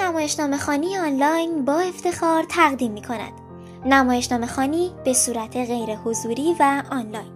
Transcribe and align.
نمایشنامه 0.00 0.56
خانی 0.56 0.98
آنلاین 0.98 1.64
با 1.64 1.80
افتخار 1.80 2.44
تقدیم 2.48 2.92
می 2.92 3.02
کند. 3.02 3.32
نمایشنامه 3.86 4.46
خانی 4.46 4.90
به 5.04 5.12
صورت 5.12 5.56
غیر 5.56 5.96
حضوری 5.96 6.56
و 6.60 6.82
آنلاین. 6.90 7.34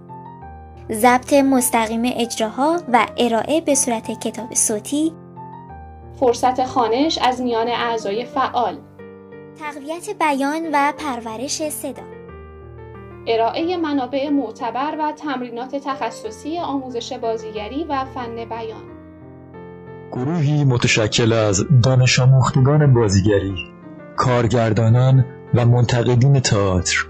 ضبط 0.92 1.32
مستقیم 1.32 2.02
اجراها 2.04 2.80
و 2.92 3.06
ارائه 3.16 3.60
به 3.60 3.74
صورت 3.74 4.20
کتاب 4.20 4.54
صوتی 4.54 5.12
فرصت 6.20 6.64
خانش 6.64 7.18
از 7.18 7.40
میان 7.40 7.68
اعضای 7.68 8.24
فعال 8.24 8.78
تقویت 9.60 10.10
بیان 10.10 10.68
و 10.72 10.92
پرورش 10.92 11.68
صدا 11.68 12.02
ارائه 13.26 13.76
منابع 13.76 14.28
معتبر 14.28 14.96
و 14.98 15.12
تمرینات 15.12 15.76
تخصصی 15.76 16.58
آموزش 16.58 17.12
بازیگری 17.12 17.84
و 17.84 18.04
فن 18.04 18.34
بیان 18.34 18.97
گروهی 20.12 20.64
متشکل 20.64 21.32
از 21.32 21.64
دانش 21.82 22.18
آموختگان 22.18 22.94
بازیگری 22.94 23.54
کارگردانان 24.16 25.24
و 25.54 25.66
منتقدین 25.66 26.40
تئاتر. 26.40 27.06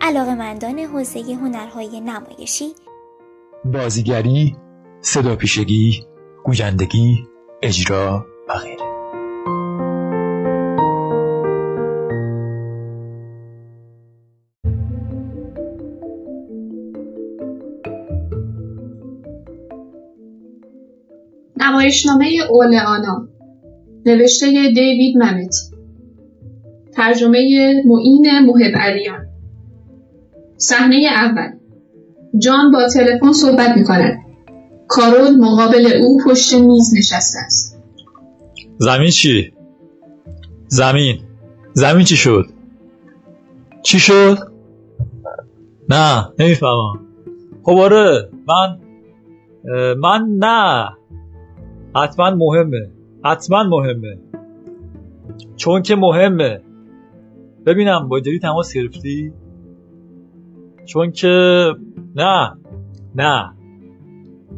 علاقمندان 0.00 0.78
حوزه 0.78 1.20
هنرهای 1.20 2.00
نمایشی. 2.00 2.64
بازیگری 3.64 4.56
صدا 5.00 5.36
پیشگی 5.36 6.04
گویندگی 6.44 7.28
اجرا 7.62 8.26
و 8.48 8.52
غیره. 8.58 8.89
نمایشنامه 21.80 22.26
اول 22.50 22.74
آنا 22.78 23.28
نوشته 24.06 24.46
دیوید 24.46 25.16
ممت. 25.18 25.54
ترجمه 26.92 27.72
معین 27.86 28.26
محب 28.46 28.76
علیان. 28.76 29.26
صحنه 30.56 31.06
اول. 31.16 31.48
جان 32.38 32.70
با 32.72 32.88
تلفن 32.88 33.32
صحبت 33.32 33.76
می 33.76 33.84
کند 33.84 34.18
کارول 34.88 35.36
مقابل 35.36 35.92
او 36.02 36.18
پشت 36.26 36.54
میز 36.54 36.94
نشسته 36.98 37.38
است. 37.46 37.82
زمین 38.78 39.10
چی؟ 39.10 39.52
زمین. 40.68 41.18
زمین 41.72 42.04
چی 42.04 42.16
شد؟ 42.16 42.46
چی 43.82 43.98
شد؟ 43.98 44.38
نه 45.88 46.28
نمی‌فهمم. 46.38 47.06
خب 47.62 47.72
آره 47.72 48.28
من 48.48 48.78
من 49.94 50.20
نه. 50.38 50.99
حتما 51.96 52.30
مهمه. 52.30 52.90
حتما 53.24 53.62
مهمه. 53.62 54.18
چون 55.56 55.82
که 55.82 55.96
مهمه. 55.96 56.60
ببینم 57.66 58.08
با 58.08 58.20
جدی 58.20 58.38
تماس 58.38 58.74
گرفتی؟ 58.74 59.32
چون 60.84 61.10
که 61.10 61.28
نه. 62.16 62.56
نه. 63.14 63.52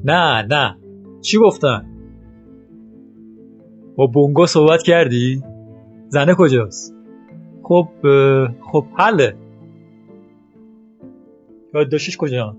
نه 0.04 0.46
نه. 0.50 0.76
چی 1.20 1.38
گفتن؟ 1.38 1.86
با 3.96 4.06
بونگو 4.06 4.46
صحبت 4.46 4.82
کردی؟ 4.82 5.42
زنه 6.08 6.34
کجاست؟ 6.34 6.94
خب 7.62 7.88
خب 8.72 8.84
حله. 8.94 9.34
یادداشتش 11.74 12.16
کجا 12.16 12.56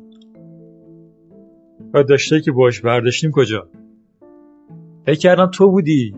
یادداشتی 1.96 2.42
که 2.42 2.52
باش 2.52 2.82
برداشتیم 2.82 3.32
کجا؟ 3.32 3.68
فکر 5.06 5.20
کردم 5.20 5.46
تو 5.54 5.72
بودی. 5.72 6.16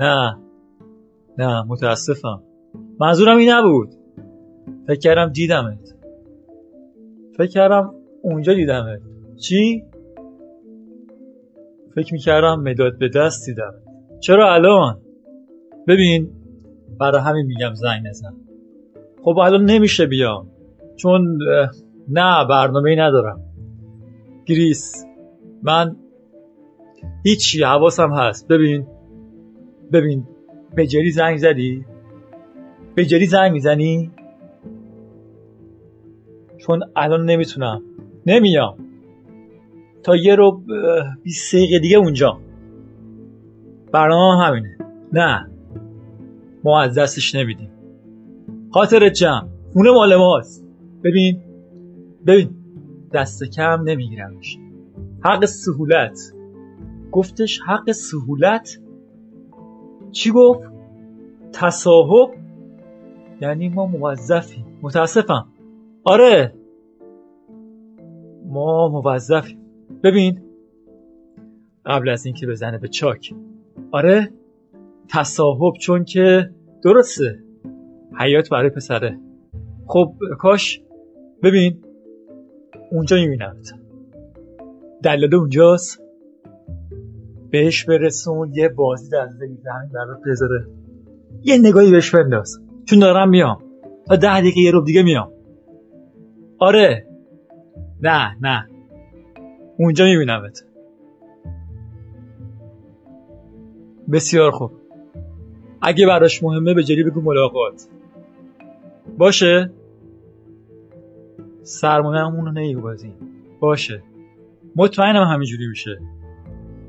نه. 0.00 0.38
نه 1.38 1.62
متاسفم. 1.62 2.42
منظورم 3.00 3.36
این 3.36 3.50
نبود. 3.50 3.88
فکر 4.86 4.98
کردم 4.98 5.32
دیدمت. 5.32 5.94
فکر 7.36 7.50
کردم 7.50 7.94
اونجا 8.22 8.54
دیدمت. 8.54 9.00
چی؟ 9.36 9.84
فکر 11.94 12.12
می‌کردم 12.12 12.60
مداد 12.60 12.98
به 12.98 13.08
دست 13.08 13.46
دیدم. 13.46 13.74
چرا 14.20 14.54
الان؟ 14.54 15.00
ببین 15.88 16.30
برای 17.00 17.20
همین 17.20 17.46
میگم 17.46 17.74
زنگ 17.74 18.06
نزن. 18.06 18.34
خب 19.22 19.38
الان 19.38 19.64
نمیشه 19.64 20.06
بیام. 20.06 20.46
چون 20.96 21.38
نه 22.08 22.46
برنامه 22.48 22.96
ندارم. 22.98 23.40
گریس 24.46 25.06
من 25.62 25.96
هیچی 27.22 27.62
حواسم 27.62 28.12
هست. 28.12 28.48
ببین. 28.48 28.86
ببین. 29.92 30.24
به 30.74 30.86
جری 30.86 31.10
زنگ 31.10 31.36
زدی؟ 31.36 31.84
به 32.94 33.04
جری 33.04 33.26
زنگ 33.26 33.52
می‌زنی؟ 33.52 34.10
چون 36.58 36.80
الان 36.96 37.24
نمی‌تونم. 37.24 37.82
نمیام. 38.26 38.76
تا 40.02 40.16
یه 40.16 40.34
رو 40.34 40.62
بیست 41.22 41.54
دقیقه 41.54 41.78
دیگه 41.78 41.96
اونجا. 41.96 42.40
برنامه 43.92 44.44
همینه. 44.44 44.78
نه. 45.12 45.50
ما 46.64 46.80
از 46.80 46.98
دستش 46.98 47.34
نمیدیم. 47.34 47.70
خاطر 48.70 49.08
جمع. 49.08 49.48
خونه 49.72 49.90
مال 49.90 50.16
ماست. 50.16 50.64
ببین. 51.04 51.40
ببین. 52.26 52.50
دست 53.12 53.44
کم 53.44 53.82
نمیگیرمش. 53.84 54.58
حق 55.24 55.44
سهولت. 55.44 56.33
گفتش 57.14 57.60
حق 57.60 57.92
سهولت. 57.92 58.78
چی 60.12 60.30
گفت؟ 60.30 60.60
تصاحب. 61.52 62.30
یعنی 63.40 63.68
ما 63.68 63.86
موظفیم. 63.86 64.66
متاسفم. 64.82 65.46
آره. 66.04 66.54
ما 68.46 68.88
موظفیم. 68.88 69.58
ببین. 70.02 70.40
قبل 71.86 72.08
از 72.08 72.26
اینکه 72.26 72.46
بزنه 72.46 72.78
به 72.78 72.88
چاک. 72.88 73.34
آره. 73.92 74.30
تصاحب 75.08 75.74
چون 75.80 76.04
که 76.04 76.50
درسته. 76.82 77.38
حیات 78.18 78.50
برای 78.50 78.70
پسره. 78.70 79.18
خب 79.86 80.14
کاش. 80.38 80.82
ببین. 81.42 81.84
اونجا 82.92 83.16
میبینمت. 83.16 83.74
دلاله 85.02 85.36
اونجاست. 85.36 86.03
بهش 87.54 87.84
برسون 87.84 88.52
یه 88.54 88.68
بازی 88.68 89.10
در 89.10 89.28
زمین 89.28 89.58
برات 89.94 90.18
بذاره 90.26 90.66
یه 91.42 91.58
نگاهی 91.58 91.90
بهش 91.90 92.14
بنداز. 92.14 92.58
چون 92.84 92.98
دارم 92.98 93.28
میام. 93.28 93.62
تا 94.06 94.16
ده 94.16 94.40
دقیقه 94.40 94.60
یه 94.60 94.70
رو 94.70 94.80
دیگه 94.80 95.02
میام. 95.02 95.32
آره. 96.58 97.06
نه 98.02 98.36
نه. 98.40 98.68
اونجا 99.78 100.04
میبینمت. 100.04 100.64
بسیار 104.12 104.50
خوب. 104.50 104.70
اگه 105.82 106.06
براش 106.06 106.42
مهمه 106.42 106.74
به 106.74 106.82
جری 106.84 107.02
بگو 107.02 107.20
ملاقات. 107.20 107.88
باشه؟ 109.18 109.70
سرمایه‌مون 111.62 112.46
رو 112.46 112.52
نمیبازیم. 112.52 113.14
باشه. 113.60 114.02
مطمئنم 114.76 115.22
همینجوری 115.22 115.66
میشه. 115.66 115.98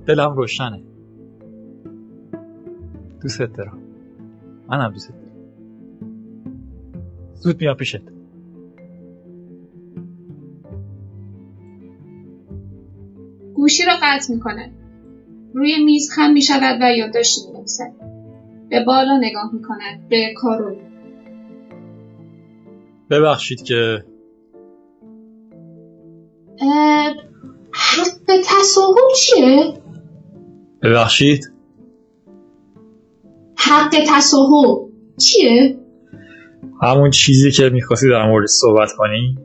دلم 0.08 0.36
روشنه 0.36 0.84
دوست 3.22 3.40
دارم 3.40 3.78
منم 4.68 4.92
دوست 4.92 5.10
دارم 5.10 5.26
زود 7.34 7.62
میام 7.62 7.76
پیشت 7.76 8.02
گوشی 13.54 13.86
را 13.86 13.94
قطع 14.02 14.34
می 14.34 14.40
کند. 14.40 14.72
روی 15.54 15.84
میز 15.84 16.12
خم 16.12 16.32
می 16.32 16.42
شود 16.42 16.80
و 16.82 16.92
یادداشتی 16.92 17.42
می 17.48 17.58
نویسد. 17.58 17.92
به 18.70 18.84
بالا 18.86 19.18
نگاه 19.18 19.54
می 19.54 19.62
کند. 19.62 20.10
به 20.10 20.34
کارول. 20.38 20.76
ببخشید 23.10 23.64
که 23.64 24.06
حق 27.72 28.42
تصاحب 28.46 29.12
چیه؟ 29.16 29.85
ببخشید 30.86 31.52
حق 33.58 33.90
تصاحب 34.08 34.90
چیه؟ 35.18 35.80
همون 36.82 37.10
چیزی 37.10 37.52
که 37.52 37.70
می‌خواستی 37.70 38.10
در 38.10 38.30
مورد 38.30 38.48
صحبت 38.48 38.90
کنی 38.98 39.38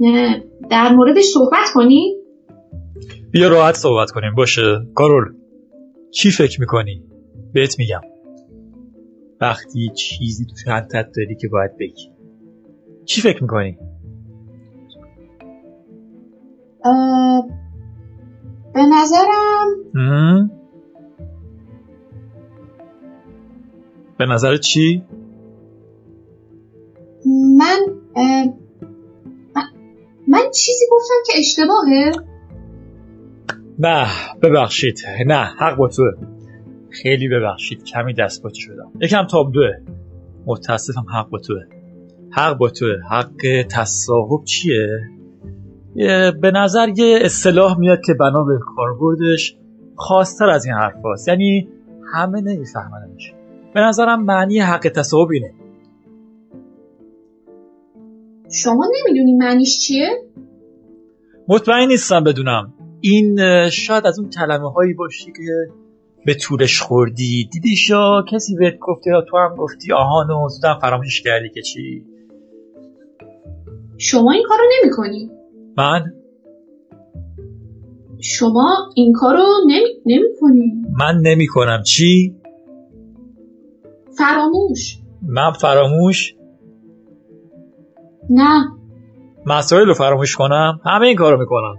نه 0.00 0.44
در 0.70 0.92
موردش 0.92 1.24
صحبت 1.24 1.70
کنی؟ 1.74 2.16
بیا 3.30 3.48
راحت 3.48 3.74
صحبت 3.74 4.10
کنیم 4.10 4.34
باشه 4.34 4.86
کارول 4.94 5.24
چی 6.10 6.30
فکر 6.30 6.60
می‌کنی؟ 6.60 7.04
بهت 7.52 7.78
میگم 7.78 8.00
وقتی 9.40 9.90
چیزی 9.94 10.46
تو 10.46 10.54
چندتت 10.64 11.06
داری 11.16 11.36
که 11.40 11.48
باید 11.48 11.70
بگی 11.80 12.10
چی 13.04 13.20
فکر 13.20 13.42
می‌کنی؟ 13.42 13.78
به 18.76 18.82
نظرم 18.82 19.68
به 24.18 24.26
نظر 24.26 24.56
چی؟ 24.56 25.02
من 27.58 27.78
من, 30.28 30.50
چیزی 30.54 30.84
گفتم 30.92 31.14
که 31.26 31.32
اشتباهه. 31.38 32.12
نه 33.78 34.06
ببخشید. 34.42 34.98
نه 35.26 35.44
حق 35.44 35.76
با 35.76 35.88
توه. 35.88 36.12
خیلی 36.90 37.28
ببخشید 37.28 37.84
کمی 37.84 38.14
دست 38.14 38.54
شدم. 38.54 38.92
یکم 39.00 39.26
تابلوه 39.26 39.72
متاسفم 40.46 41.06
حق 41.14 41.28
با 41.28 41.38
توه. 41.38 41.62
حق 42.30 42.58
با 42.58 42.68
توه. 42.68 42.96
حق 43.10 43.66
تصاحب 43.70 44.44
چیه؟ 44.44 45.15
به 46.40 46.50
نظر 46.54 46.88
یه 46.96 47.18
اصطلاح 47.22 47.78
میاد 47.78 47.98
که 48.06 48.14
بنا 48.14 48.44
به 48.44 48.58
کاربردش 48.76 49.56
خاصتر 49.96 50.44
از 50.44 50.64
این 50.64 50.74
حرف 50.74 50.94
هست. 51.12 51.28
یعنی 51.28 51.68
همه 52.12 52.40
نمیفهمنش. 52.40 53.34
به 53.74 53.80
نظرم 53.80 54.24
معنی 54.24 54.58
حق 54.58 54.88
تصاحب 54.88 55.28
اینه. 55.30 55.54
شما 58.62 58.86
نمی‌دونی 59.00 59.36
معنیش 59.36 59.78
چیه؟ 59.78 60.08
مطمئن 61.48 61.88
نیستم 61.88 62.24
بدونم. 62.24 62.74
این 63.00 63.38
شاید 63.68 64.06
از 64.06 64.18
اون 64.18 64.30
کلمه 64.30 64.72
هایی 64.72 64.94
باشی 64.94 65.32
که 65.32 65.72
به 66.26 66.34
طولش 66.34 66.80
خوردی. 66.80 67.48
دیدیش 67.52 67.90
یا 67.90 68.24
کسی 68.32 68.54
بهت 68.54 68.78
گفته 68.78 69.10
یا 69.10 69.22
تو 69.30 69.36
هم 69.36 69.54
گفتی 69.54 69.92
آهان 69.92 70.30
و 70.30 70.48
زودم 70.48 70.78
فراموش 70.82 71.22
کردی 71.22 71.50
که 71.54 71.62
چی؟ 71.62 72.04
شما 73.98 74.32
این 74.32 74.42
کارو 74.48 74.62
نمی 74.82 74.92
کنی 74.92 75.30
من 75.78 76.12
شما 78.20 78.90
این 78.94 79.12
کارو 79.12 79.44
نمی, 79.66 80.02
نمی 80.06 80.28
کنی 80.40 80.84
من 80.98 81.20
نمی 81.22 81.46
کنم 81.46 81.82
چی؟ 81.82 82.36
فراموش. 84.18 84.98
من 85.22 85.52
فراموش؟ 85.52 86.34
نه. 88.30 88.68
مسائل 89.46 89.86
رو 89.86 89.94
فراموش 89.94 90.36
کنم. 90.36 90.80
همه 90.84 91.06
این 91.06 91.16
کارو 91.16 91.38
می‌کنم. 91.38 91.74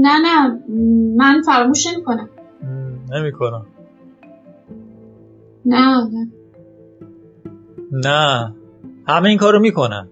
نه 0.00 0.18
نه. 0.22 0.58
من 1.16 1.42
فراموش 1.46 1.86
نمی 1.86 2.04
کنم 2.04 2.28
نمی 3.12 3.32
کنم 3.32 3.66
نه 5.64 6.08
نه. 6.12 6.28
نه. 7.92 8.54
همه 9.08 9.28
این 9.28 9.38
کارو 9.38 9.60
می‌کنم. 9.60 10.08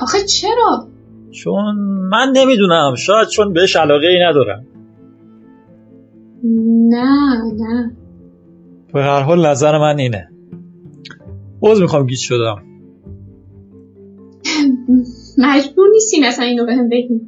آخه 0.00 0.18
چرا؟ 0.24 0.88
چون 1.30 1.74
من 2.10 2.32
نمی‌دونم 2.36 2.94
شاید 2.94 3.28
چون 3.28 3.52
بهش 3.52 3.76
علاقه 3.76 4.06
ای 4.06 4.18
ندارم. 4.22 4.66
نه 6.88 7.42
نه. 7.58 7.96
به 8.94 9.02
هر 9.02 9.22
حال 9.22 9.46
نظر 9.46 9.78
من 9.78 9.98
اینه. 9.98 10.28
باز 11.60 11.80
می‌خوام 11.80 12.06
گیت 12.06 12.18
شدم. 12.18 12.62
مجبور 15.38 15.88
نیستی 15.92 16.20
مثلا 16.20 16.44
اینو 16.44 16.66
بهم 16.66 16.88
بگی 16.88 17.20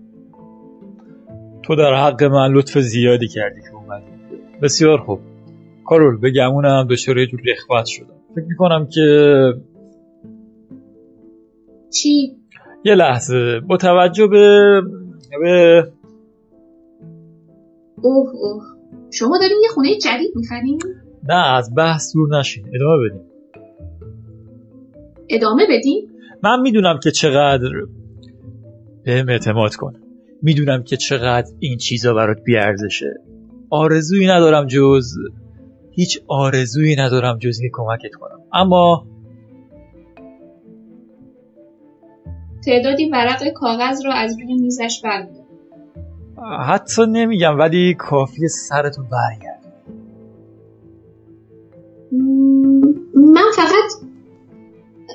تو 1.62 1.76
در 1.76 1.94
حق 1.94 2.22
من 2.22 2.52
لطف 2.52 2.78
زیادی 2.78 3.28
کردی 3.28 3.60
که 3.60 3.74
اومدی. 3.74 4.04
بسیار 4.62 4.98
خوب. 4.98 5.20
کارول 5.86 6.20
به 6.20 6.30
گمونم 6.30 6.86
دچار 6.90 7.18
یه 7.18 7.26
جور 7.26 7.40
رخوت 7.52 7.86
شدم. 7.86 8.14
فکر 8.34 8.44
می‌کنم 8.48 8.86
که 8.94 9.02
چی؟ 11.94 12.37
یه 12.84 12.94
لحظه. 12.94 13.60
با 13.60 13.76
توجه 13.76 14.26
به 14.26 14.80
به 15.40 15.88
اوه 18.02 18.30
اوه. 18.34 18.62
شما 19.12 19.38
دارین 19.38 19.58
یه 19.62 19.68
خونه 19.68 19.88
جدید 19.98 20.32
می‌خرین؟ 20.36 20.80
نه 21.28 21.54
از 21.56 21.74
بحث 21.76 22.14
دور 22.14 22.38
نشین. 22.38 22.64
ادامه 22.74 23.08
بدیم 23.08 23.22
ادامه 25.28 25.66
بدیم؟ 25.70 26.08
من 26.42 26.60
می‌دونم 26.60 26.98
که 27.02 27.10
چقدر 27.10 27.70
بهم 29.04 29.28
اعتماد 29.28 29.74
کن. 29.74 29.92
می‌دونم 30.42 30.82
که 30.82 30.96
چقدر 30.96 31.46
این 31.58 31.78
چیزا 31.78 32.14
برات 32.14 32.38
بیارزشه. 32.44 33.14
آرزویی 33.70 34.26
ندارم 34.26 34.66
جز 34.66 35.14
هیچ 35.90 36.20
آرزویی 36.28 36.96
ندارم 36.96 37.38
جز 37.38 37.60
که 37.60 37.70
کمکت 37.72 38.14
کنم. 38.20 38.40
اما 38.52 39.06
تعدادی 42.66 43.10
ورق 43.10 43.48
کاغذ 43.54 44.06
رو 44.06 44.12
از 44.12 44.36
روی 44.40 44.54
میزش 44.54 45.00
برمیدار 45.04 45.44
حتی 46.66 47.02
نمیگم 47.06 47.58
ولی 47.58 47.94
کافی 47.94 48.48
سرتو 48.48 49.02
برگرد 49.02 49.58
من 53.14 53.50
فقط 53.56 54.08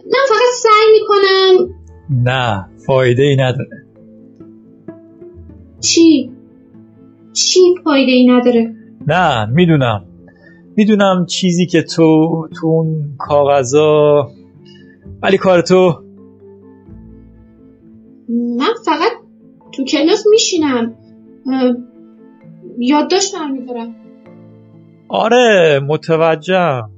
من 0.05 0.25
فقط 0.29 0.53
سعی 0.61 0.91
می‌کنم 0.93 1.75
نه 2.09 2.65
فایده 2.85 3.23
ای 3.23 3.35
نداره 3.35 3.85
چی؟ 5.79 6.31
چی 7.33 7.59
فایده 7.83 8.11
ای 8.11 8.27
نداره؟ 8.27 8.75
نه 9.07 9.45
می‌دونم 9.45 10.05
می‌دونم 10.75 11.25
چیزی 11.25 11.65
که 11.65 11.81
تو 11.81 12.29
تو 12.55 12.67
اون 12.67 13.15
کاغذا 13.17 14.31
ولی 15.21 15.37
کار 15.37 15.61
تو 15.61 16.02
من 18.33 18.73
فقط 18.85 19.11
تو 19.71 19.83
کلاس 19.83 20.27
میشینم 20.29 20.95
یادداشت 22.77 23.35
برمیدارم 23.35 23.95
آره 25.07 25.79
متوجهم. 25.87 26.91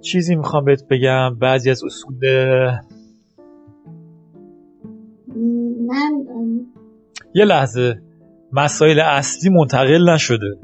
چیزی 0.00 0.36
می‌خوام 0.36 0.64
بهت 0.64 0.88
بگم 0.88 1.38
بعضی 1.38 1.70
از 1.70 1.84
اصول 1.84 2.16
من 5.88 6.24
یه 7.34 7.44
لحظه 7.44 8.02
مسائل 8.52 9.00
اصلی 9.00 9.50
منتقل 9.50 10.10
نشده. 10.10 10.58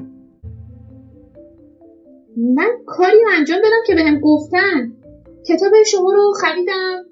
من 2.37 2.69
کاری 2.85 3.17
رو 3.25 3.31
انجام 3.37 3.57
دادم 3.57 3.83
که 3.87 3.95
بهم 3.95 4.19
گفتن. 4.19 4.91
کتاب 5.47 5.71
شما 5.91 6.11
رو 6.11 6.33
خریدم 6.41 7.03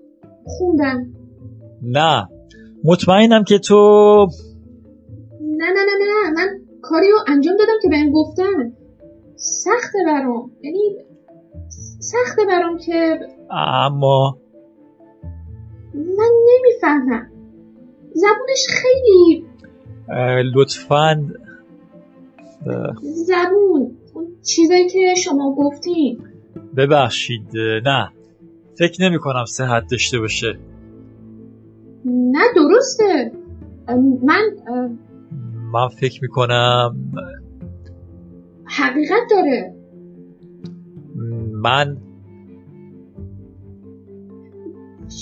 خوندم. 0.45 1.22
نه. 1.83 2.27
مطمئنم 2.83 3.43
که 3.43 3.59
تو 3.59 4.27
نه 5.41 5.65
نه 5.65 5.81
نه 5.85 5.95
نه. 5.99 6.31
من 6.35 6.59
کاری 6.81 7.07
رو 7.11 7.17
انجام 7.27 7.55
دادم 7.57 7.73
که 7.81 7.89
بهم 7.89 8.11
گفتن. 8.11 8.73
سخته 9.35 9.99
برام. 10.05 10.51
یعنی 10.61 10.79
سخته 11.99 12.45
برام 12.47 12.77
که 12.77 13.19
اما 13.51 14.37
من 15.93 16.31
نمی‌فهمم. 16.49 17.31
زبونش 18.13 18.67
خیلی 18.67 19.45
لطفا 20.55 21.25
زبون. 23.01 23.97
اون 24.13 24.27
چیزایی 24.43 24.89
که 24.89 25.15
شما 25.17 25.55
گفتین. 25.55 26.19
ببخشید 26.77 27.57
نه. 27.85 28.09
فکر 28.79 29.03
نمی 29.03 29.19
کنم 29.19 29.45
صحت 29.45 29.83
داشته 29.91 30.19
باشه. 30.19 30.59
نه 32.05 32.43
درسته. 32.55 33.31
من 34.23 34.41
من 35.73 35.87
فکر 35.87 36.19
می 36.21 36.27
کنم 36.27 36.95
حقیقت 38.65 39.21
داره. 39.31 39.75
من 41.53 41.97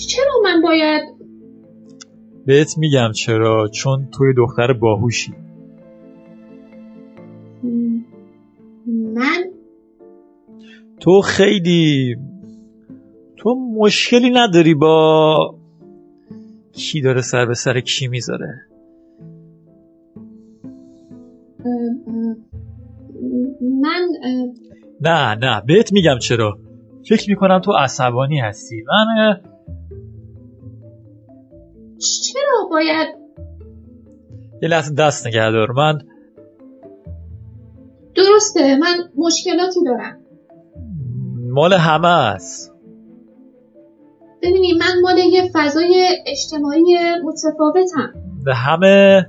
چرا 0.08 0.32
من 0.44 0.62
باید؟ 0.62 1.02
بهت 2.46 2.78
میگم 2.78 3.12
چرا 3.12 3.68
چون 3.68 4.08
توی 4.12 4.34
دختر 4.36 4.72
باهوشی. 4.72 5.34
من؟ 9.14 9.44
تو 11.00 11.20
خیلی 11.20 12.16
تو 13.36 13.54
مشکلی 13.54 14.30
نداری 14.30 14.74
با 14.74 15.54
کی 16.72 17.00
داره 17.00 17.20
سر 17.20 17.46
به 17.46 17.54
سر 17.54 17.80
کی 17.80 18.08
می‌ذاره؟ 18.08 18.66
من 23.82 24.08
نه 25.00 25.34
نه 25.34 25.62
بهت 25.66 25.92
میگم 25.92 26.18
چرا. 26.18 26.58
فکر 27.08 27.30
می‌کنم 27.30 27.58
تو 27.58 27.72
عصبانی 27.72 28.40
هستی. 28.40 28.82
من 28.88 29.40
چرا 31.98 32.68
باید؟ 32.70 33.08
یه 34.62 34.68
لحظه 34.68 34.94
دست 34.94 35.26
نگه 35.26 35.50
دار. 35.50 35.72
من 35.72 35.98
درسته 38.14 38.76
من 38.76 38.96
مشکلاتی 39.16 39.84
دارم. 39.84 40.18
مال 41.50 41.72
همه 41.72 42.08
است. 42.08 42.71
ببینی 44.42 44.72
من 44.72 45.00
مال 45.02 45.18
یه 45.18 45.50
فضای 45.54 46.08
اجتماعی 46.26 46.82
متفاوتم. 47.24 48.12
به 48.44 48.54
همه 48.54 49.26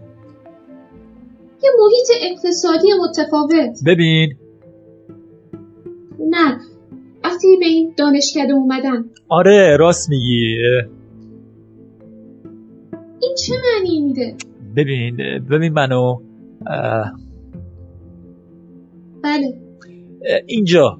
یه 1.63 1.69
محیط 1.79 2.07
اقتصادی 2.31 2.87
متفاوت. 3.03 3.79
ببین. 3.85 4.35
نه 6.19 6.59
وقتی 7.23 7.57
به 7.59 7.65
این 7.65 7.93
دانشکده 7.97 8.53
اومدن 8.53 9.05
آره 9.29 9.77
راست 9.79 10.09
میگی. 10.09 10.57
این 13.21 13.35
چه 13.37 13.53
معنی 13.53 14.01
میده؟ 14.01 14.35
ببین 14.75 15.17
ببین 15.51 15.73
منو 15.73 16.17
اه، 16.67 17.13
بله. 19.23 19.53
اینجا 20.47 20.97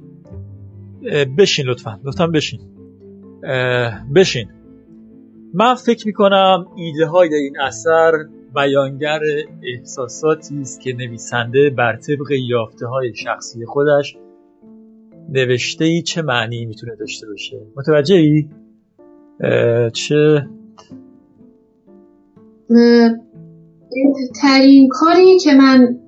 بشین 1.38 1.66
لطفا. 1.66 2.00
لطفا 2.04 2.26
بشین. 2.26 2.60
بشین. 4.14 4.48
من 5.54 5.74
فکر 5.74 6.06
می‌کنم 6.06 6.66
ایده 6.76 7.06
های 7.06 7.34
این 7.34 7.60
اثر 7.60 8.12
بیانگر 8.54 9.20
احساساتی 9.62 10.60
است 10.60 10.80
که 10.80 10.92
نویسنده 10.92 11.70
بر 11.70 11.96
طبق 11.96 12.30
یافته 12.30 12.86
های 12.86 13.14
شخصی 13.14 13.66
خودش 13.66 14.16
نوشته 15.28 15.84
ای 15.84 16.02
چه 16.02 16.22
معنی 16.22 16.66
می‌تونه 16.66 16.96
داشته 16.96 17.26
باشه؟ 17.26 17.60
متوجه 17.76 18.14
ای؟ 18.14 18.48
چه؟ 19.90 20.48
ترین 24.42 24.88
کاری 24.88 25.38
که 25.38 25.50
من 25.54 25.98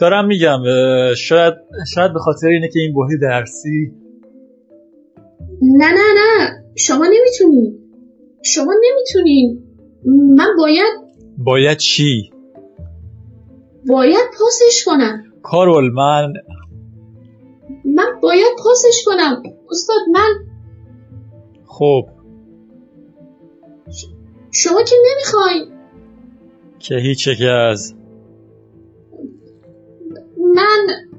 دارم 0.00 0.26
میگم 0.26 0.58
شاید 1.16 1.54
شاید 1.94 2.12
به 2.12 2.18
خاطر 2.18 2.48
اینه 2.48 2.68
که 2.68 2.80
این 2.80 2.94
بحث 2.94 3.20
درسی 3.22 4.01
نه 5.62 5.92
نه 5.92 6.14
نه 6.14 6.64
شما 6.76 7.04
نمی‌تونین 7.06 7.78
شما 8.44 8.72
نمی‌تونین 8.72 9.62
من 10.36 10.56
باید 10.58 10.92
باید 11.38 11.78
چی؟ 11.78 12.32
باید 13.86 14.24
پاسش 14.38 14.84
کنم. 14.86 15.24
کارول 15.42 15.92
من 15.92 16.32
من 17.84 18.20
باید 18.22 18.56
پاسش 18.64 19.04
کنم. 19.06 19.42
استاد 19.70 20.00
من 20.12 20.34
خب. 21.66 22.08
شما 24.50 24.82
که 24.82 24.96
نمی‌خواین 25.12 25.72
که 26.78 26.94
هیچ 26.94 27.28
از 27.48 27.94
من 30.38 31.11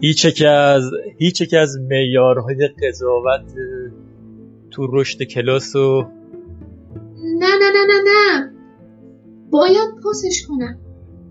هیچ 0.00 0.42
از 0.46 0.90
هیچ 1.18 1.54
از 1.54 1.76
معیارهای 1.90 2.68
قضاوت 2.82 3.54
تو 4.70 4.86
رشد 4.92 5.22
کلاس 5.22 5.76
و 5.76 6.06
نه 7.24 7.46
نه 7.46 7.70
نه 7.74 7.84
نه 7.86 8.02
نه. 8.04 8.52
باید 9.50 9.88
پاسش 10.02 10.46
کنم. 10.48 10.78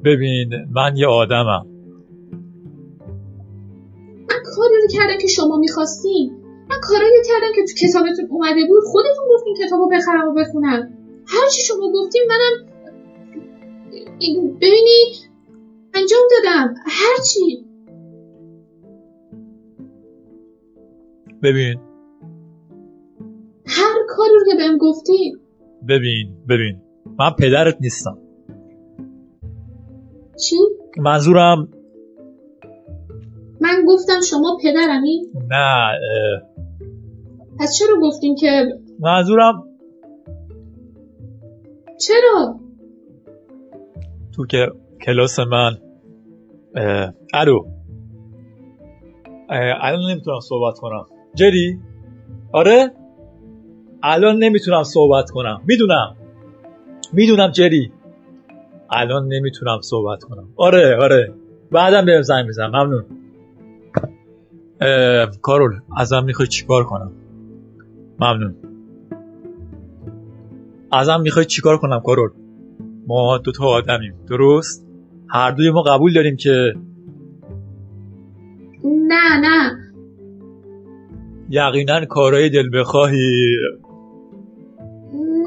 ببین 0.04 0.50
من 0.72 0.98
یه 0.98 1.08
آدمم. 1.08 1.66
من 4.30 4.40
کاری 4.56 4.76
رو 4.82 4.88
کردم 4.92 5.18
که 5.22 5.28
شما 5.28 5.58
می‌خواستین. 5.58 6.32
من 6.70 6.78
کاری 6.82 7.06
رو 7.06 7.24
کردم 7.28 7.54
که 7.56 7.62
تو 7.62 7.88
کتابتون 7.88 8.28
اومده 8.30 8.66
بود. 8.68 8.84
خودتون 8.86 9.26
گفتین 9.36 9.56
کتاب 9.66 9.80
رو 9.80 9.90
بخرم 9.94 10.28
و 10.28 10.34
بخونم. 10.34 10.94
هرچی 11.28 11.62
شما 11.62 11.92
گفتین 11.94 12.22
منم 12.30 12.68
ببینی 14.62 15.14
انجام 15.94 16.20
دادم. 16.32 16.74
هرچی 16.86 17.67
ببین. 21.44 21.80
هر 23.68 23.96
کاری 24.10 24.32
رو 24.40 24.52
که 24.52 24.58
بهم 24.58 24.78
گفتین 24.78 25.40
ببین 25.88 26.38
ببین. 26.50 26.82
من 27.20 27.30
پدرت 27.40 27.78
نیستم. 27.82 28.18
چی؟ 30.44 30.56
منظورم 30.98 31.68
من 33.62 33.86
گفتم 33.88 34.22
شما 34.22 34.58
پدرمی؟ 34.64 35.22
نه 35.50 35.56
اه، 35.56 36.42
پس 37.60 37.78
چرا 37.80 37.96
گفتین 38.02 38.36
که 38.36 38.66
منظورم 39.00 39.64
چرا؟ 42.00 42.60
تو 44.36 44.46
که 44.46 44.68
کلاس 45.06 45.40
من 45.40 45.78
اه، 46.76 47.14
الو. 47.34 47.60
الان 49.50 50.12
نمی‌تونم 50.12 50.40
صحبت 50.40 50.80
کنم. 50.80 51.06
جری؟ 51.38 51.80
آره؟ 52.52 52.92
الان 54.04 54.38
نمی‌تونم 54.44 54.84
صحبت 54.84 55.30
کنم. 55.32 55.62
می‌دونم. 55.68 56.16
می‌دونم 57.14 57.52
جری. 57.52 57.92
الان 58.90 59.28
نمی‌تونم 59.28 59.82
صحبت 59.82 60.24
کنم. 60.24 60.48
آره 60.56 60.96
آره. 61.02 61.34
بعدم 61.72 62.06
بهم 62.06 62.22
زنگ 62.22 62.46
می‌زنم 62.46 62.70
ممنون. 62.70 63.06
کارول 65.42 65.80
ازم 65.98 66.24
می‌خوای 66.24 66.48
چیکار 66.48 66.84
کنم؟ 66.84 67.12
ممنون. 68.20 68.56
ازم 70.92 71.22
می‌خوای 71.22 71.46
چیکار 71.46 71.78
کنم 71.78 72.00
کارول؟ 72.00 72.30
ما 73.08 73.38
دو 73.38 73.52
تا 73.52 73.66
آدمیم. 73.66 74.14
درست؟ 74.28 74.88
هر 75.30 75.52
دوی 75.52 75.72
ما 75.72 75.82
قبول 75.82 76.14
داریم 76.14 76.36
که 76.36 76.74
نه 78.84 79.40
نه. 79.42 79.87
یقینا 81.50 82.06
کارهای 82.06 82.50
دل 82.50 82.80
بخواهی. 82.80 83.56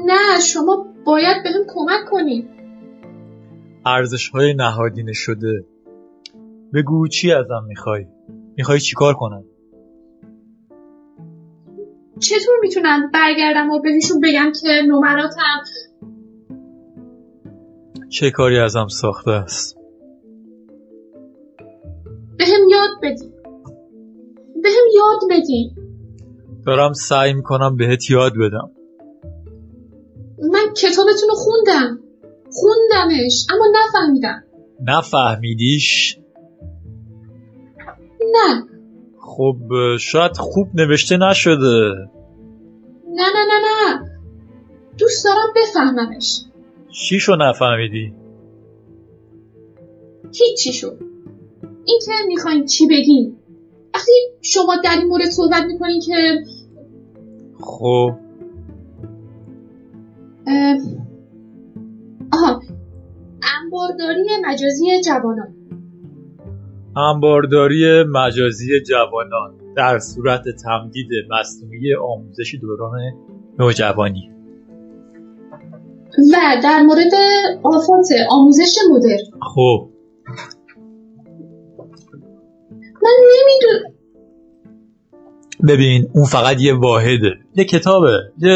نه 0.05 0.39
شما 0.53 0.85
باید 1.05 1.43
بهم 1.43 1.61
کمک 1.75 2.09
کنین 2.11 2.49
ارزش 3.85 4.29
های 4.29 4.53
نهادینه 4.53 5.13
شده. 5.13 5.65
بگو 6.73 7.07
چی 7.07 7.31
ازم 7.31 7.65
می‌خوای؟ 7.67 8.05
می‌خوای 8.57 8.79
چیکار 8.79 9.13
کنم؟ 9.13 9.43
چطور 12.19 12.55
می‌تونم 12.61 13.11
برگردم 13.13 13.69
و 13.69 13.81
بهشون 13.81 14.19
بگم 14.23 14.51
که 14.61 14.67
نمراتم؟ 14.87 15.61
چه 18.09 18.31
کاری 18.31 18.59
ازم 18.59 18.87
ساخته 18.87 19.31
است؟ 19.31 19.77
بهم 22.37 22.69
یاد 22.69 22.89
بدین 23.03 23.33
بهم 24.63 24.85
یاد 24.95 25.19
بدین 25.29 25.80
دارم 26.65 26.93
سعی 26.93 27.33
می‌کنم 27.33 27.77
بهت 27.77 28.09
یاد 28.09 28.33
بدم. 28.33 28.71
من 30.51 30.73
کتابتون 30.73 31.29
رو 31.29 31.35
خوندم. 31.35 31.99
خوندمش 32.51 33.47
اما 33.53 33.65
نفهمیدم. 33.73 34.43
نفهمیدیش؟ 34.83 36.17
نه. 38.19 38.63
خب 39.19 39.57
شاید 39.99 40.37
خوب 40.37 40.67
نوشته 40.73 41.17
نشده. 41.17 41.93
نه 43.07 43.27
نه 43.35 43.45
نه 43.47 43.59
نه. 43.65 44.11
دوست 44.97 45.25
دارم 45.25 45.53
بفهممش. 45.55 46.41
چیشو 46.91 47.35
نفهمیدی؟ 47.35 48.13
هیچی 50.33 50.73
شد 50.73 50.99
این 51.85 51.99
که 52.05 52.11
می‌خواین 52.27 52.65
چی 52.65 52.87
بگین؟ 52.87 53.37
وقتی 53.95 54.11
شما 54.41 54.75
در 54.83 54.89
این 54.99 55.07
مورد 55.07 55.25
صحبت 55.25 55.63
می‌کنین 55.67 56.01
که 56.01 56.13
خب. 57.59 58.11
اه، 60.47 60.77
آها. 62.33 62.61
انبارداری 63.63 64.27
مجازی 64.45 65.01
جوانان. 65.05 65.55
انبارداری 66.95 68.03
مجازی 68.03 68.81
جوانان 68.81 69.53
در 69.75 69.99
صورت 69.99 70.43
تمدید 70.63 71.07
مصنوعی 71.29 71.95
آموزش 71.95 72.55
دوران 72.61 72.99
نوجوانی. 73.59 74.31
و 76.17 76.61
در 76.63 76.81
مورد 76.81 77.13
آفات 77.63 78.07
آموزش 78.29 78.75
مدرن. 78.91 79.39
خب. 79.55 79.89
من 83.03 83.11
نمی‌دونم. 83.39 83.93
ببین 85.67 86.09
اون 86.15 86.25
فقط 86.25 86.61
یه 86.61 86.73
واحده. 86.73 87.31
یه 87.55 87.65
کتابه. 87.65 88.17
یه 88.37 88.51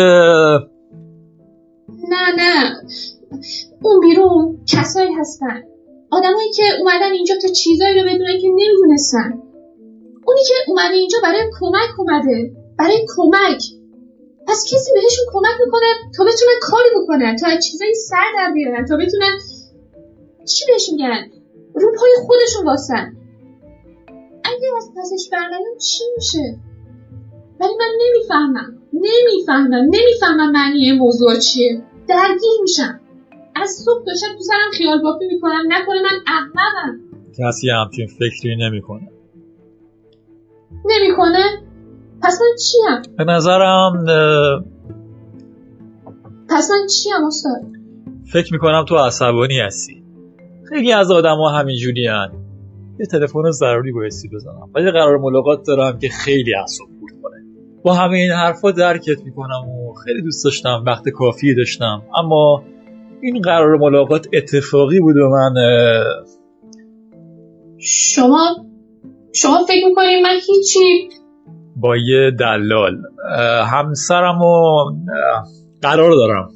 نه 2.10 2.32
نه. 2.36 2.76
اون 3.82 4.00
بیرون 4.00 4.60
کسایی 4.68 5.14
هستن. 5.14 5.64
آدمایی 6.12 6.52
که 6.52 6.64
اومدن 6.80 7.12
اینجا 7.12 7.36
تا 7.42 7.48
چیزایی 7.48 8.00
رو 8.00 8.02
بدونن 8.02 8.40
که 8.42 8.48
نمی‌دونستن. 8.48 9.42
اونی 10.26 10.42
که 10.48 10.54
اومده 10.68 10.94
اینجا 10.94 11.18
برای 11.24 11.44
کمک 11.60 12.00
اومده. 12.00 12.52
برای 12.80 13.06
کمک. 13.16 13.62
پس 14.48 14.64
کسی 14.74 14.92
بهشون 14.94 15.26
کمک 15.34 15.56
می‌کنه 15.66 15.86
تا 16.18 16.24
بتونن 16.24 16.60
کاری 16.62 16.90
بکنن 17.04 17.36
تا 17.36 17.48
از 17.48 17.66
چیزایی 17.66 17.94
سر 17.94 18.26
در 18.36 18.52
بیارن 18.54 18.86
تا 18.86 18.98
بتونن 18.98 19.40
چی 20.48 20.66
بهش 20.68 20.90
میگن؟ 20.92 21.32
رو 21.76 21.92
پای 22.00 22.12
خودشون 22.26 22.66
واسن 22.66 23.18
اگه 24.58 24.68
از 24.78 24.92
پسش 24.98 25.30
برنیان 25.32 25.78
چی 25.82 26.04
میشه؟ 26.16 26.60
ولی 27.60 27.74
من 27.80 27.92
نمی‌فهمم. 28.02 28.78
نمی‌فهمم. 28.94 29.74
نمی‌فهمم 29.74 30.52
معنی 30.52 30.78
این 30.78 30.98
موضوع 30.98 31.40
چیه. 31.40 31.84
درگیر 32.08 32.62
میشم. 32.62 33.00
از 33.56 33.70
صبح 33.70 34.06
تا 34.06 34.12
شب 34.14 34.38
تو 34.38 34.44
سرم 34.44 34.72
خیال 34.74 35.02
بافی 35.02 35.26
می‌کنم. 35.26 35.64
نکنه 35.68 36.02
من 36.02 36.20
احمقم. 36.28 37.00
کسی 37.40 37.70
همچین 37.70 38.08
فکری 38.08 38.56
نمی‌کنه. 38.56 39.12
نمی‌کنه؟ 40.86 41.44
پس 42.24 42.40
من 42.42 42.56
چیم؟ 42.58 43.16
به 43.18 43.24
نظرم 43.24 44.06
پس 46.50 46.72
من 46.72 46.88
چیم 46.88 47.26
استاد؟ 47.28 47.62
فکر 48.34 48.54
می‌کنم 48.54 48.86
تو 48.88 48.96
عصبانی 48.96 49.60
هستی. 49.60 50.04
خیلی 50.70 50.92
از 50.92 51.12
آدم 51.12 51.36
ها 51.36 51.50
همینجوری 51.50 52.08
هن. 52.08 52.45
یه 53.00 53.06
تلفن 53.06 53.52
ضروری 53.52 53.92
بایستی 53.92 54.28
بزنم. 54.28 54.70
ولی 54.76 54.92
قرار 54.92 55.18
ملاقات 55.18 55.68
دارم 55.68 56.00
که 56.00 56.10
خیلی 56.10 56.56
اعصاب 56.56 56.88
خورد 57.00 57.14
کنه. 57.24 57.44
با 57.84 57.94
همه 57.94 58.18
این 58.18 58.32
حرفا 58.32 58.72
درکت 58.72 59.24
می‌کنم 59.26 59.70
و 59.70 59.94
خیلی 59.94 60.22
دوست 60.22 60.46
داشتم 60.46 60.84
وقت 60.88 61.10
کافی 61.10 61.56
داشتم. 61.56 62.04
اما 62.16 62.64
این 63.22 63.42
قرار 63.42 63.78
ملاقات 63.78 64.28
اتفاقی 64.34 65.00
بود 65.00 65.18
و 65.18 65.30
من 65.30 65.54
شما 67.80 68.56
شما 69.34 69.66
فکر 69.68 69.86
می‌کنید 69.88 70.24
من 70.24 70.36
هیچی؟ 70.48 71.10
با 71.76 71.98
یه 71.98 72.32
دلال. 72.40 73.02
همسرم 73.66 74.42
و 74.42 74.86
قرار 75.82 76.12
دارم. 76.12 76.50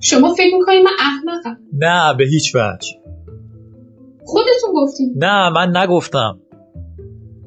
شما 0.00 0.34
فکر 0.34 0.54
می‌کنید 0.58 0.84
من 0.84 0.90
احمقم؟ 1.00 1.60
نه 1.72 2.16
به 2.16 2.24
هیچ 2.24 2.54
وجه. 2.54 2.97
خودتون 4.28 4.72
گفتین. 4.74 5.14
نه 5.16 5.50
من 5.50 5.76
نگفتم. 5.76 6.38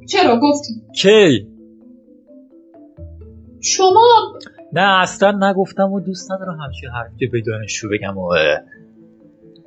چرا؟ 0.09 0.39
گفتین. 0.39 0.81
کی؟ 0.95 1.47
شما؟ 3.61 4.07
نه 4.73 5.01
اصلا 5.01 5.49
نگفتم 5.49 5.93
و 5.93 5.99
دوست 5.99 6.31
ندارم 6.31 6.57
همچین 6.65 6.89
حرفی 6.89 7.15
که 7.19 7.27
به 7.31 7.41
دانشجو 7.47 7.89
بگم 7.89 8.17
و 8.17 8.33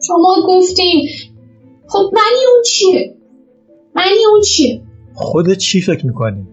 شما 0.06 0.36
گفتین. 0.48 1.08
خب 1.88 2.10
معنی 2.12 2.44
اون 2.52 2.62
چیه؟ 2.66 3.16
معنی 3.94 4.24
اون 4.30 4.40
چیه؟ 4.40 4.82
خودت 5.14 5.58
چی 5.58 5.80
فکر 5.80 6.06
می‌کنی؟ 6.06 6.46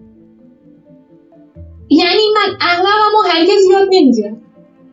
یعنی 1.90 2.22
من 2.34 2.56
احمقم 2.60 3.14
و 3.18 3.28
هرگز 3.28 3.70
یاد 3.70 3.88
نمی‌گیرم. 3.90 4.42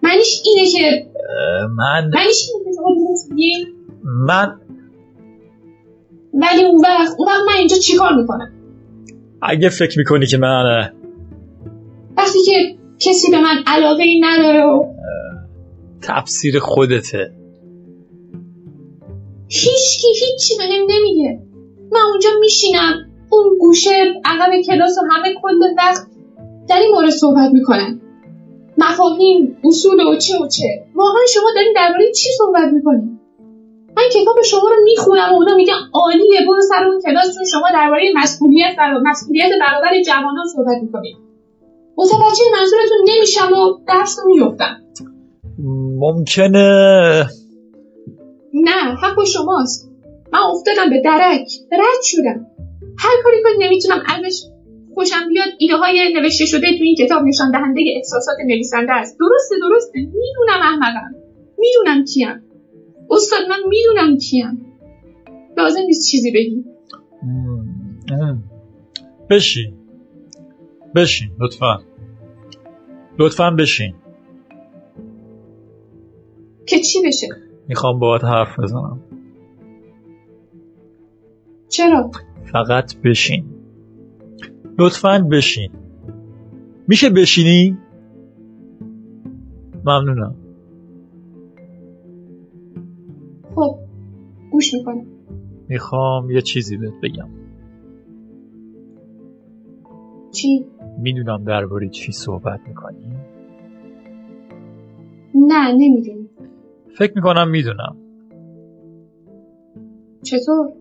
معنیش 0.04 0.42
اینه 0.46 0.70
که 0.70 1.10
من 1.78 2.12
معنیش 2.14 2.50
اینه 2.54 2.76
که 2.76 3.72
من 4.04 4.60
ولی 6.42 6.64
اون 6.66 6.82
وقت 6.84 7.16
اون 7.18 7.28
وقت 7.28 7.42
من 7.48 7.54
اینجا 7.58 7.76
چیکار 7.76 8.16
می‌کنم؟ 8.16 8.52
اگه 9.42 9.70
فکر 9.70 10.00
می‌کنی 10.00 10.26
که 10.26 10.38
من 10.38 10.92
وقتی 12.18 12.40
که 12.46 12.78
کسی 13.00 13.32
به 13.32 13.40
من 13.42 13.64
علاقه 13.68 14.04
ای 14.04 14.22
نداره 14.22 14.64
و 14.64 14.86
تفسیر 16.02 16.60
خودته. 16.60 17.32
هیچ 19.48 20.02
کی 20.02 20.08
هیچی 20.08 20.58
بهم 20.58 20.88
نمیگه. 20.90 21.40
من 21.92 22.00
اونجا 22.12 22.30
میشینم 22.40 22.94
اون 23.30 23.58
گوشه 23.60 24.22
عقب 24.26 24.62
کلاس 24.66 24.98
و 24.98 25.02
همه 25.12 25.34
کل 25.42 25.60
وقت 25.78 26.08
در 26.70 26.80
این 26.80 26.92
مورد 26.96 27.10
صحبت 27.10 27.50
می‌کنن. 27.54 28.02
مفاهیم 28.78 29.58
اصول 29.64 30.08
و 30.08 30.16
چه 30.16 30.34
و 30.44 30.48
چه. 30.48 30.86
واقعا 30.96 31.22
شما 31.34 31.50
دارین 31.56 31.74
درباره 31.76 32.12
چی 32.12 32.30
صحبت 32.38 32.74
می‌کنین 32.74 33.19
من 34.00 34.22
کتاب 34.22 34.42
شما 34.42 34.70
رو 34.70 34.84
می‌خونم 34.84 35.32
و 35.32 35.36
اونا 35.36 35.56
میگن 35.56 35.74
عالیه 35.94 36.40
برو 36.48 36.62
سر 36.62 36.84
اون 36.88 37.02
کلاس 37.02 37.36
چون 37.36 37.46
شما 37.52 37.68
درباره 37.74 38.04
مسئولیت 38.16 38.76
برا... 38.78 39.00
مسئولیت 39.06 39.52
برابر 39.62 40.02
جوانان 40.06 40.48
صحبت 40.56 40.78
می‌کنید 40.82 41.16
متوجه 41.98 42.44
منظورتون 42.60 42.98
نمیشم 43.08 43.54
و 43.54 43.78
درس 43.88 44.20
رو 44.20 44.36
میفتم 44.36 44.78
ممکنه. 46.00 47.26
نه 48.54 48.96
حق 49.02 49.24
شماست. 49.24 49.92
من 50.34 50.40
افتادم 50.40 50.90
به 50.90 51.02
درک 51.06 51.48
رد 51.72 52.02
شدم. 52.04 52.48
هر 53.00 53.24
کاری 53.24 53.38
کنی 53.44 53.66
نمی‌تونم 53.66 54.04
ازش 54.08 54.44
خوشم 54.94 55.28
بیاد 55.30 55.48
ایده 55.58 55.76
های 55.76 56.14
نوشته 56.14 56.46
شده 56.46 56.68
تو 56.78 56.84
این 56.84 56.96
کتاب 56.96 57.22
نشان 57.28 57.52
دهنده 57.52 57.82
احساسات 57.96 58.36
نویسنده 58.48 58.94
است. 58.94 59.18
درسته 59.20 59.56
درسته. 59.62 60.00
می‌دونم 60.00 60.62
احمقم. 60.62 61.16
می‌دونم 61.58 62.06
کیم. 62.06 62.49
استاد 63.12 63.40
من 63.50 63.60
می‌دونم 63.70 64.18
کیم. 64.18 64.66
لازم 65.58 65.82
نیست 65.86 66.12
چیزی 66.12 66.32
بگی. 66.32 66.66
بشین. 69.30 69.74
بشین 70.96 71.32
لطفا. 71.40 71.80
لطفا 73.20 73.52
بشین. 73.52 73.96
که 76.68 76.80
چی 76.80 77.00
بشه؟ 77.08 77.28
می‌خوام 77.68 78.00
باهات 78.00 78.24
حرف 78.24 78.60
بزنم. 78.60 79.00
چرا؟ 81.70 82.12
فقط 82.52 82.96
بشین. 82.98 83.46
لطفا 84.80 85.28
بشین. 85.32 85.72
میشه 86.88 87.10
بشینی؟ 87.10 87.78
ممنونم. 89.86 90.36
خب 93.60 93.76
گوش 94.52 94.74
می‌کنم 94.74 95.06
می‌خوام 95.68 96.32
یه 96.32 96.42
چیزی 96.42 96.78
بهت 96.78 96.94
بگم. 97.04 97.30
چی؟ 100.32 100.66
می‌دونم 100.98 101.44
درباره 101.44 101.90
چی 101.90 102.12
صحبت 102.12 102.60
می‌کنی؟ 102.68 103.14
نه 105.36 105.72
نمی‌دونی 105.72 106.30
فکر 106.98 107.14
می‌کنم 107.16 107.50
می‌دونم. 107.50 107.96
چطور؟ 110.22 110.74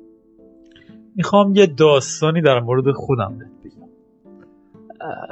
می‌خوام 1.16 1.54
یه 1.54 1.66
داستانی 1.66 2.42
در 2.42 2.60
مورد 2.60 2.92
خودم 2.92 3.38
بهت 3.38 3.74
بگم. 3.74 3.88
اه، 5.00 5.26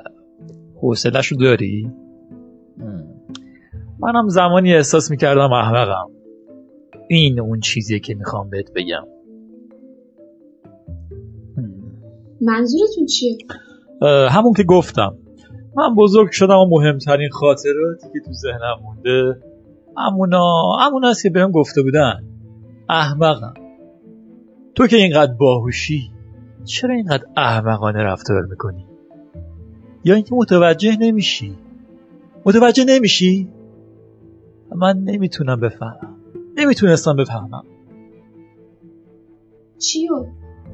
حوصله‌شو 0.80 1.36
داری؟ 1.36 1.90
منم 3.98 4.28
زمانی 4.28 4.74
احساس 4.74 5.10
می‌کردم 5.10 5.52
احمقم. 5.52 6.15
این 7.08 7.40
اون 7.40 7.60
چیزیه 7.60 7.98
که 7.98 8.14
می‌خوام 8.14 8.50
بهت 8.50 8.72
بگم. 8.72 9.06
منظورتون 12.40 13.06
چیه؟ 13.06 13.38
همون 14.30 14.52
که 14.52 14.62
گفتم. 14.62 15.18
من 15.76 15.94
بزرگ 15.94 16.30
شدم 16.30 16.58
و 16.58 16.66
مهمترین 16.70 17.28
خاطراتی 17.30 18.06
که 18.12 18.20
تو 18.26 18.32
ذهنم 18.32 18.76
مونده. 18.82 19.40
همونا 19.96 20.76
همون 20.80 21.04
است 21.04 21.22
که 21.22 21.30
بهم 21.30 21.50
گفته 21.50 21.82
بودن. 21.82 22.24
احمقم. 22.88 23.54
تو 24.74 24.86
که 24.86 24.96
اینقدر 24.96 25.32
باهوشی 25.32 26.10
چرا 26.64 26.94
اینقدر 26.94 27.24
احمقانه 27.36 28.02
رفتار 28.02 28.46
می‌کنی؟ 28.46 28.86
یا 30.04 30.14
اینکه 30.14 30.34
متوجه 30.34 30.96
نمیشی. 31.00 31.58
متوجه 32.44 32.84
نمیشی؟ 32.84 33.48
من 34.76 34.98
نمی‌تونم 34.98 35.60
بفهمم. 35.60 36.15
نمی‌تونستم 36.56 37.16
بفهمم. 37.16 37.64
چیو؟ 39.78 40.26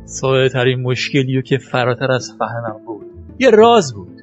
ساده 0.04 0.48
ترین 0.48 0.80
مشکلی 0.80 1.36
رو 1.36 1.42
که 1.42 1.58
فراتر 1.58 2.12
از 2.12 2.36
فهمم 2.38 2.84
بود. 2.86 3.06
یه 3.38 3.50
راز 3.50 3.94
بود. 3.94 4.22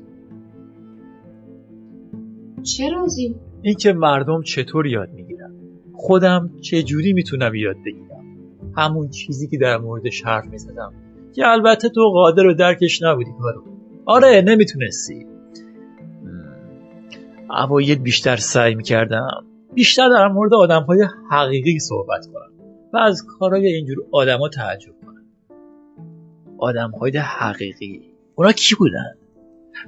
چه 2.64 2.90
رازی؟ 2.90 3.36
اینکه 3.62 3.94
مردم 3.94 4.42
چطور 4.42 4.88
یاد 4.88 5.10
می‌گیرن. 5.14 5.52
خودم 5.94 6.50
چه 6.62 6.84
جوری 6.84 7.14
می‌تونم 7.14 7.56
یاد 7.56 7.76
بگیرم؟ 7.86 8.26
همون 8.78 9.10
چیزی 9.10 9.48
که 9.48 9.58
در 9.58 9.78
موردش 9.78 10.26
حرف 10.26 10.46
می‌زدم. 10.46 10.94
که 11.36 11.48
البته 11.48 11.90
تو 11.90 12.02
قادر 12.14 12.46
و 12.46 12.54
درکش 12.54 13.02
نبودی 13.02 13.32
کارو. 13.40 13.64
آره 14.06 14.42
نمی‌تونستی. 14.42 15.26
اوایل 17.50 18.00
بیشتر 18.00 18.36
سعی 18.36 18.76
می‌کردم. 18.76 19.46
بیشتر 19.74 20.10
در 20.10 20.28
مورد 20.28 20.54
آدم 20.54 20.84
های 20.84 21.08
حقیقی 21.32 21.80
صحبت 21.80 22.26
کنم 22.34 22.52
و 22.94 22.98
از 22.98 23.26
کارهای 23.40 23.68
اینجور 23.68 23.98
آدما 24.12 24.50
تعجب 24.50 24.94
کنم. 25.06 25.26
آدم 26.58 26.92
های 26.92 27.18
حقیقی. 27.18 28.02
اونا 28.36 28.52
کی 28.52 28.76
بودن؟ 28.76 29.16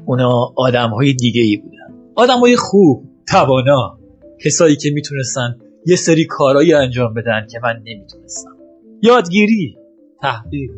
اونا 0.06 0.54
آدم 0.56 0.90
های 0.90 1.14
دیگه 1.14 1.42
ای 1.42 1.58
بودن. 1.58 2.12
آدم 2.16 2.40
های 2.40 2.56
خوب 2.56 3.04
توانا 3.32 4.00
کسایی 4.46 4.76
که 4.76 4.90
می‌تونستن 4.94 5.58
یه 5.86 5.96
سری 5.96 6.26
کارایی 6.26 6.74
انجام 6.74 7.14
بدن 7.14 7.48
که 7.52 7.60
من 7.64 7.82
نمی‌تونستم. 7.86 8.56
یادگیری 9.02 9.78
تحقیق 10.22 10.72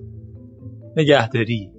نگهداری. 0.97 1.71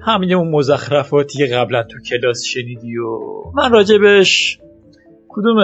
همین 0.00 0.34
اون 0.34 0.48
مزخرفاتی 0.48 1.46
قبلا 1.46 1.82
تو 1.82 1.98
کلاس 2.10 2.42
شنیدی 2.44 2.96
و 2.96 3.18
من 3.54 3.72
راجبش 3.72 4.58
کدوم 5.32 5.58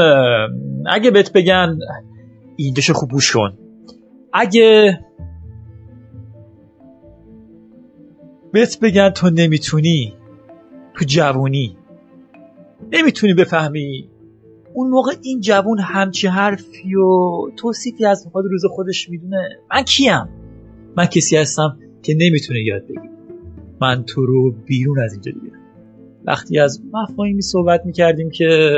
اگه 0.87 1.11
بهت 1.11 1.33
بگن 1.33 1.79
ایدهشو 2.57 2.93
خوب 2.93 3.11
گوش 3.11 3.33
کن. 3.33 3.59
اگه 4.33 4.99
بهت 8.53 8.81
بگن 8.81 9.11
تو 9.11 9.31
نمی‌تونی 9.31 10.15
تو 10.95 11.05
جوونی 11.05 11.77
نمی‌تونی 12.93 13.35
بفهمی 13.35 14.11
اون 14.75 14.91
موقع 14.91 15.13
این 15.23 15.41
جوون 15.41 15.79
همچی 15.81 16.27
حرفی 16.27 16.95
و 16.95 17.41
توصیفی 17.57 18.05
از 18.07 18.29
خود 18.33 18.45
روز 18.51 18.63
خودش 18.71 19.09
می‌دونه 19.09 19.49
من 19.71 19.83
کیم؟ 19.83 20.29
من 20.97 21.07
کسی 21.07 21.37
هستم 21.37 21.79
که 22.03 22.15
نمی‌تونه 22.15 22.61
یاد 22.61 22.83
بگیره. 22.83 23.11
من 23.81 24.05
تو 24.05 24.27
رو 24.27 24.55
بیرون 24.67 25.01
از 25.01 25.13
اینجا 25.13 25.33
دیگه 25.33 25.53
وقتی 26.25 26.59
از 26.59 26.83
مفاهیمی 26.93 27.43
صحبت 27.43 27.87
می‌کردیم 27.87 28.31
که 28.31 28.71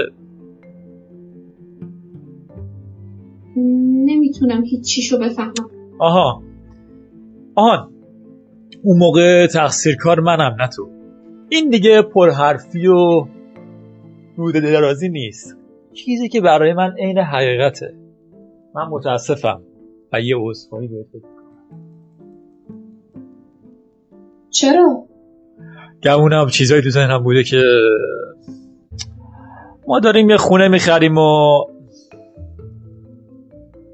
نمی‌تونم 4.10 4.64
هیچ 4.64 4.84
چیشو 4.84 5.18
بفهمم. 5.18 5.70
آها. 5.98 6.42
آهان 7.54 7.92
اون 8.82 8.98
موقع 8.98 9.46
تقصیر 9.46 9.96
کار 9.96 10.20
منم 10.20 10.56
نه 10.60 10.68
تو. 10.68 10.88
این 11.48 11.70
دیگه 11.70 12.02
پرحرفی 12.02 12.86
و 12.86 13.26
رود 14.36 14.54
درازی 14.54 15.08
نیست. 15.08 15.56
چیزی 15.92 16.28
که 16.28 16.40
برای 16.40 16.72
من 16.72 16.94
عین 16.98 17.18
حقیقته. 17.18 17.94
من 18.74 18.88
متاسفم 18.90 19.62
و 20.12 20.20
یه 20.20 20.36
عذرخواهی 20.38 20.88
بهت 20.88 21.22
چرا؟ 24.50 25.04
گمونم 26.02 26.46
چیزایی 26.46 26.82
تو 26.82 26.90
ذهنم 26.90 27.22
بوده 27.22 27.44
که 27.44 27.62
ما 29.88 30.00
داریم 30.00 30.30
یه 30.30 30.36
خونه 30.36 30.68
می‌خریم 30.68 31.18
و 31.18 31.64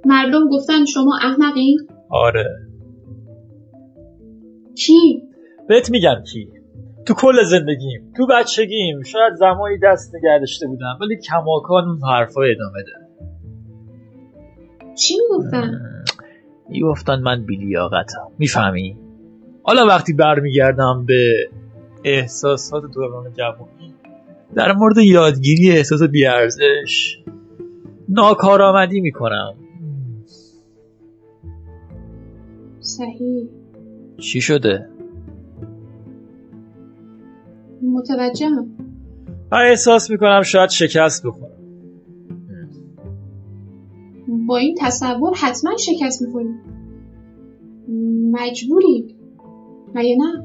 مردم 0.06 0.48
گفتن 0.52 0.84
شما 0.84 1.18
احمقین؟ 1.22 1.78
آره 2.10 2.44
کی؟ 4.74 5.22
بهت 5.68 5.90
میگم 5.90 6.22
کی 6.32 6.48
تو 7.06 7.14
کل 7.14 7.42
زندگیم 7.42 8.12
تو 8.16 8.26
بچگیم 8.26 9.02
شاید 9.02 9.34
زمانی 9.34 9.78
دست 9.82 10.14
نگه 10.14 10.38
داشته 10.38 10.66
بودم 10.66 10.98
ولی 11.00 11.16
کماکان 11.16 11.88
اون 11.88 11.98
حرفا 12.10 12.42
ادامه 12.42 12.82
ده 12.82 13.06
چی 14.94 15.14
می‌گفتن؟ 15.30 15.80
می‌گفتن 16.68 17.20
من 17.20 17.46
بیلیاقتم 17.46 18.30
می‌فهمی؟ 18.38 18.96
حالا 19.62 19.86
وقتی 19.86 20.12
برمیگردم 20.12 21.04
به 21.06 21.48
احساسات 22.04 22.82
دوران 22.94 23.32
جوانی 23.32 23.94
در 24.54 24.72
مورد 24.72 24.98
یادگیری 24.98 25.70
احساس 25.70 26.02
بیارزش 26.02 27.18
ناکارآمدی 28.08 29.00
می‌کنم 29.00 29.54
صحیح. 32.86 33.48
چی 34.18 34.40
شده؟ 34.40 34.88
متوجهم. 37.82 38.68
من 39.52 39.58
احساس 39.70 40.10
می‌کنم 40.10 40.42
شاید 40.42 40.70
شکست 40.70 41.26
بخورم. 41.26 41.50
با 44.46 44.56
این 44.56 44.76
تصور 44.80 45.34
حتما 45.36 45.76
شکست 45.76 46.22
می‌خوری 46.22 46.48
مجبوری 48.30 49.16
مگه 49.94 50.16
نه؟ 50.18 50.44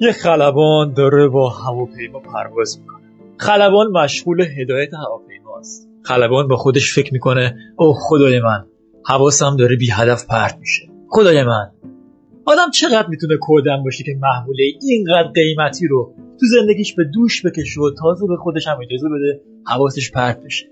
یه 0.00 0.12
خلبان 0.12 0.92
داره 0.92 1.28
با 1.28 1.48
هواپیما 1.48 2.20
پرواز 2.20 2.78
می‌کنه. 2.78 3.02
خلبان 3.36 3.86
مشغول 3.92 4.40
هدایت 4.40 4.94
هواپیماست 4.94 5.88
خلبان 6.02 6.48
با 6.48 6.56
خودش 6.56 6.94
فکر 6.94 7.12
می‌کنه 7.12 7.56
اوه 7.76 7.96
خدای 8.00 8.40
من 8.40 8.64
حواسم 9.06 9.56
داره 9.56 9.76
بی 9.76 9.90
هدف 9.90 10.26
پرت 10.26 10.58
میشه. 10.60 10.95
خدای 11.08 11.44
من 11.44 11.70
آدم 12.44 12.70
چقدر 12.70 13.08
می‌تونه 13.08 13.36
کودن 13.36 13.82
باشه 13.84 14.04
که 14.04 14.18
محموله 14.20 14.64
اینقدر 14.82 15.28
قیمتی 15.34 15.86
رو 15.86 16.14
تو 16.40 16.46
زندگیش 16.46 16.94
به 16.94 17.04
دوش 17.14 17.46
بکشه 17.46 17.80
و 17.80 17.90
تازه 17.98 18.26
به 18.26 18.36
خودش 18.36 18.68
هم 18.68 18.78
اجازه 18.82 19.08
بده 19.08 19.42
حواسش 19.66 20.12
پرت 20.12 20.42
بشه؟ 20.44 20.66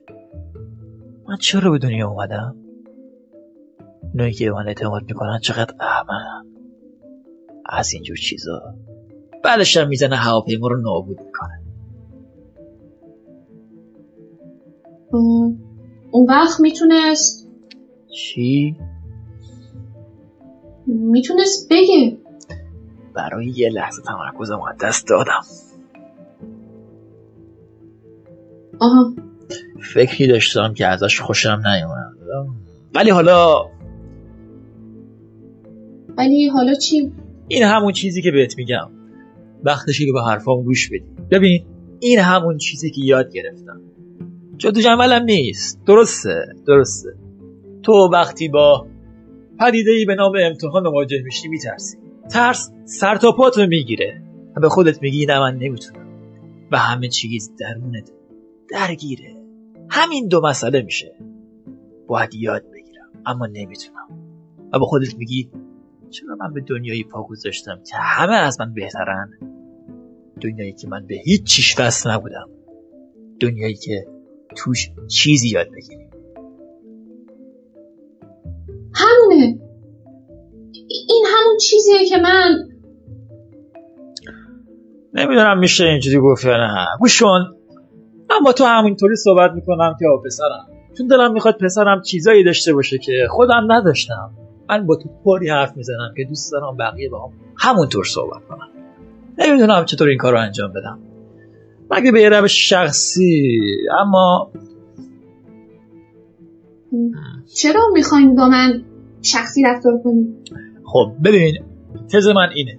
من 1.29 1.37
چرا 1.37 1.71
به 1.71 1.79
دنیا 1.79 2.09
اومدم؟ 2.09 2.57
اونایی 4.13 4.33
که 4.33 4.51
من 4.51 4.69
اعتماد 4.69 5.03
می‌کنن 5.09 5.39
چقدر 5.43 5.75
احمقن. 5.81 6.47
از 7.67 7.93
اینجور 7.93 8.17
چیزا. 8.17 8.75
بعدش 9.45 9.77
هم 9.77 9.89
می‌زنه 9.89 10.17
هواپیما 10.17 10.69
رو 10.69 10.81
نابود 10.81 11.21
می‌کنه. 11.21 11.61
اون 16.11 16.27
وقت 16.29 16.61
می‌تونست؟ 16.61 17.51
چی؟ 18.17 18.77
می‌تونست 20.87 21.69
بگه. 21.71 22.19
برای 23.15 23.53
یه 23.57 23.71
لحظه 23.71 24.03
تمرکزم 24.03 24.61
از 24.63 24.77
دست 24.83 25.09
دادم. 25.09 25.41
آها. 28.81 29.15
فکری 29.95 30.27
داشتم 30.27 30.75
که 30.75 30.87
ازش 30.87 31.21
خوشم 31.21 31.63
نیومد. 31.67 32.15
ولی 32.95 33.11
حالا 33.11 33.71
ولی 36.17 36.49
حالا 36.49 36.75
چی؟ 36.75 37.13
این 37.49 37.63
همون 37.63 37.93
چیزی 37.93 38.23
که 38.23 38.31
بهت 38.31 38.59
میگم. 38.59 38.91
وقتشه 39.65 40.07
که 40.07 40.13
به 40.13 40.23
حرفام 40.23 40.63
گوش 40.63 40.89
بدی. 40.89 41.05
ببین 41.31 41.65
این 42.01 42.19
همون 42.19 42.59
چیزی 42.59 42.91
که 42.91 43.01
یاد 43.05 43.33
گرفتم. 43.33 43.81
جادو 44.57 44.81
جملم 44.81 45.25
نیست. 45.25 45.81
درسته 45.87 46.45
درسته. 46.67 47.09
تو 47.83 47.93
وقتی 48.13 48.49
با 48.49 48.87
پدیده 49.61 49.91
ای 49.91 50.05
به 50.05 50.15
نام 50.15 50.33
امتحان 50.43 50.83
مواجه 50.83 51.23
میشی 51.25 51.49
میترسی. 51.49 51.97
ترس 52.31 52.71
سر 52.85 53.17
تا 53.17 53.33
پاتو 53.33 53.67
می‌گیره 53.67 54.23
و 54.57 54.61
به 54.61 54.69
خودت 54.69 55.03
میگی 55.03 55.27
نه 55.27 55.39
من 55.39 55.57
نمی‌تونم. 55.57 56.07
و 56.73 56.79
همه 56.79 57.09
چیز 57.09 57.53
درونت 57.59 58.13
درگیره. 58.71 59.37
همین 59.91 60.29
دو 60.29 60.41
مسئله 60.41 60.83
میشه. 60.83 61.17
باید 62.07 62.35
یاد 62.35 62.63
بگیرم 62.73 63.09
اما 63.27 63.47
نمی‌تونم. 63.47 64.09
و 64.73 64.79
به 64.79 64.85
خودت 64.85 65.15
میگی 65.17 65.51
چرا 66.11 66.37
من 66.41 66.53
به 66.53 66.61
دنیایی 66.61 67.05
پا 67.05 67.23
گذاشتم 67.23 67.83
که 67.91 67.97
همه 67.97 68.35
از 68.35 68.61
من 68.61 68.75
بهترن؟ 68.75 69.31
دنیایی 70.41 70.73
که 70.73 70.89
من 70.89 71.07
به 71.07 71.15
هیچ 71.25 71.43
چیش 71.43 71.81
وصل 71.81 72.11
نبودم. 72.11 72.49
دنیایی 73.41 73.75
که 73.75 74.07
توش 74.57 74.91
چیزی 75.09 75.49
یاد 75.49 75.67
بگیریم. 75.77 76.11
همونه. 78.95 79.59
این 81.09 81.25
همون 81.27 81.57
چیزیه 81.61 82.05
که 82.09 82.17
من 82.17 82.59
نمی‌دونم 85.15 85.59
میشه 85.59 85.85
اینجوری 85.85 86.19
گفت 86.19 86.45
یا 86.45 86.57
نه. 86.57 86.87
گوش 87.01 87.23
کن. 87.23 87.55
من 88.31 88.37
با 88.45 88.53
تو 88.53 88.65
همینطوری 88.65 89.17
صحبت 89.17 89.51
می‌کنم 89.53 89.97
که 89.99 90.07
پسرم. 90.27 90.67
چون 90.99 91.07
دلم 91.07 91.33
می‌خواد 91.33 91.59
پسرم 91.59 92.03
چیزایی 92.03 92.45
داشته 92.45 92.73
باشه 92.73 92.99
که 92.99 93.13
خودم 93.31 93.73
نداشتم. 93.73 94.31
من 94.69 94.87
با 94.87 94.97
تو 94.97 95.09
پاری 95.25 95.51
حرف 95.51 95.77
می‌زنم 95.77 96.15
که 96.17 96.25
دوست 96.25 96.53
دارم 96.53 96.77
بقیه 96.77 97.09
با 97.09 97.27
هم 97.27 97.33
همونطور 97.59 98.05
صحبت 98.05 98.47
کنم. 98.49 98.69
نمی‌دونم 99.39 99.85
چطور 99.85 100.09
این 100.09 100.19
کار 100.19 100.33
رو 100.33 100.39
انجام 100.39 100.73
بدم. 100.73 100.99
مگه 101.91 102.13
به 102.13 102.21
یه 102.21 102.29
روش 102.29 102.69
شخصی 102.69 103.59
اما 104.01 104.53
چرا 107.55 107.81
می‌خواین 107.93 108.35
با 108.35 108.49
من 108.49 108.83
شخصی 109.23 109.63
رفتار 109.63 109.93
کنی؟ 110.05 110.35
خب 110.85 111.13
ببین 111.25 111.55
تز 112.13 112.29
من 112.29 112.49
اینه. 112.55 112.79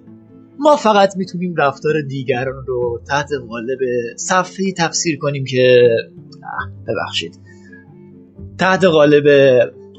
ما 0.58 0.76
فقط 0.76 1.16
می‌تونیم 1.16 1.54
رفتار 1.58 1.92
دیگران 2.08 2.66
رو 2.66 3.00
تحت 3.08 3.28
قالب 3.48 3.78
صفحی 4.16 4.72
تفسیر 4.72 5.18
کنیم 5.18 5.44
که 5.44 5.88
ببخشید. 6.88 7.40
تحت 8.58 8.84
قالب 8.84 9.24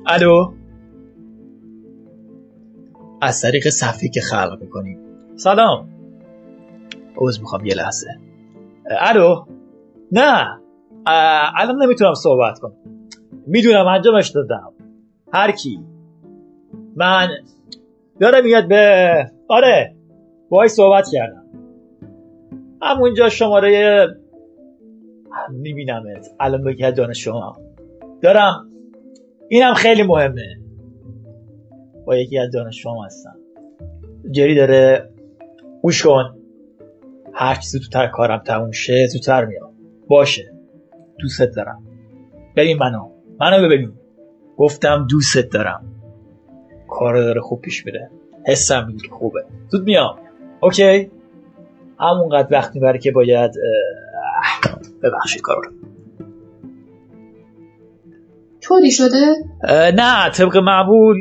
الو؟ 0.07 0.53
از 3.21 3.41
طریق 3.41 3.69
صفحی 3.69 4.09
که 4.09 4.21
خلق 4.21 4.57
می‌کنیم. 4.61 4.99
سلام. 5.35 5.89
عوض 7.17 7.39
می‌خوام 7.39 7.65
یه 7.65 7.75
لحظه. 7.75 8.07
الو؟ 8.99 9.45
نه. 10.11 10.59
الان 11.55 11.83
نمی‌تونم 11.83 12.13
صحبت 12.13 12.59
کنم. 12.59 12.96
می‌دونم 13.47 13.87
انجامش 13.87 14.29
دادم. 14.29 14.73
هر 15.33 15.51
کی. 15.51 15.79
من 16.95 17.27
داره 18.19 18.41
میاد 18.41 18.67
به 18.67 19.31
آره 19.47 19.95
باهاش 20.49 20.69
صحبت 20.69 21.07
کردم. 21.11 21.43
همونجا 22.81 23.29
شماره 23.29 24.07
میبینمت. 25.49 26.27
الان 26.39 26.63
به 26.63 26.75
که 26.75 26.91
دانش 26.91 27.23
شما. 27.23 27.57
دارم. 28.21 28.69
اینم 29.49 29.73
خیلی 29.73 30.03
مهمه. 30.03 30.59
با 32.05 32.15
یکی 32.15 32.39
از 32.39 32.51
دانش 32.51 32.81
شما 32.81 33.05
هستم. 33.05 33.35
جری 34.31 34.55
داره 34.55 35.09
گوش 35.81 36.05
کن. 36.05 36.35
هر 37.33 37.55
تو 37.55 37.79
تر 37.93 38.07
کارم 38.07 38.37
تموم 38.37 38.71
شه 38.71 39.07
زودتر 39.07 39.45
میام. 39.45 39.71
باشه. 40.07 40.53
دوست 41.19 41.41
دارم. 41.55 41.83
ببین 42.55 42.77
منو. 42.77 43.16
منو 43.39 43.67
ببین. 43.67 43.93
گفتم 44.57 45.07
دوست 45.09 45.37
دارم. 45.37 45.85
کار 46.89 47.17
داره 47.17 47.41
خوب 47.41 47.61
پیش 47.61 47.85
میره. 47.85 48.11
حسم 48.47 48.87
میگه 48.87 49.09
خوبه. 49.09 49.45
زود 49.69 49.83
میام. 49.83 50.19
اوکی؟ 50.61 51.11
همونقدر 51.99 52.47
وقت 52.51 52.75
می‌بره 52.75 52.99
که 52.99 53.11
باید 53.11 53.51
ببخشید 55.03 55.41
کار 55.41 55.55
رو 55.55 55.71
طوری 58.61 58.91
شده؟ 58.91 59.35
نه 59.95 60.29
طبق 60.29 60.57
معمول 60.57 61.17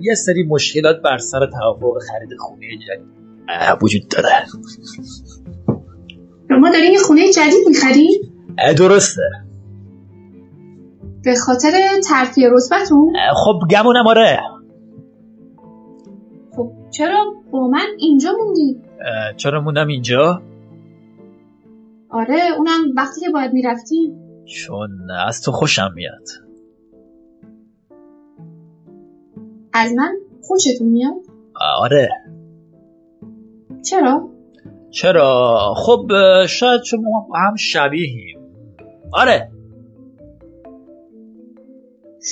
یه 0.00 0.14
سری 0.14 0.42
مشکلات 0.42 1.02
بر 1.02 1.18
سر 1.18 1.46
توافق 1.46 1.98
خرید 2.08 2.30
خونه 2.38 2.66
جدید 2.66 3.82
وجود 3.82 4.08
داره. 4.08 4.28
ما 6.50 6.70
داریم 6.70 6.92
یه 6.92 6.98
خونه 6.98 7.32
جدید 7.32 7.68
می‌خریم؟ 7.68 8.20
درسته. 8.78 9.47
به 11.24 11.34
خاطر 11.34 11.70
ترفیع 12.08 12.48
رتبتون؟ 12.50 13.16
خب 13.44 13.60
گمونم 13.70 14.06
آره 14.06 14.38
خب 16.56 16.72
چرا 16.90 17.24
با 17.50 17.68
من 17.68 17.86
اینجا 17.98 18.30
موندی؟ 18.38 18.80
چرا 19.36 19.60
موندم 19.60 19.86
اینجا؟ 19.86 20.42
آره 22.10 22.38
اونم 22.58 22.80
وقتی 22.96 23.20
که 23.20 23.30
باید 23.30 23.52
می‌رفتی 23.52 24.12
چون 24.44 25.10
از 25.26 25.42
تو 25.42 25.52
خوشم 25.52 25.90
میاد 25.94 26.28
از 29.72 29.92
من 29.92 30.16
خوشتون 30.42 30.88
میاد؟ 30.88 31.14
آره 31.80 32.08
چرا؟ 33.82 34.28
چرا؟ 34.90 35.74
خب 35.76 36.06
شاید 36.48 36.80
چون 36.82 37.00
ما 37.00 37.28
هم 37.34 37.56
شبیهیم 37.56 38.38
آره 39.12 39.50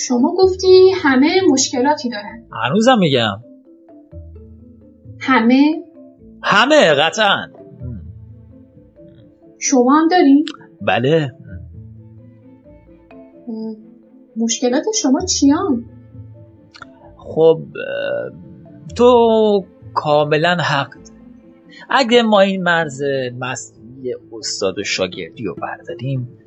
شما 0.05 0.33
گفتی 0.37 0.91
همه 0.95 1.29
مشکلاتی 1.51 2.09
دارن 2.09 2.47
هنوزم 2.65 2.97
میگم 2.99 3.43
همه؟ 5.19 5.83
همه 6.43 6.93
قطعا 6.93 7.47
شما 9.59 9.99
هم 9.99 10.07
دارین؟ 10.07 10.45
بله 10.81 11.31
مشکلات 14.37 14.83
شما 15.01 15.19
چیان؟ 15.25 15.85
خب 17.17 17.61
تو 18.95 19.65
کاملا 19.93 20.57
حق 20.59 20.93
اگه 21.89 22.23
ما 22.23 22.41
این 22.41 22.63
مرز 22.63 23.01
مسئولی 23.39 24.15
استاد 24.33 24.79
و 24.79 24.83
شاگردی 24.83 25.43
رو 25.43 25.55
برداریم 25.55 26.37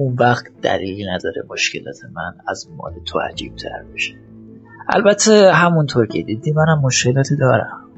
اون 0.00 0.16
وقت 0.20 0.44
دلیلی 0.62 1.06
نداره 1.06 1.42
مشکلات 1.50 1.96
من 2.14 2.34
از 2.48 2.68
مال 2.76 2.92
تو 3.06 3.18
عجیب 3.18 3.56
تر 3.56 3.84
بشه 3.94 4.14
البته 4.88 5.52
همونطور 5.52 6.06
که 6.06 6.22
دیدی 6.22 6.52
منم 6.52 6.80
مشکلاتی 6.82 7.36
دارم 7.36 7.90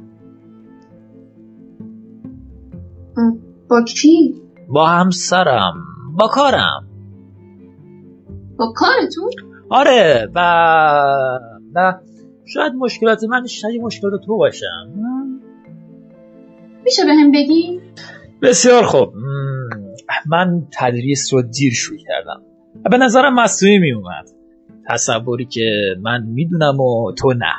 با 3.69 3.83
کی؟ 3.83 4.43
با 4.69 4.87
همسرم 4.88 5.75
با 6.19 6.29
کارم 6.29 6.88
با 8.59 8.73
کارتون؟ 8.77 9.31
آره 9.71 10.29
و 10.35 10.41
و 11.75 11.95
شاید 12.45 12.73
مشکلات 12.73 13.25
من 13.25 13.47
شاید 13.47 13.81
مشکلات 13.83 14.21
تو 14.27 14.37
باشم 14.37 14.93
میشه 16.85 17.05
به 17.05 17.12
هم 17.12 17.33
بگی؟ 17.33 17.81
بسیار 18.43 18.83
خوب 18.83 19.15
من 20.27 20.67
تدریس 20.79 21.35
رو 21.35 21.43
دیر 21.43 21.73
شروع 21.73 21.99
کردم. 21.99 22.43
و 22.85 22.89
به 22.89 22.99
نظرم 22.99 23.35
مصنوعی 23.35 23.79
می 23.79 23.93
اومد 23.93 24.29
تصوری 24.89 25.45
که 25.45 25.95
من 26.01 26.23
می‌دونم 26.27 26.81
و 26.81 27.13
تو 27.13 27.33
نه. 27.33 27.53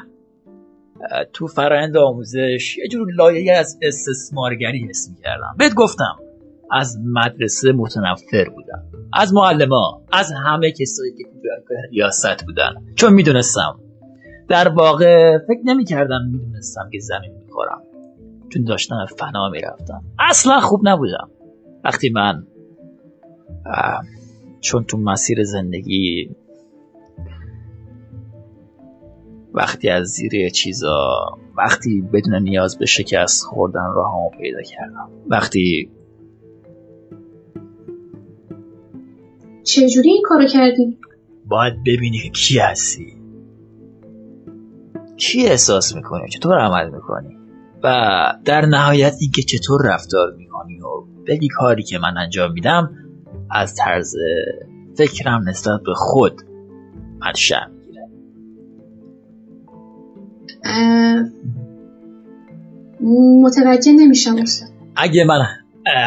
تو 1.33 1.47
فرایند 1.47 1.97
آموزش 1.97 2.77
یه 2.77 2.87
جور 2.87 3.07
لایه 3.15 3.53
از 3.57 3.79
استثمارگری 3.81 4.87
حس 4.89 5.09
کردم 5.23 5.55
بهت 5.57 5.73
گفتم 5.73 6.15
از 6.71 6.97
مدرسه 7.05 7.71
متنفر 7.71 8.49
بودم. 8.49 8.83
از 9.13 9.33
معلما 9.33 10.01
از 10.11 10.31
همه 10.45 10.71
کسایی 10.71 11.11
که 11.11 11.23
تو 11.23 11.73
ریاست 11.91 12.45
بودن. 12.45 12.73
چون 12.95 13.13
می‌دونستم. 13.13 13.79
در 14.49 14.67
واقع 14.67 15.37
فکر 15.37 15.61
نمی‌کردم 15.65 16.19
می‌دونستم 16.31 16.89
که 16.91 16.99
زمین 16.99 17.31
می‌خورم. 17.45 17.81
چون 18.53 18.63
داشتم 18.63 19.05
فنا 19.17 19.49
می‌رفتم. 19.49 20.01
اصلا 20.19 20.59
خوب 20.59 20.81
نبودم. 20.83 21.29
وقتی 21.83 22.09
من 22.09 22.47
چون 24.61 24.83
تو 24.83 24.97
مسیر 24.97 25.43
زندگی 25.43 26.29
وقتی 29.53 29.89
از 29.89 30.07
زیر 30.07 30.49
چیزا 30.49 31.09
وقتی 31.57 32.01
بدون 32.13 32.35
نیاز 32.35 32.77
به 32.77 32.85
شکست 32.85 33.43
خوردن 33.43 33.93
راهمو 33.95 34.29
پیدا 34.29 34.61
کردم. 34.61 35.09
وقتی 35.27 35.89
چجوری 39.63 40.09
این 40.09 40.21
کارو 40.25 40.47
کردی؟ 40.47 40.97
باید 41.45 41.73
ببینی 41.85 42.17
که 42.17 42.29
کی 42.29 42.59
هستی. 42.59 43.17
چی 45.17 45.47
احساس 45.47 45.95
می‌کنی؟ 45.95 46.29
چطور 46.29 46.59
عمل 46.59 46.89
می‌کنی؟ 46.89 47.37
و 47.83 47.95
در 48.45 48.65
نهایت 48.65 49.13
اینکه 49.19 49.41
چطور 49.41 49.81
رفتار 49.85 50.33
می‌کنی 50.37 50.81
و 50.81 50.87
بگی 51.27 51.47
کاری 51.47 51.83
که 51.83 51.97
من 51.97 52.17
انجام 52.17 52.51
میدم 52.51 53.02
از 53.51 53.75
طرز 53.75 54.15
فکرم 54.97 55.49
نسبت 55.49 55.81
به 55.85 55.93
خود 55.95 56.41
من 57.19 57.33
شرم 57.33 57.71
می‌گیره. 57.71 58.09
متوجه 63.41 63.91
نمیشم 63.91 64.35
استاد. 64.41 64.69
اگه 64.95 65.23
من 65.23 65.39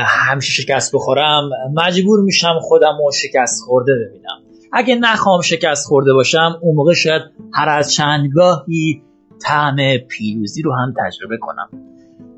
همیشه 0.07 0.63
شکست 0.63 0.95
بخورم 0.95 1.51
مجبور 1.75 2.21
میشم 2.21 2.59
خودم 2.61 2.99
رو 3.05 3.13
شکست 3.13 3.63
خورده 3.67 3.93
ببینم. 3.95 4.43
اگه 4.73 4.95
نخوام 4.95 5.41
شکست 5.41 5.87
خورده 5.87 6.13
باشم 6.13 6.59
اون 6.63 6.77
موقع 6.77 6.95
شاید 6.95 7.23
هر 7.53 7.69
از 7.69 7.93
چندگاهی 7.93 9.03
طعم 9.43 9.77
پیروزی 10.09 10.63
رو 10.63 10.75
هم 10.75 10.95
تجربه 11.05 11.37
کنم. 11.41 11.69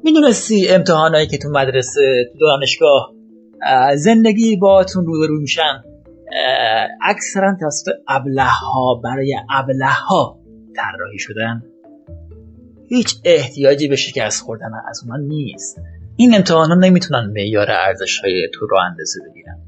می‌دونستی 0.04 0.68
امتحانایی 0.68 1.26
که 1.26 1.38
تو 1.38 1.48
مدرسه 1.48 2.30
تو 2.32 2.38
دانشگاه 2.38 3.12
زندگی 3.96 4.56
باتون 4.56 5.06
روبرو 5.06 5.40
میشن 5.40 5.82
اکثرا 7.02 7.56
توسط 7.60 7.90
ابله 8.08 8.44
ها 8.44 9.00
برای 9.04 9.36
ابله 9.50 9.86
ها 10.08 10.38
طراحی 10.76 11.18
شدن. 11.18 11.62
هیچ 12.88 13.14
احتیاجی 13.24 13.88
به 13.88 13.96
شکست 13.96 14.42
خوردن 14.42 14.70
از 14.88 15.00
اونها 15.02 15.16
نیست. 15.16 15.80
این 16.16 16.34
امتحان 16.34 16.68
ها 16.68 16.74
نمی‌تونن 16.74 17.30
معیار 17.34 17.70
ارزش 17.70 18.20
های 18.20 18.48
تو 18.54 18.66
رو 18.66 18.76
اندازه 18.90 19.20
بگیرن. 19.30 19.58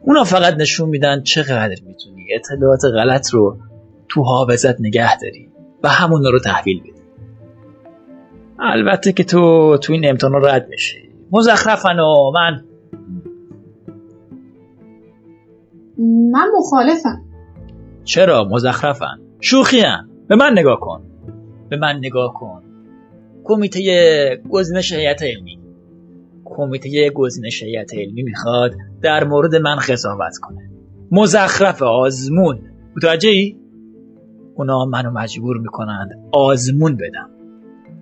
اونا 0.00 0.24
فقط 0.24 0.54
نشون 0.54 0.88
میدن 0.88 1.22
چقدر 1.22 1.76
می‌تونی 1.86 2.26
اطلاعات 2.34 2.84
غلط 2.84 3.30
رو 3.30 3.58
تو 4.08 4.22
حافظت 4.22 4.80
نگه 4.80 5.18
داری 5.18 5.48
و 5.82 5.88
همون 5.88 6.24
رو 6.24 6.38
تحویل 6.38 6.80
بدی. 6.80 6.92
البته 8.58 9.12
که 9.12 9.24
تو 9.24 9.76
تو 9.82 9.92
این 9.92 10.08
امتحان 10.08 10.44
رد 10.44 10.68
میشی. 10.68 11.08
مزخرفن 11.30 11.98
و 11.98 12.30
من 12.34 12.64
من 15.98 16.48
مخالفم. 16.58 17.24
چرا؟ 18.04 18.44
مزخرفن. 18.44 19.20
شوخی 19.40 19.82
به 20.28 20.36
من 20.36 20.52
نگاه 20.52 20.80
کن. 20.80 21.02
به 21.68 21.76
من 21.76 21.96
نگاه 21.96 22.34
کن. 22.34 22.62
کمیته 23.44 24.42
گزینش 24.50 24.92
هیئت 24.92 25.22
علمی. 25.22 25.58
کمیته 26.44 27.10
گزینش 27.10 27.62
هیئت 27.62 27.94
علمی 27.94 28.22
می‌خواد 28.22 28.74
در 29.02 29.24
مورد 29.24 29.56
من 29.56 29.76
قضاوت 29.76 30.38
کنه. 30.42 30.70
مزخرف 31.10 31.82
آزمون. 31.82 32.60
متوجه 32.96 33.28
ای؟ 33.28 33.56
اونا 34.54 34.84
منو 34.84 35.10
مجبور 35.10 35.58
می‌کنند 35.58 36.10
آزمون 36.32 36.96
بدم. 36.96 37.30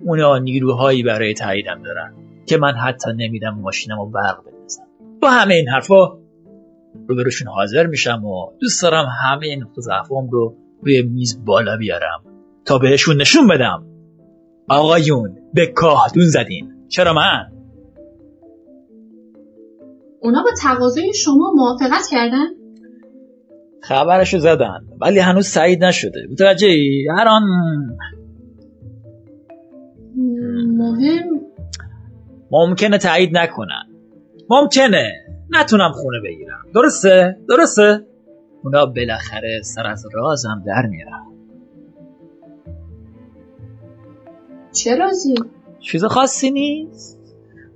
اونا 0.05 0.37
نیروهایی 0.37 1.03
برای 1.03 1.33
تاییدم 1.33 1.81
دارن 1.83 2.13
که 2.45 2.57
من 2.57 2.73
حتی 2.73 3.09
نمیدم 3.17 3.59
ماشینم 3.61 3.99
رو 3.99 4.05
برق 4.05 4.43
بندازم. 4.45 4.83
با 5.21 5.29
همه 5.29 5.53
این 5.53 5.69
حرفا 5.69 6.26
روبروشون 7.07 7.47
حاضر 7.47 7.87
میشم 7.87 8.25
و 8.25 8.51
دوست 8.59 8.83
دارم 8.83 9.05
همه 9.23 9.45
این 9.45 9.65
ضعفام 9.79 10.29
رو 10.29 10.55
روی 10.81 11.01
میز 11.01 11.45
بالا 11.45 11.77
بیارم 11.77 12.23
تا 12.65 12.77
بهشون 12.77 13.21
نشون 13.21 13.47
بدم. 13.47 13.85
آقایون 14.69 15.35
به 15.53 15.65
کاهدون 15.65 16.25
زدین. 16.25 16.73
چرا 16.89 17.13
من؟ 17.13 17.51
اونا 20.21 20.43
با 20.43 20.49
تقاضای 20.61 21.13
شما 21.13 21.53
موافقت 21.55 22.07
کردن؟ 22.11 22.47
خبرشو 23.83 24.37
زدن 24.37 24.79
ولی 25.01 25.19
هنوز 25.19 25.47
سعید 25.47 25.83
نشده. 25.83 26.27
متوجه 26.31 26.67
ای؟ 26.67 27.07
هر 27.17 27.27
آن 27.27 27.43
مهم. 30.77 31.41
ممکنه 32.51 32.97
تایید 32.97 33.37
نکنن. 33.37 33.83
ممکنه. 34.49 35.26
نتونم 35.49 35.91
خونه 35.91 36.17
بگیرم 36.23 36.65
درسته؟ 36.73 37.37
درسته؟ 37.49 38.05
اونا 38.63 38.85
بالاخره 38.85 39.61
سر 39.63 39.87
از 39.87 40.05
رازم 40.13 40.63
در 40.65 40.85
میارن 40.85 41.23
چه 44.71 44.95
رازی؟ 44.95 45.35
چیز 45.79 46.05
خاصی 46.05 46.51
نیست 46.51 47.19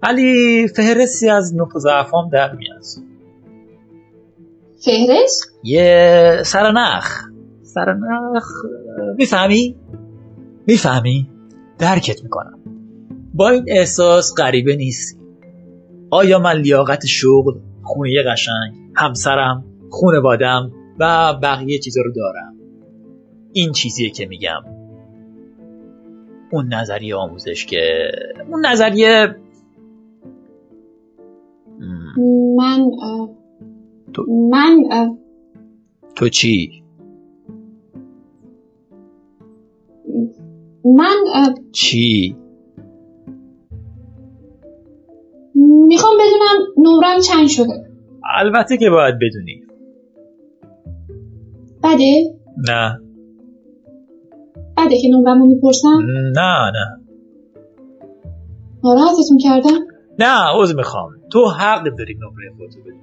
ولی 0.03 0.67
فهرستی 0.67 1.29
از 1.29 1.55
نقط 1.55 1.77
ضعفام 1.77 2.29
در 2.29 2.55
میاد 2.55 2.83
فهرست 4.85 5.53
یه 5.63 6.41
سرنخ 6.45 7.23
سرنخ 7.63 8.47
می‌فهمی؟ 9.17 9.75
می‌فهمی؟ 10.67 11.29
درکت 11.79 12.23
می‌کنم 12.23 12.59
با 13.33 13.49
این 13.49 13.65
احساس 13.67 14.33
غریبه 14.37 14.75
نیستی 14.75 15.20
آیا 16.11 16.39
من 16.39 16.57
لیاقت 16.57 17.05
شغل 17.05 17.53
خونه 17.83 18.23
قشنگ 18.31 18.73
همسرم 18.95 19.65
خونوادم 19.89 20.71
و 20.99 21.33
بقیه 21.43 21.79
چیزا 21.79 22.01
رو 22.01 22.11
دارم 22.11 22.55
این 23.53 23.71
چیزیه 23.71 24.09
که 24.09 24.25
میگم 24.25 24.61
اون 26.51 26.73
نظریه 26.73 27.15
آموزش 27.15 27.65
که 27.65 28.11
اون 28.49 28.65
نظریه 28.65 29.35
من 32.57 32.89
تو- 34.13 34.25
من 34.51 34.83
تو 36.15 36.29
چی؟ 36.29 36.83
من 40.85 41.15
چی؟ 41.71 42.35
می‌خوام 45.87 46.13
بدونم 46.13 46.67
نورم 46.77 47.19
چند 47.19 47.47
شده. 47.47 47.91
البته 48.39 48.77
که 48.77 48.89
باید 48.89 49.15
بدونی. 49.15 49.63
بده؟ 51.83 52.35
نه. 52.69 52.99
بده 54.77 54.97
که 55.01 55.07
نمرم 55.09 55.39
رو 55.41 55.47
می‌پرسم. 55.47 55.99
نه 56.35 56.71
نه. 56.71 57.01
ناراحتتون 58.83 59.37
کردم؟ 59.43 59.79
نه 60.19 60.49
عوض 60.55 60.75
می‌خوام. 60.75 61.11
تو 61.31 61.45
حق 61.45 61.83
داری 61.97 62.13
نمره 62.15 62.51
خودتو 62.57 62.79
بدی 62.79 62.99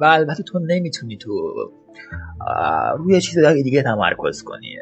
و 0.00 0.04
البته 0.04 0.42
تو 0.42 0.58
نمی‌تونی 0.58 1.16
تو 1.16 1.52
روی 2.98 3.20
چیز 3.20 3.38
دیگه 3.38 3.82
تمرکز 3.82 4.42
کنی. 4.42 4.76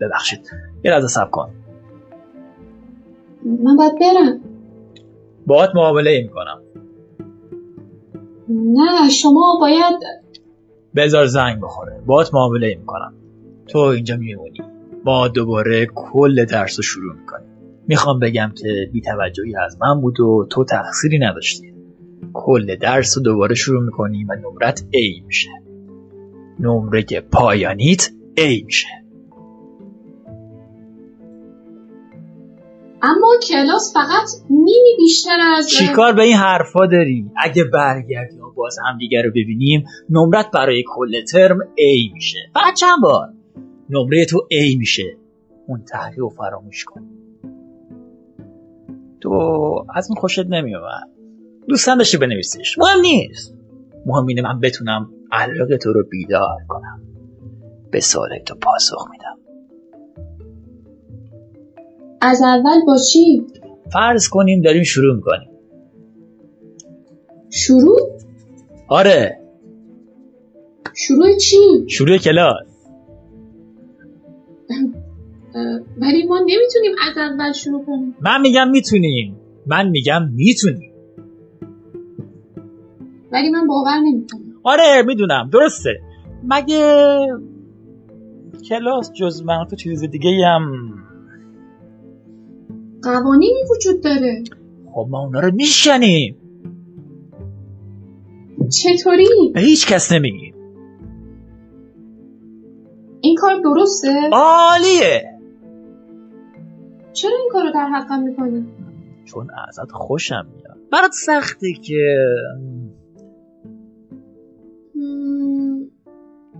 ببخشید. 0.00 0.50
یه 0.84 0.90
لحظه 0.90 1.08
سب 1.08 1.30
کن. 1.30 1.50
من 3.44 3.76
باید 3.76 3.92
برم. 4.00 4.40
باهات 5.46 5.70
معامله 5.74 6.22
می‌کنم 6.22 6.62
نه 8.48 9.10
شما 9.10 9.58
باید 9.60 9.94
بذار 10.96 11.26
زنگ 11.26 11.60
بخوره. 11.60 12.02
باهات 12.06 12.34
معامله 12.34 12.76
می‌کنم 12.80 13.14
تو 13.68 13.78
اینجا 13.78 14.16
میمونی. 14.16 14.58
ما 15.04 15.28
دوباره 15.28 15.86
کل 15.94 16.44
درس 16.44 16.78
رو 16.78 16.82
شروع 16.82 17.14
می‌کنیم. 17.14 17.46
می‌خوام 17.88 18.18
بگم 18.18 18.52
که 18.56 18.90
بیتوجهی 18.92 19.56
از 19.56 19.78
من 19.80 20.00
بود 20.00 20.20
و 20.20 20.46
تو 20.50 20.64
تقصیری 20.64 21.18
نداشتی. 21.18 21.74
کل 22.32 22.76
درس 22.76 23.16
رو 23.16 23.22
دوباره 23.22 23.54
شروع 23.54 23.82
می‌کنی 23.82 24.24
و 24.24 24.34
نمرت 24.34 24.80
A 24.80 25.26
میشه. 25.26 25.50
نمره 26.60 27.04
پایانیت 27.32 28.02
A 28.38 28.64
میشه. 28.64 28.88
اما 33.02 33.28
کلاس 33.48 33.94
فقط 33.94 34.28
نیمی 34.50 34.96
بیشتر 34.98 35.38
از 35.58 35.70
چیکار 35.70 36.12
به 36.12 36.22
این 36.22 36.36
حرفا 36.36 36.86
داری؟ 36.86 37.30
اگه 37.36 37.64
برگردی 37.64 38.38
و 38.38 38.50
باز 38.56 38.76
همدیگه 38.88 39.22
رو 39.22 39.30
ببینیم 39.30 39.84
نمرت 40.10 40.50
برای 40.50 40.84
کل 40.86 41.24
ترم 41.24 41.58
A 41.58 42.14
میشه. 42.14 42.38
فقط 42.54 42.74
چند 42.74 43.02
بار؟ 43.02 43.28
نمره 43.90 44.24
تو 44.24 44.38
A 44.38 44.78
میشه. 44.78 45.16
اون 45.66 45.84
تحریف 45.84 46.18
رو 46.18 46.28
فراموش 46.28 46.84
کن. 46.84 47.00
تو 49.20 49.30
از 49.94 50.10
اون 50.10 50.20
خوشت 50.20 50.46
نمیومد 50.46 51.08
دوستان 51.68 51.98
داشتی 51.98 52.16
بنویسیش 52.16 52.78
مهم 52.78 53.00
نیست. 53.00 53.54
مهم 54.06 54.26
اینه 54.26 54.42
من 54.42 54.60
بتونم 54.60 55.10
علاقه 55.32 55.78
تو 55.78 55.92
رو 55.92 56.04
بیدار 56.10 56.58
کنم. 56.68 57.02
به 57.90 58.00
سوال 58.00 58.38
تو 58.46 58.54
پاسخ 58.54 59.08
میدم. 59.10 59.39
از 62.20 62.42
اول 62.42 62.84
با 62.86 62.96
چی؟ 63.12 63.46
فرض 63.92 64.28
کنیم 64.28 64.62
داریم 64.62 64.82
شروع 64.82 65.16
می‌کنیم. 65.16 65.50
شروع؟ 67.50 68.18
آره. 68.88 69.40
شروع 70.94 71.36
چی؟ 71.36 71.56
شروع 71.88 72.16
کلاس. 72.16 72.66
ولی 76.00 76.26
ما 76.28 76.38
نمی‌تونیم 76.38 76.92
از 77.10 77.18
اول 77.18 77.52
شروع 77.52 77.84
کنیم. 77.84 78.16
من 78.20 78.40
میگم 78.40 78.70
می‌تونیم. 78.70 79.36
من 79.66 79.88
میگم 79.88 80.28
می‌تونیم. 80.32 80.92
ولی 83.32 83.50
من 83.50 83.66
باور 83.66 83.98
نمی‌کنم. 84.00 84.40
آره 84.62 85.02
می‌دونم. 85.06 85.50
درسته. 85.52 86.00
مگه 86.44 87.16
کلاس 88.68 89.12
جز 89.12 89.42
من 89.42 89.66
تو 89.70 89.76
چیز 89.76 90.04
دیگه 90.04 90.46
هم 90.46 90.94
قوانینی 93.02 93.62
وجود 93.70 94.02
داره. 94.02 94.42
خب 94.92 95.06
ما 95.10 95.24
اونا 95.24 95.40
رو 95.40 95.50
میشنیم 95.54 96.36
چطوری؟ 98.70 99.28
به 99.54 99.60
هیچ 99.60 99.86
کس 99.86 100.12
نمیگیم 100.12 100.54
این 103.20 103.36
کار 103.36 103.60
درسته؟ 103.64 104.08
عالیه. 104.32 105.38
چرا 107.12 107.36
این 107.38 107.48
کار 107.52 107.64
رو 107.64 107.72
در 107.72 107.88
حقم 107.88 108.22
می‌کنی؟ 108.22 108.66
چون 109.24 109.48
ازت 109.68 109.92
خوشم 109.92 110.46
میاد. 110.56 110.78
برات 110.92 111.12
سخته 111.12 111.72
که 111.72 112.16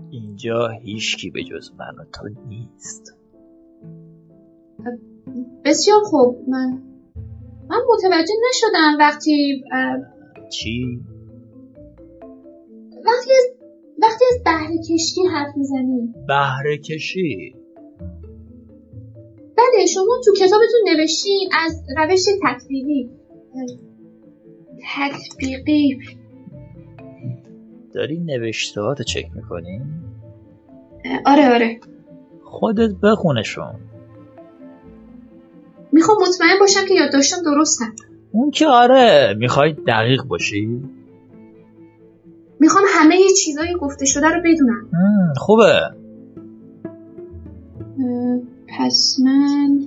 اینجا 0.09 0.67
هیچکی 0.67 1.29
به 1.29 1.43
جز 1.43 1.71
من 1.79 1.95
و 1.99 2.05
تو 2.13 2.27
نیست. 2.47 3.17
بسیار 5.65 5.99
خوب. 6.03 6.37
من 6.47 6.81
من 7.69 7.77
متوجه 7.89 8.33
نشدم 8.49 8.97
وقتی 8.99 9.63
چی؟ 10.51 10.99
وقتی 13.05 13.31
از 13.31 13.61
وقتی 14.01 14.25
از 14.31 14.43
بهره 14.43 14.77
کشتی 14.89 15.21
حرف 15.31 15.57
می‌زنی. 15.57 16.13
بهره 16.27 16.77
کشی؟ 16.77 17.55
بله 19.57 19.85
شما 19.85 20.19
تو 20.25 20.31
کتابتون 20.33 20.79
نوشتین 20.87 21.49
از 21.65 21.83
روش 21.97 22.25
تطبیقی. 22.43 23.09
تطبیقی. 24.95 25.99
داری 27.93 28.19
نوشتهاتو 28.19 29.03
چک 29.03 29.25
می‌کنی؟ 29.35 29.81
آره 31.25 31.53
آره. 31.53 31.79
خودت 32.43 32.91
بخونشون 33.03 33.90
می‌خوام 35.91 36.17
مطمئن 36.21 36.59
باشم 36.59 36.87
که 36.87 36.93
یادداشتم 36.93 37.37
درستم 37.45 37.93
اون 38.31 38.51
که 38.51 38.67
آره 38.67 39.35
می‌خوای 39.37 39.73
دقیق 39.87 40.23
باشی؟ 40.23 40.81
می‌خوام 42.59 42.83
همه 42.87 43.15
چیزای 43.45 43.75
گفته 43.81 44.05
شده 44.05 44.27
رو 44.27 44.41
بدونم. 44.45 44.87
خوبه. 45.37 45.79
پس 48.79 49.17
من 49.23 49.79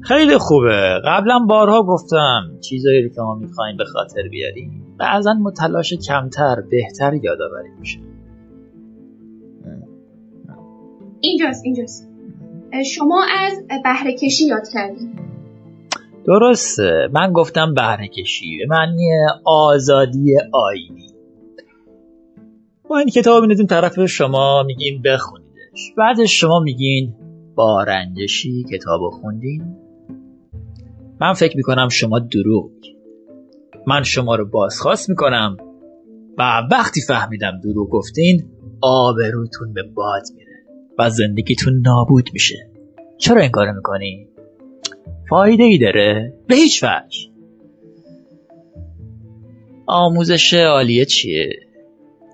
خیلی 0.00 0.38
خوبه. 0.38 1.00
قبلا 1.04 1.38
بارها 1.48 1.82
گفتم 1.82 2.40
چیزایی 2.60 3.10
که 3.10 3.20
ما 3.20 3.34
می‌خوایم 3.34 3.76
به 3.76 3.84
خاطر 3.84 4.28
بیاریم 4.30 4.96
بعضا 4.98 5.32
ما 5.32 5.50
تلاش 5.50 5.92
کمتر 5.92 6.56
بهتر 6.70 7.14
یادآوری 7.14 7.70
میشه. 7.80 7.98
اینجاست 11.20 11.64
اینجاست. 11.64 12.15
شما 12.82 13.24
از 13.38 13.52
بهره 13.84 14.12
کشی 14.12 14.46
یاد 14.46 14.68
کردین 14.72 15.12
درسته. 16.26 17.08
من 17.12 17.32
گفتم 17.32 17.74
بهره 17.74 18.08
کشی 18.08 18.58
به 18.58 18.66
معنی 18.68 19.08
آزادی 19.44 20.36
آینی. 20.52 21.06
ما 22.90 22.98
این 22.98 23.08
کتاب 23.08 23.44
میدیم 23.44 23.66
طرف 23.66 24.04
شما 24.06 24.62
میگیم 24.62 25.02
بخونیدش. 25.02 25.92
بعدش 25.96 26.40
شما 26.40 26.60
میگین 26.60 27.14
با 27.54 27.82
رنجشی 27.82 28.64
کتاب 28.72 29.00
خوندین. 29.10 29.76
من 31.20 31.32
فکر 31.32 31.56
می‌کنم 31.56 31.88
شما 31.88 32.18
دروغ. 32.18 32.70
من 33.86 34.02
شما 34.02 34.34
رو 34.34 34.48
بازخواست 34.48 35.08
می‌کنم. 35.10 35.56
و 36.38 36.62
وقتی 36.70 37.00
فهمیدم 37.00 37.60
دروغ 37.64 37.90
گفتین 37.90 38.44
آبروتون 38.82 39.72
به 39.72 39.82
باد 39.82 40.22
میره. 40.36 40.55
و 40.98 41.10
زندگیتون 41.10 41.82
نابود 41.84 42.30
میشه 42.32 42.70
چرا 43.18 43.40
این 43.40 43.50
کارو 43.50 43.72
می‌کنی؟ 43.72 44.28
فایده 45.30 45.64
ای 45.64 45.78
داره؟ 45.78 46.34
به 46.46 46.54
هیچ 46.54 46.84
وجه 46.84 47.18
آموزش 49.86 50.54
عالیه 50.54 51.04
چیه؟ 51.04 51.50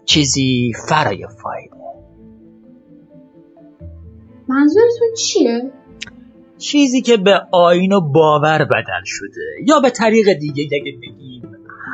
چیزی 0.05 0.73
فرای 0.89 1.27
فایده 1.43 1.83
منظورتون 4.49 5.15
چیه 5.19 5.73
چیزی 6.59 7.03
که 7.03 7.17
به 7.17 7.41
آین 7.53 7.93
و 7.93 8.01
باور 8.01 8.65
بدل 8.65 9.05
شده 9.05 9.41
یا 9.67 9.81
به 9.81 9.91
طریق 9.91 10.33
دیگه 10.33 10.65
اگه 10.65 10.93
بگیم 11.03 11.43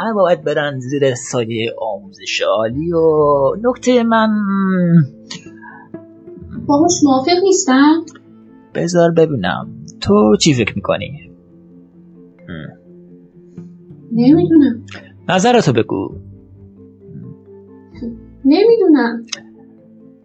همه 0.01 0.13
باید 0.13 0.45
برن 0.45 0.81
زیر 0.81 1.15
سایه 1.15 1.75
آموزش 1.79 2.41
عالی 2.41 2.93
و 2.93 3.01
نکته 3.63 4.03
من 4.03 4.29
باهاش 6.69 6.93
موافق 7.05 7.43
نیستم؟ 7.43 8.05
بذار 8.75 9.11
ببینم. 9.11 9.85
تو 10.01 10.37
چی 10.41 10.55
فکر 10.55 10.73
می‌کنی؟ 10.77 11.31
نمی‌دونم. 14.13 14.87
نظرتو 15.29 15.73
بگو. 15.73 16.15
نمی‌دونم. 18.45 19.23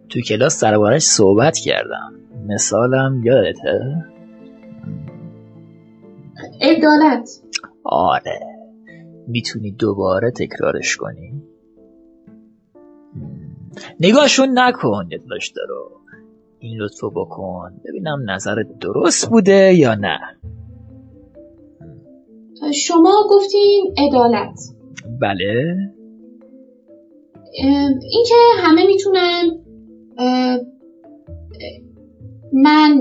تو 0.08 0.20
کلاس 0.20 0.64
دربارش 0.64 1.02
صحبت 1.02 1.58
کردم. 1.58 2.12
مثالم 2.46 3.22
یادته؟ 3.24 4.04
عدالت. 6.60 7.30
آره. 7.84 8.40
می‌تونی 9.28 9.72
دوباره 9.72 10.30
تکرارش 10.30 10.96
کنی؟ 10.96 11.42
نگاهشون 14.00 14.58
نکن 14.58 15.08
یادداشت 15.10 15.54
رو 15.68 15.90
این 16.64 16.80
لطفو 16.80 17.10
بکن. 17.10 17.80
ببینم 17.84 18.30
نظرت 18.30 18.66
درست 18.80 19.30
بوده 19.30 19.74
یا 19.74 19.94
نه. 19.94 20.18
شما 22.74 23.12
گفتین 23.30 23.94
عدالت. 23.98 24.58
بله. 25.20 25.76
اینکه 28.12 28.34
همه 28.58 28.86
می‌تونن 28.86 29.50
من 32.52 33.00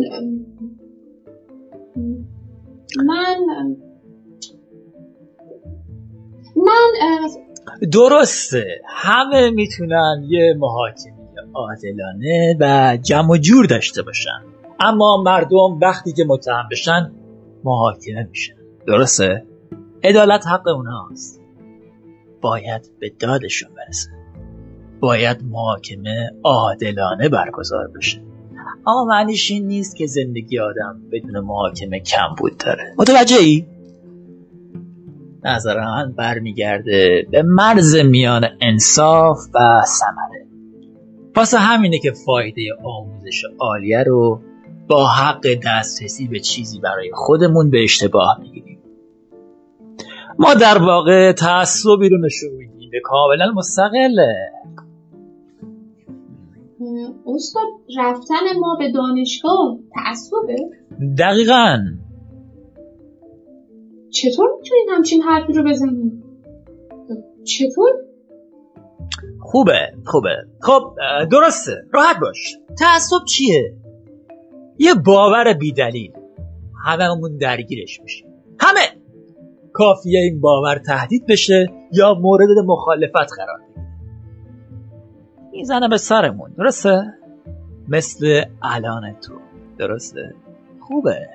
من 3.05 3.38
من 6.55 6.91
درسته. 7.93 8.82
همه 8.88 9.49
می‌تونن 9.49 10.26
یه 10.28 10.55
محاکمه. 10.57 11.12
عادلانه 11.54 12.58
و 12.60 12.98
جمع 13.02 13.30
و 13.30 13.38
جور 13.38 13.66
داشته 13.66 14.02
باشن. 14.02 14.41
اما 14.80 15.24
مردم 15.26 15.80
وقتی 15.82 16.14
که 16.14 16.26
متهم 16.28 16.68
بشن 16.72 17.12
محاکمه 17.64 18.28
میشن. 18.30 18.54
درسته؟ 18.88 19.46
عدالت 20.04 20.48
حق 20.48 20.68
اونهاست. 20.68 21.41
باید 22.41 22.82
به 23.00 23.12
دادشون 23.20 23.70
برسه. 23.76 24.10
باید 25.00 25.44
محاکمه 25.44 26.32
عادلانه 26.44 27.30
برگزار 27.30 27.88
بشه. 27.88 28.22
اما 28.88 29.06
معنیش 29.06 29.52
این 29.52 29.68
نیست 29.68 29.96
که 29.96 30.08
زندگی 30.08 30.60
آدم 30.60 31.02
بدون 31.12 31.39
محاکمه 31.39 32.00
کم 32.00 32.36
بود 32.38 32.58
داره. 32.58 32.94
متوجه 32.98 33.38
ای؟ 33.38 33.66
نظر 35.46 35.80
من 35.80 36.14
برمیگرده 36.18 37.28
به 37.32 37.44
مرز 37.44 37.96
میان 37.96 38.46
انصاف 38.62 39.38
و 39.54 39.82
ثمره. 39.86 40.33
واسه 41.36 41.58
همینه 41.58 42.00
که 42.00 42.12
فایده 42.26 42.62
آموزش 42.84 43.44
عالیه 43.60 44.04
رو 44.04 44.42
با 44.88 45.08
حق 45.08 45.48
دسترسی 45.66 46.28
به 46.28 46.40
چیزی 46.40 46.80
برای 46.80 47.12
خودمون 47.14 47.70
به 47.70 47.84
اشتباه 47.84 48.40
می‌گیریم. 48.40 48.80
ما 50.40 50.54
در 50.54 50.78
واقع 50.78 51.32
تعصبی 51.32 52.10
رو 52.10 52.18
نشون 52.18 52.52
میدیم. 52.52 52.74
که 52.94 53.00
کاملا 53.04 53.52
مستقله. 53.56 54.36
استاد 57.26 57.68
رفتن 57.98 58.60
ما 58.60 58.76
به 58.80 58.92
دانشگاه 58.92 59.78
تعصبه؟ 59.94 60.56
دقیقا. 61.18 61.78
چطور 64.10 64.50
می‌تونین 64.58 64.86
همچین 64.90 65.22
حرفی 65.22 65.54
رو 65.54 65.64
بزنین 65.64 66.24
چطور 67.44 67.90
خوبه 69.54 69.93
خوبه. 70.06 70.36
خب 70.62 70.95
درسته. 71.32 71.86
راحت 71.93 72.20
باش. 72.22 72.58
تعصب 72.80 73.26
چیه؟ 73.30 73.76
یه 74.80 74.93
باور 74.93 75.54
بیدلیل. 75.54 76.12
هممون 76.86 77.38
درگیرش 77.38 78.01
میشه 78.01 78.26
همه! 78.60 78.80
کافیه 79.74 80.20
این 80.20 80.41
باور 80.41 80.78
تهدید 80.78 81.26
بشه 81.26 81.66
یا 81.91 82.14
مورد 82.14 82.49
مخالفت 82.66 83.34
قرار 83.38 83.60
بگیره. 83.60 83.88
می‌زنه 85.51 85.88
به 85.88 85.97
سرمون 85.97 86.51
درسته؟ 86.58 87.14
مثل 87.88 88.43
الان 88.62 89.14
تو. 89.28 89.34
درسته؟ 89.78 90.36
خوبه. 90.80 91.28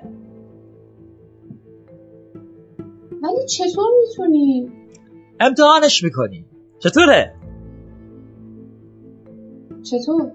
ولی 3.22 3.46
چطور 3.48 3.86
می‌تونین 4.00 4.72
امتحانش 5.40 6.02
می‌کنی 6.04 6.44
چطوره؟ 6.78 7.37
چطور؟ 9.90 10.32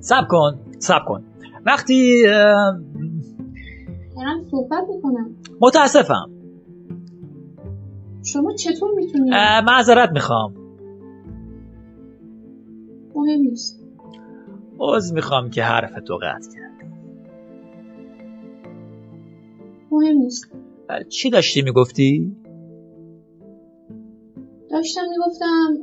سب 0.00 0.22
کن 0.30 0.58
سب 0.78 1.00
کن. 1.08 1.24
وقتی 1.66 2.22
دارم 4.16 4.44
صحبت 4.50 4.84
می‌کنم. 4.94 5.30
متاسفم. 5.60 6.30
شما 8.24 8.54
چطور 8.54 8.90
می‌تونین 8.96 9.34
اه، 9.34 9.60
معذرت 9.60 10.10
می‌خوام. 10.12 10.54
مهم 13.14 13.40
نیست. 13.40 13.82
عذر 14.78 15.14
می‌خوام 15.14 15.50
که 15.50 15.62
حرف 15.62 15.94
تو 16.06 16.16
قطع 16.16 16.50
کرد 16.54 16.66
مهم 19.90 20.16
نیست. 20.18 20.52
چی 21.08 21.30
داشتی 21.30 21.62
می‌گفتی؟ 21.62 22.36
داشتم 24.70 25.02
می‌گفتم 25.10 25.76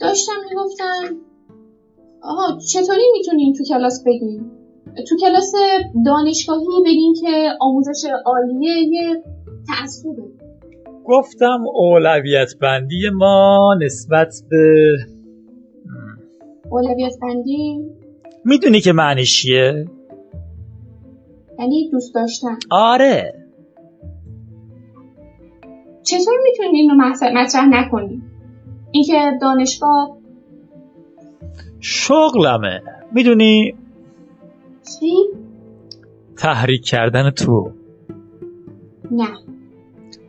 داشتم 0.00 0.32
می‌گفتم 0.50 1.16
آها 2.22 2.58
چطوری 2.72 3.02
می‌تونین 3.12 3.54
تو 3.54 3.64
کلاس 3.64 4.04
بگین 4.06 4.50
تو 5.08 5.16
کلاس 5.20 5.52
دانشگاهی 6.06 6.66
بگین 6.86 7.14
که 7.20 7.48
آموزش 7.60 8.08
عالیه 8.26 8.88
یه 8.88 9.22
تعصبه. 9.68 10.22
گفتم 11.04 11.64
اولویت 11.74 12.52
بندی 12.60 13.10
ما 13.14 13.74
نسبت 13.82 14.42
به 14.50 14.96
اولویت 16.70 17.12
بندی؟ 17.22 17.90
می‌دونی 18.44 18.80
که 18.80 18.92
معنیش 18.92 19.42
چیه؟ 19.42 19.86
یعنی 21.58 21.90
دوست 21.92 22.14
داشتن. 22.14 22.58
آره. 22.70 23.32
چطور 26.02 26.34
می‌تونین 26.44 26.74
این 26.74 26.90
رو 26.90 26.96
مطرح 27.34 27.68
نکنین؟ 27.68 28.22
اینکه 28.90 29.38
دانشگاه 29.40 30.16
شغلمه. 31.80 32.82
می‌دونی 33.12 33.74
چی؟ 35.00 35.14
تحریک 36.36 36.84
کردن 36.84 37.30
تو. 37.30 37.70
نه. 39.10 39.28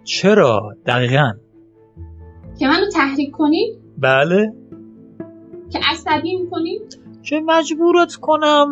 چرا؟ 0.03 0.76
دقیقا. 0.86 1.32
که 2.60 2.68
منو 2.68 2.89
تحریک 2.93 3.32
کنین 3.32 3.76
بله. 3.97 4.53
که 5.70 5.80
عصبی 5.91 6.36
می‌کنین 6.36 6.82
چه 7.22 7.39
مجبورت 7.45 8.14
کنم؟ 8.14 8.68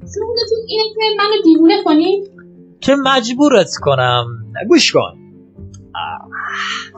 شغلتون 0.00 0.58
اینه 0.68 0.84
که 0.94 1.00
منو 1.18 1.42
دیوونه 1.44 1.74
کنین 1.84 2.26
که 2.80 2.94
مجبورت 3.04 3.70
کنم؟ 3.80 4.26
گوش 4.68 4.92
کن. 4.92 5.18
آه. 5.94 6.97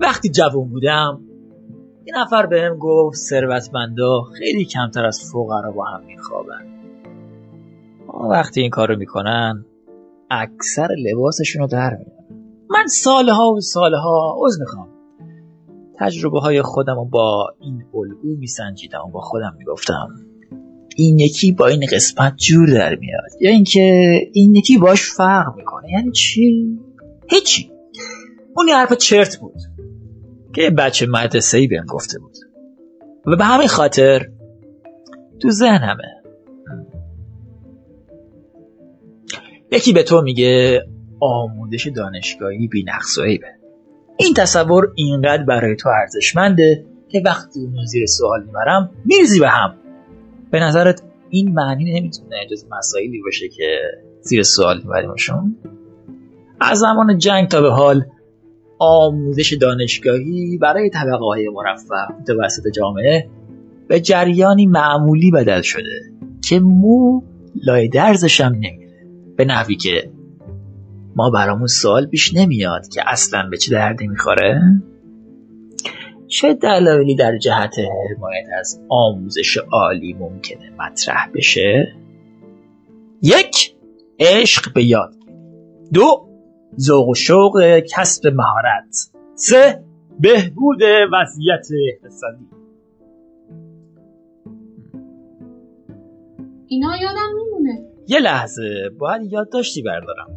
وقتی 0.00 0.28
جوان 0.28 0.68
بودم 0.68 1.20
یه 2.06 2.14
نفر 2.16 2.46
بهم 2.46 2.78
گفت 2.78 3.16
ثروتمندا 3.16 4.22
خیلی 4.38 4.64
کمتر 4.64 5.06
از 5.06 5.30
فقرا 5.32 5.72
با 5.72 5.84
هم 5.84 6.04
میخوابن. 6.06 6.66
وقتی 8.30 8.60
این 8.60 8.70
کارو 8.70 8.96
می‌کنن 8.96 9.64
اکثر 10.30 10.88
لباسشون 10.98 11.62
رو 11.62 11.68
در 11.68 11.90
میارن. 11.90 12.44
من 12.70 12.86
سالها 12.86 13.52
و 13.52 13.60
سالها 13.60 14.36
عذر 14.38 14.60
می‌خوام. 14.60 14.88
تجربه 15.98 16.40
های 16.40 16.62
خودم 16.62 16.94
رو 16.94 17.04
با 17.04 17.54
این 17.60 17.84
الگو 17.94 18.36
میسنجیدم 18.38 19.00
و 19.08 19.10
با 19.10 19.20
خودم 19.20 19.54
می‌گفتم 19.58 20.08
این 20.96 21.18
یکی 21.18 21.52
با 21.52 21.66
این 21.66 21.86
قسمت 21.92 22.36
جور 22.36 22.68
در 22.68 22.94
میاد. 22.94 23.30
یا 23.40 23.50
اینکه 23.50 23.80
این 24.32 24.54
یکی 24.54 24.78
باش 24.78 25.10
فرق 25.10 25.56
می‌کنه. 25.56 25.90
یعنی 25.90 26.12
چی؟ 26.12 26.78
هیچی. 27.30 27.70
اون 28.56 28.68
حرف 28.68 28.92
چرت 28.92 29.36
بود. 29.36 29.54
که 30.54 30.70
بچه 30.70 31.06
مدرسه 31.06 31.58
ای 31.58 31.66
بهم 31.66 31.86
گفته 31.86 32.18
بود. 32.18 32.36
و 33.26 33.36
به 33.36 33.44
همین 33.44 33.68
خاطر 33.68 34.28
تو 35.40 35.50
ذهنمه. 35.50 36.22
یکی 39.72 39.92
به 39.92 40.02
تو 40.02 40.22
میگه 40.22 40.82
آموزش 41.20 41.86
دانشگاهی 41.96 42.68
بی 42.68 42.84
نقص 42.84 43.18
این 44.16 44.34
تصور 44.34 44.92
اینقدر 44.94 45.42
برای 45.42 45.76
تو 45.76 45.88
ارزشمنده 45.88 46.86
که 47.08 47.22
وقتی 47.26 47.60
اونو 47.60 47.84
زیر 47.84 48.06
سوال 48.06 48.44
می‌برم 48.44 48.90
میریزی 49.04 49.40
به 49.40 49.48
هم. 49.48 49.74
به 50.50 50.60
نظرت 50.60 51.02
این 51.30 51.52
معنی 51.52 52.00
نمی‌تونه 52.00 52.36
جز 52.50 52.66
مسائلی 52.70 53.22
باشه 53.22 53.48
که 53.48 53.78
زیر 54.20 54.42
سوال 54.42 54.78
میبریمشون 54.78 55.56
از 56.60 56.78
زمان 56.78 57.18
جنگ 57.18 57.48
تا 57.48 57.60
به 57.60 57.70
حال 57.70 58.04
آموزش 58.84 59.52
دانشگاهی 59.52 60.58
برای 60.58 60.90
طبقه 60.90 61.24
های 61.24 61.48
مرفه 61.48 62.24
توسط 62.26 62.62
جامعه 62.74 63.28
به 63.88 64.00
جریانی 64.00 64.66
معمولی 64.66 65.30
بدل 65.30 65.62
شده 65.62 66.00
که 66.48 66.60
مو 66.60 67.22
لای 67.66 67.88
درزش 67.88 68.40
هم 68.40 68.52
نمیره. 68.52 69.06
به 69.36 69.44
نحوی 69.44 69.76
که 69.76 70.10
ما 71.16 71.30
برامون 71.30 71.66
سوال 71.66 72.06
پیش 72.06 72.34
نمیاد 72.34 72.88
که 72.88 73.02
اصلا 73.06 73.48
به 73.50 73.56
چه 73.56 73.72
دردی 73.72 74.06
می‌خوره. 74.06 74.60
چه 76.26 76.54
دلایلی 76.54 77.14
در 77.14 77.38
جهت 77.38 77.74
حمایت 77.78 78.46
از 78.58 78.80
آموزش 78.88 79.56
عالی 79.72 80.12
ممکنه 80.12 80.70
مطرح 80.78 81.30
بشه؟ 81.34 81.94
یک 83.22 83.74
عشق 84.18 84.72
به 84.72 84.84
یاد 84.84 85.14
دو 85.92 86.28
ذوق 86.80 87.08
و 87.08 87.14
شوق 87.14 87.82
کسب 87.96 88.26
مهارت. 88.26 89.10
سه 89.34 89.84
بهبود 90.20 90.82
وضعیت 91.12 91.66
اقتصادی. 91.92 92.48
اینا 96.66 96.96
یادم 97.02 97.34
میمونه 97.36 97.88
یه 98.06 98.20
لحظه 98.20 98.90
باید 98.98 99.32
یادداشتی 99.32 99.82
بردارم. 99.82 100.30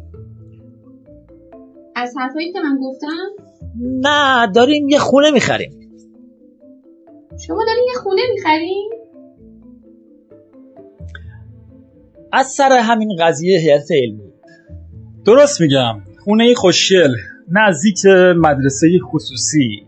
از 1.96 2.14
حرفایی 2.18 2.52
که 2.52 2.60
من 2.60 2.78
گفتم؟ 2.82 3.44
نه 3.80 4.52
داریم 4.52 4.88
یه 4.88 4.98
خونه 4.98 5.30
می‌خریم. 5.30 5.70
شما 7.46 7.64
دارین 7.66 7.84
یه 7.88 7.94
خونه 8.02 8.22
می‌خرین؟ 8.34 8.90
از 12.32 12.46
سر 12.46 12.72
همین 12.72 13.16
قضیه 13.20 13.58
هیئت 13.58 13.86
علمی. 13.90 14.32
درست 15.24 15.60
میگم. 15.60 16.07
خونه 16.24 16.54
خوشگل 16.54 17.14
نزدیک 17.48 18.06
مدرسه 18.36 18.88
خصوصی. 19.12 19.86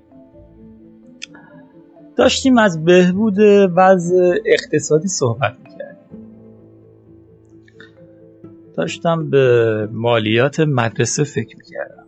داشتیم 2.17 2.59
از 2.59 2.85
بهبود 2.85 3.39
وضع 3.77 4.35
اقتصادی 4.47 5.09
صحبت 5.09 5.57
می‌کردیم. 5.65 6.21
داشتم 8.77 9.31
به 9.31 9.89
مالیات 9.93 10.61
مدرسه 10.61 11.25
فکر 11.25 11.57
می‌کردم. 11.57 12.07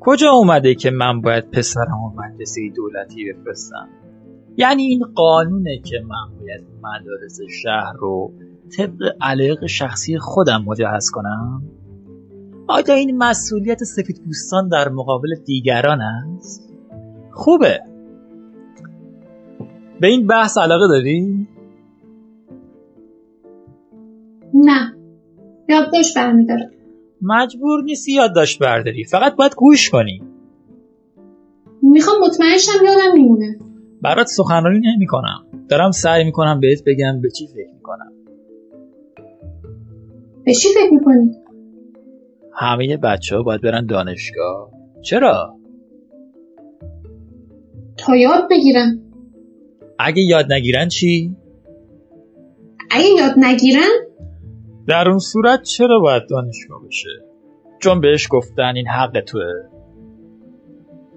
کجا 0.00 0.30
اومده 0.30 0.74
که 0.74 0.90
من 0.90 1.20
باید 1.20 1.50
پسرم 1.50 2.02
و 2.02 2.10
مدرسه 2.10 2.60
دولتی 2.76 3.32
بفرستم؟ 3.32 3.88
یعنی 4.56 4.82
این 4.82 5.04
قانونه 5.14 5.78
که 5.78 5.96
من 6.00 6.38
باید 6.40 6.64
مدارس 6.82 7.40
شهر 7.62 7.92
رو 7.98 8.32
طبق 8.78 9.16
علاق 9.20 9.66
شخصی 9.66 10.18
خودم 10.18 10.64
مجهز 10.66 11.10
کنم؟ 11.10 11.62
آیا 12.68 12.94
این 12.94 13.16
مسئولیت 13.16 13.84
سفید 13.84 14.22
پوستان 14.24 14.68
در 14.68 14.88
مقابل 14.88 15.28
دیگران 15.44 16.00
است؟ 16.00 16.72
خوبه. 17.32 17.80
به 20.00 20.06
این 20.06 20.26
بحث 20.26 20.58
علاقه 20.58 20.88
داری؟ 20.88 21.46
نه. 24.54 24.94
یادداشت 25.68 26.16
برمیدارم. 26.16 26.70
مجبور 27.22 27.82
نیستی 27.82 28.12
یادداشت 28.12 28.62
برداری. 28.62 29.04
فقط 29.04 29.36
باید 29.36 29.54
گوش 29.54 29.90
کنی. 29.90 30.22
می‌خوام 31.82 32.16
مطمئنشم 32.22 32.84
یادم 32.84 33.12
میمونه. 33.14 33.58
برات 34.02 34.26
سخنرانی 34.26 34.80
نمی 34.94 35.06
کنم 35.06 35.46
دارم 35.68 35.90
سعی 35.90 36.24
می‌کنم 36.24 36.60
بهت 36.60 36.84
بگم 36.86 37.20
به 37.20 37.30
چی 37.30 37.46
فکر 37.46 37.74
می‌کنم. 37.74 38.12
به 40.46 40.54
چی 40.54 40.68
فکر 40.68 40.92
می‌کنی؟ 40.92 41.30
همه 42.52 42.96
بچه 42.96 43.36
ها 43.36 43.42
باید 43.42 43.60
برن 43.62 43.86
دانشگاه 43.86 44.70
چرا؟ 45.02 45.56
تا 47.96 48.16
یاد 48.16 48.50
بگیرم 48.50 49.00
اگه 49.98 50.22
یاد 50.22 50.52
نگیرن 50.52 50.88
چی؟ 50.88 51.36
اگه 52.90 53.08
یاد 53.18 53.34
نگیرن 53.36 53.90
در 54.86 55.08
اون 55.08 55.18
صورت 55.18 55.62
چرا 55.62 56.00
باید 56.00 56.22
دانشگاه 56.30 56.86
بشه؟ 56.86 57.08
چون 57.78 58.00
بهش 58.00 58.28
گفتن 58.30 58.72
این 58.76 58.88
حق 58.88 59.20
توه 59.20 59.52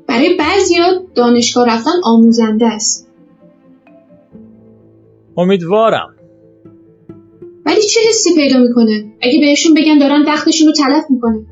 برای 0.07 0.37
بعضیا 0.37 0.85
دانشگاه 1.15 1.67
رفتن 1.67 1.91
آموزنده 2.03 2.65
است 2.65 3.11
امیدوارم 5.37 6.15
ولی 7.69 7.81
چه 7.81 7.99
حسی 8.09 8.35
پیدا 8.35 8.59
می‌کنه؟ 8.59 9.13
اگه 9.21 9.39
بهشون 9.39 9.73
بگن 9.73 9.97
دارن 9.97 10.25
وقتشون 10.27 10.67
رو 10.67 10.73
تلف 10.73 11.03
می‌کنه 11.09 11.45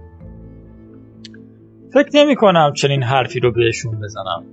فکر 1.93 2.09
نمی 2.13 2.35
کنم 2.35 2.73
چنین 2.75 3.03
حرفی 3.03 3.39
رو 3.39 3.51
بهشون 3.51 3.99
بزنم. 3.99 4.45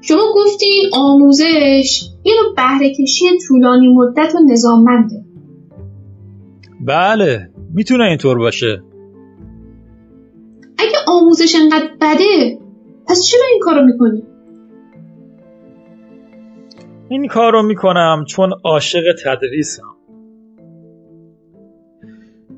شما 0.00 0.22
گفتین 0.34 0.90
آموزش 0.92 2.02
یه 2.24 2.32
نوع 2.42 2.54
بهره 2.56 2.94
کشی 2.94 3.24
طولانی 3.48 3.88
مدت 3.88 4.34
و 4.34 4.38
نظاممنده. 4.52 5.24
بله 6.80 7.50
می‌تونه 7.74 8.04
اینطور 8.04 8.38
باشه. 8.38 8.82
اگه 10.78 10.96
آموزش 11.08 11.56
انقدر 11.62 11.90
بده 12.00 12.58
پس 13.08 13.22
چرا 13.22 13.42
این 13.50 13.60
کارو 13.62 13.84
می‌کنی؟ 13.84 14.22
این 17.08 17.26
کار 17.26 17.52
رو 17.52 17.62
می‌کنم 17.62 18.24
چون 18.28 18.50
عاشق 18.64 19.14
تدریسم. 19.24 19.89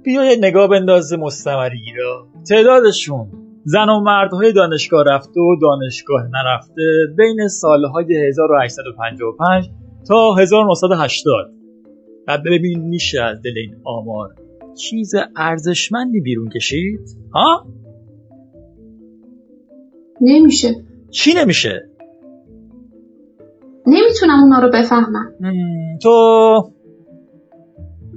بیا 0.02 0.24
یه 0.24 0.36
نگاه 0.36 0.68
بنداز 0.68 1.12
مستمرگیرا 1.12 2.26
تعدادشون 2.48 3.28
زن 3.64 3.88
و 3.88 4.00
مردهای 4.00 4.52
دانشگاه 4.52 5.04
رفته 5.06 5.40
و 5.40 5.56
دانشگاه 5.62 6.22
نرفته 6.32 6.82
بین 7.16 7.48
سالهای 7.48 8.26
1855 8.28 9.70
تا 10.08 10.34
1980 10.34 11.34
و 12.28 12.38
ببین 12.38 12.80
میشه 12.80 13.22
از 13.22 13.42
دل 13.42 13.52
این 13.56 13.76
آمار 13.84 14.28
چیز 14.78 15.14
ارزشمندی 15.36 16.20
بیرون 16.20 16.48
کشید؟ 16.48 17.00
ها؟ 17.34 17.66
نمیشه. 20.20 20.68
چی 21.10 21.34
نمیشه؟ 21.34 21.88
نمی‌تونم 23.86 24.40
اونا 24.42 24.58
رو 24.58 24.70
بفهمم. 24.70 25.32
مم، 25.40 25.98
تو 26.02 26.72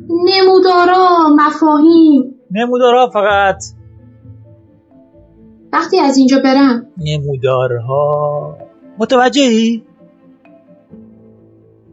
نمودارا 0.10 1.28
مفاهیم. 1.36 2.36
نمودارها 2.52 3.10
فقط. 3.10 3.64
وقتی 5.74 6.00
از 6.00 6.18
اینجا 6.18 6.40
برم. 6.44 6.88
نمودارها. 6.98 8.58
متوجهی؟ 8.98 9.84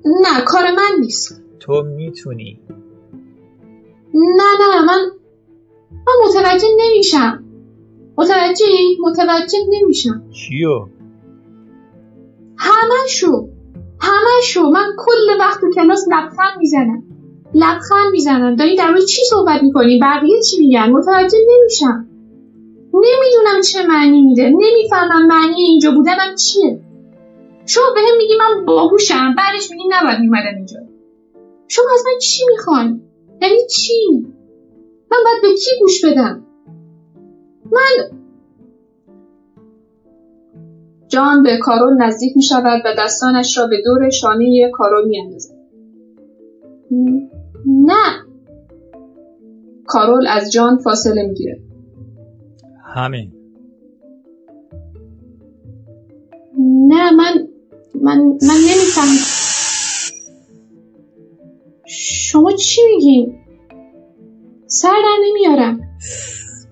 نه 0.05 0.45
کار 0.47 0.63
من 0.63 1.01
نیست. 1.01 1.43
تو 1.61 1.83
می‌تونی. 1.83 2.61
نه 4.15 4.43
نه 4.61 4.83
من 4.87 5.11
من 5.91 6.13
متوجه 6.29 6.69
نمیشم. 6.79 7.45
متوجهی؟ 8.19 8.99
متوجه 9.01 9.59
نمیشم. 9.69 10.23
چیو؟ 10.31 10.89
همشو. 12.57 13.49
همشو. 14.01 14.71
من 14.71 14.87
کل 14.99 15.41
وقت 15.41 15.61
تو 15.61 15.71
کلاس 15.75 16.05
لبخند 16.09 16.59
می‌زنم. 16.59 17.12
لبخند 17.55 18.13
می‌زنم 18.13 18.57
داری 18.57 18.77
در 18.77 18.91
مورد 18.91 19.05
چی 19.05 19.23
صحبت 19.31 19.63
می‌کنی؟ 19.63 19.99
بقیه 20.03 20.43
چی 20.43 20.59
میگن؟ 20.59 20.91
متوجه 20.91 21.39
نمیشم. 21.49 22.09
نمی‌دونم 22.95 23.63
چه 23.73 23.87
معنی 23.87 24.23
میده. 24.23 24.49
نمی‌فهمم 24.49 25.27
معنی 25.27 25.63
اینجا 25.63 25.91
بودنم 25.91 26.35
چیه. 26.35 26.81
شما 27.67 27.85
به 27.95 28.01
هم 28.01 28.17
میگی 28.19 28.35
من 28.39 28.65
باهوشم. 28.65 29.35
بعدش 29.39 29.71
میگی 29.71 29.85
نباید 29.91 30.21
میمدم 30.21 30.57
اینجا. 30.57 30.79
شما 31.69 31.85
از 31.95 32.03
من 32.07 32.19
چی 32.21 32.43
می‌خوان 32.51 33.01
یعنی 33.43 33.59
چی؟ 33.71 34.27
من 35.11 35.19
باید 35.25 35.43
به 35.43 35.49
کی 35.55 35.71
گوش 35.81 36.05
بدم؟ 36.05 36.47
من 37.73 38.21
جان 41.09 41.43
به 41.43 41.59
کارول 41.59 42.03
نزدیک 42.03 42.37
می 42.37 42.43
شود 42.43 42.83
و 42.85 42.95
دستانش 42.99 43.59
را 43.59 43.67
به 43.67 43.83
دور 43.85 44.11
شانه 44.11 44.71
کارول 44.75 45.09
می 45.09 45.21
اندازد. 45.21 45.55
نه. 47.67 48.27
کارول 49.87 50.27
از 50.27 50.53
جان 50.53 50.79
فاصله 50.79 51.23
می 51.23 51.35
گیرد. 51.35 51.61
همین. 52.95 53.33
نه 56.89 57.11
من 57.11 57.49
من 58.03 58.19
من 58.19 58.59
نمیفهم 58.71 59.17
شما 61.87 62.53
چی 62.53 62.81
میگین؟ 62.95 63.39
سر 64.67 64.89
در 64.89 65.19
نمیارم. 65.29 65.81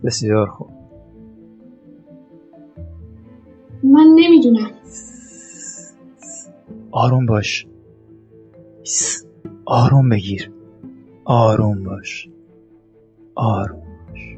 بسیار 0.05 0.47
خوب. 0.47 0.69
من 3.83 4.07
نمی‌دونم. 4.15 4.71
آروم 6.91 7.27
باش. 7.27 7.67
آروم 9.65 10.09
بگیر. 10.09 10.60
آروم 11.33 11.85
باش. 11.85 12.29
آروم 13.35 13.83
باش. 14.09 14.37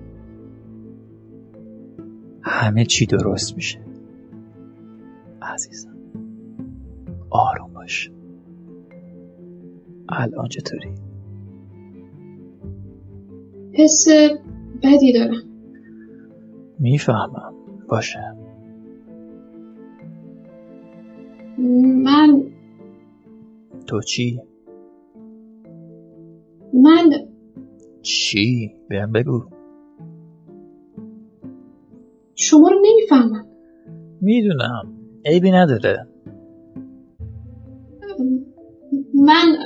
همه 2.42 2.84
چی 2.84 3.06
درست 3.06 3.56
میشه. 3.56 3.80
عزیزم. 5.42 5.96
آروم 7.30 7.72
باش. 7.72 8.10
الان 10.08 10.48
چطوری؟ 10.48 10.94
حس 13.72 14.06
بدی 14.82 15.12
دارم. 15.12 15.42
می‌فهمم. 16.78 17.54
باشه. 17.88 18.36
من 22.04 22.42
تو 23.86 24.00
چی؟ 24.00 24.40
من 26.72 27.10
چی؟ 28.02 28.74
بهم 28.88 29.12
بگو. 29.12 29.44
شما 32.34 32.68
رو 32.68 32.76
نمی‌فهمم. 32.82 33.46
می‌دونم. 34.20 34.92
عیبی 35.26 35.50
نداره. 35.50 36.06
من 39.14 39.56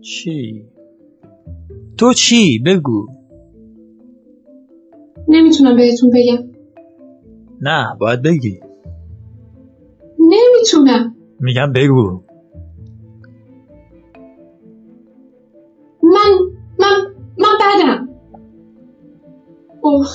چی؟ 0.00 0.64
تو 1.98 2.12
چی؟ 2.12 2.58
بگو. 2.66 3.06
نمی‌تونم 5.28 5.76
بهتون 5.76 6.10
بگم. 6.10 6.50
نه 7.60 7.96
باید 8.00 8.22
بگی. 8.22 8.60
نمی‌تونم. 10.18 11.16
میگم 11.40 11.72
بگو. 11.72 12.23
اوه 19.84 20.06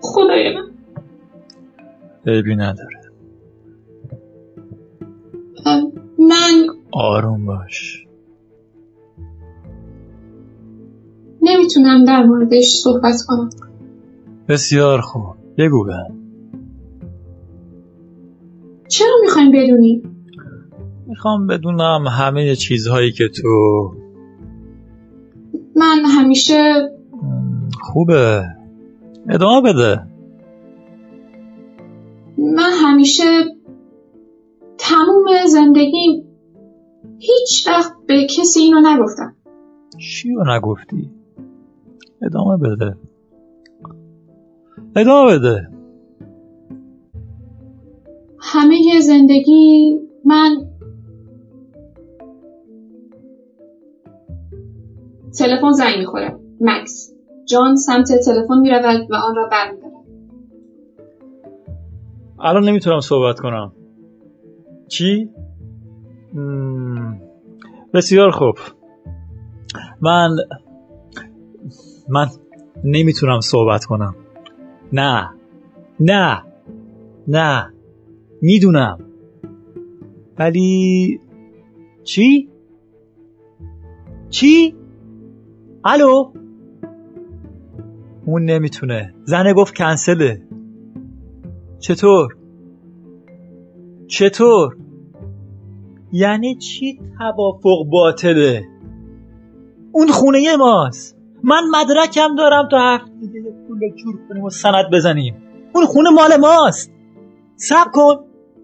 خدای 0.00 0.54
من. 0.56 0.70
عیبی 2.26 2.56
نداره. 2.56 3.00
من 6.18 6.66
آروم 6.92 7.46
باش. 7.46 8.06
نمی‌تونم 11.42 12.04
در 12.04 12.24
موردش 12.24 12.74
صحبت 12.74 13.16
کنم. 13.26 13.50
بسیار 14.48 15.00
خوب. 15.00 15.36
بگو 15.58 15.84
بهم 15.84 16.18
چرا 18.88 19.16
می‌خواین 19.22 19.52
بدونی؟ 19.52 20.02
می‌خوام 21.06 21.46
بدونم 21.46 22.04
همه 22.06 22.56
چیزهایی 22.56 23.12
که 23.12 23.28
تو 23.28 23.48
من 25.76 26.04
همیشه 26.04 26.93
خوبه. 27.94 28.44
ادامه 29.28 29.72
بده. 29.72 30.00
من 32.38 32.70
همیشه 32.82 33.24
تموم 34.78 35.24
زندگیم 35.46 36.24
هیچ 37.18 37.68
وقت 37.68 37.92
به 38.06 38.26
کسی 38.26 38.60
اینو 38.60 38.80
نگفتم. 38.80 39.36
چی 39.98 40.32
رو 40.32 40.44
نگفتی؟ 40.56 41.10
ادامه 42.22 42.56
بده. 42.56 42.96
ادامه 44.96 45.38
بده. 45.38 45.68
همه 48.38 49.00
زندگی 49.00 49.98
من 50.24 50.66
تلفن 55.38 55.72
زنگ 55.72 55.98
می‌خوره. 55.98 56.38
مکس 56.60 57.13
جان 57.44 57.76
سمت 57.76 58.08
تلفن 58.24 58.58
می‌رود 58.58 59.10
و 59.10 59.14
آن 59.14 59.36
را 59.36 59.48
برمیدارد 59.52 59.94
الان 62.38 62.68
نمی‌تونم 62.68 63.00
صحبت 63.00 63.40
کنم 63.40 63.72
چی؟ 64.88 65.30
بسیار 67.94 68.30
خوب 68.30 68.54
من 70.00 70.36
من 72.08 72.26
نمی‌تونم 72.84 73.40
صحبت 73.40 73.84
کنم 73.84 74.14
نه 74.92 75.30
نه 76.00 76.42
نه 77.28 77.72
می‌دونم 78.42 78.98
ولی 80.38 81.20
چی؟ 82.04 82.48
چی؟ 84.30 84.74
الو؟ 85.84 86.32
اون 88.26 88.44
نمی‌تونه. 88.44 89.14
زنه 89.24 89.54
گفت 89.54 89.74
کنسله. 89.74 90.42
چطور؟ 91.78 92.36
چطور؟ 94.06 94.76
یعنی 96.12 96.54
چی 96.54 97.00
توافق 97.18 97.84
باطله؟ 97.92 98.64
اون 99.92 100.08
خونه 100.08 100.56
ماست. 100.56 101.16
من 101.42 101.62
مدرکم 101.70 102.34
دارم 102.38 102.68
تا 102.70 102.78
هفته 102.78 103.12
دیگه 103.20 103.54
پول 103.68 103.90
جور 103.96 104.20
کنیم 104.28 104.44
و 104.44 104.50
سند 104.50 104.84
بزنیم. 104.92 105.36
اون 105.74 105.86
خونه 105.86 106.10
مال 106.10 106.36
ماست. 106.40 106.90
سب 107.56 107.84
کن. 107.92 108.14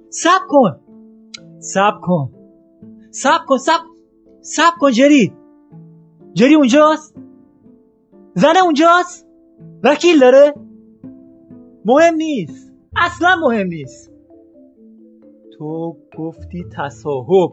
سب 0.09 0.41
کن. 0.49 0.77
سب 1.59 1.93
کن. 2.03 2.31
سب 3.11 3.39
کن. 3.47 3.59
سب 3.59 3.81
سب 4.41 4.73
کن 4.81 4.93
جری. 4.93 5.33
جری 6.35 6.55
اونجاست؟ 6.55 7.17
زنه 8.35 8.65
اونجاست؟ 8.65 9.30
وکیل 9.83 10.21
داره 10.21 10.55
مهم 11.85 12.15
نیست. 12.15 12.73
اصلا 12.97 13.37
مهم 13.37 13.67
نیست. 13.67 14.13
تو 15.59 15.97
گفتی 16.19 16.65
تصاحب. 16.77 17.53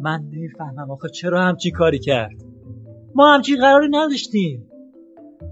من 0.00 0.20
نمی‌فهمم 0.32 0.90
آخه 0.90 1.08
چرا 1.08 1.42
همچی 1.42 1.70
کاری 1.70 1.98
کرد. 1.98 2.44
ما 3.14 3.34
همچی 3.34 3.56
قراری 3.56 3.88
نداشتیم. 3.90 4.70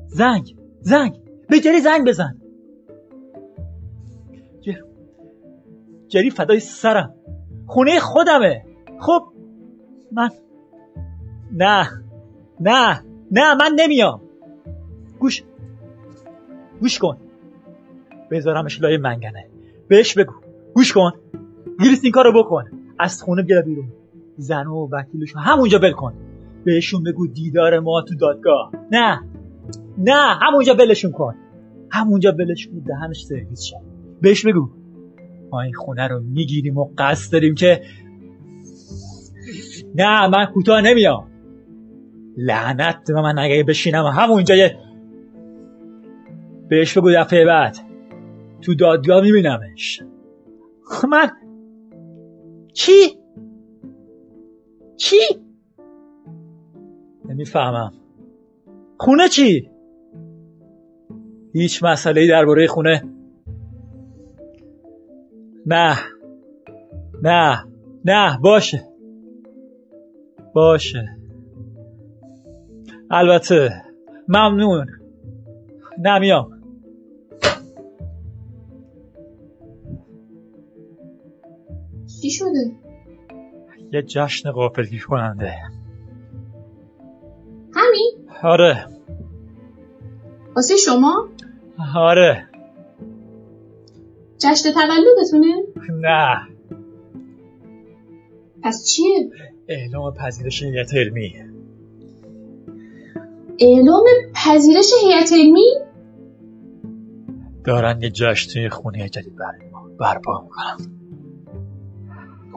زنگ 0.07 0.57
زنگ. 0.81 1.21
به 1.49 1.81
زنگ 1.85 2.09
بزن. 2.09 2.37
جر... 4.61 4.73
جری 6.09 6.31
فدای 6.31 6.61
سرم. 6.61 7.15
خونه 7.67 8.01
خودمه. 8.01 8.65
خب 9.01 9.23
من 10.13 10.31
نه. 11.53 11.89
نه. 12.61 13.05
نه 13.31 13.55
من 13.55 13.71
نمیام. 13.79 14.21
گوش. 15.19 15.43
گوش 16.83 16.99
کن. 16.99 17.17
بذارمش 18.31 18.81
لای 18.81 18.97
منگنه. 18.97 19.47
بهش 19.89 20.19
بگو. 20.19 20.33
گوش 20.75 20.93
کن. 20.93 21.13
ویلیس 21.81 22.01
این 22.03 22.13
کارو 22.13 22.43
بکن. 22.43 22.65
از 22.99 23.23
خونه 23.23 23.43
بیا 23.43 23.63
بیرون. 23.63 23.93
زن 24.37 24.67
و 24.67 24.89
وکیلشو 24.93 25.39
همونجا 25.39 25.79
بل 25.79 25.93
کن. 25.93 26.13
بهشون 26.65 27.03
بگو 27.03 27.27
دیدار 27.27 27.81
ما 27.81 28.03
تو 28.03 28.15
دادگاه. 28.15 28.73
نه. 28.93 29.23
نه 29.99 30.39
همونجا 30.41 30.75
بلشون 30.75 31.13
کن. 31.13 31.35
همونجا 31.91 32.33
بلشون 32.33 32.83
دهنش 32.87 33.25
سرویس 33.25 33.61
شد 33.63 33.77
بهش 34.21 34.47
بگو. 34.47 34.71
ما 35.51 35.61
این 35.61 35.75
خونه 35.75 36.09
رو 36.09 36.21
می‌گیریم 36.21 36.79
و 36.79 36.89
قصد 36.99 37.33
داریم 37.33 37.55
که 37.55 37.83
نه 39.95 40.29
من 40.29 40.47
کوتاه 40.47 40.81
نمیام. 40.81 41.29
لعنت 42.37 43.13
به 43.13 43.23
من 43.23 43.39
اگه 43.39 43.65
بشینم 43.65 44.05
همونجا 44.05 44.55
یه 44.55 44.79
بهش 46.73 46.99
بگو 46.99 47.11
دفعه 47.13 47.45
بعد. 47.45 47.77
تو 48.61 48.75
دادگاه 48.75 49.21
میبینمش. 49.21 50.03
من 51.11 51.31
چی؟ 52.73 52.93
چی؟ 54.97 55.17
نمی‌فهمم. 57.25 57.93
خونه 58.99 59.29
چی؟ 59.29 59.71
هیچ 61.53 61.85
مسئله 61.85 62.21
ای 62.21 62.29
درباره 62.29 62.67
خونه. 62.67 63.03
نه. 65.67 65.97
نه. 67.23 67.65
نه. 68.05 68.39
باشه. 68.43 68.89
باشه. 70.55 71.17
البته 73.11 73.71
ممنون. 74.29 74.87
نمیام 75.99 76.62
چی 82.23 82.31
شده؟ 82.31 82.73
یه 83.93 84.03
جشن 84.03 84.51
غافلگیر 84.51 85.05
کننده. 85.05 85.53
همین؟ 87.75 88.13
آره. 88.43 88.87
واسه 90.57 90.77
شما؟ 90.77 91.29
آره. 91.97 92.49
جشن 94.39 94.71
تولدتونه؟ 94.73 95.55
نه. 95.91 96.49
پس 98.63 98.85
چیه؟ 98.85 99.31
اعلام 99.69 100.15
پذیرش 100.15 100.63
نیت 100.63 100.95
علمی. 100.95 101.35
اعلام 103.59 104.05
پذیرش 104.35 104.91
هیئت 105.05 105.33
علمی؟ 105.33 105.69
دارن 107.65 108.03
یه 108.03 108.11
جشن 108.11 108.53
توی 108.53 108.69
خونه 108.69 109.09
جدید 109.09 109.37
برای 109.37 109.71
ما 109.73 109.89
برپا 109.99 110.41
می‌کنم 110.43 111.02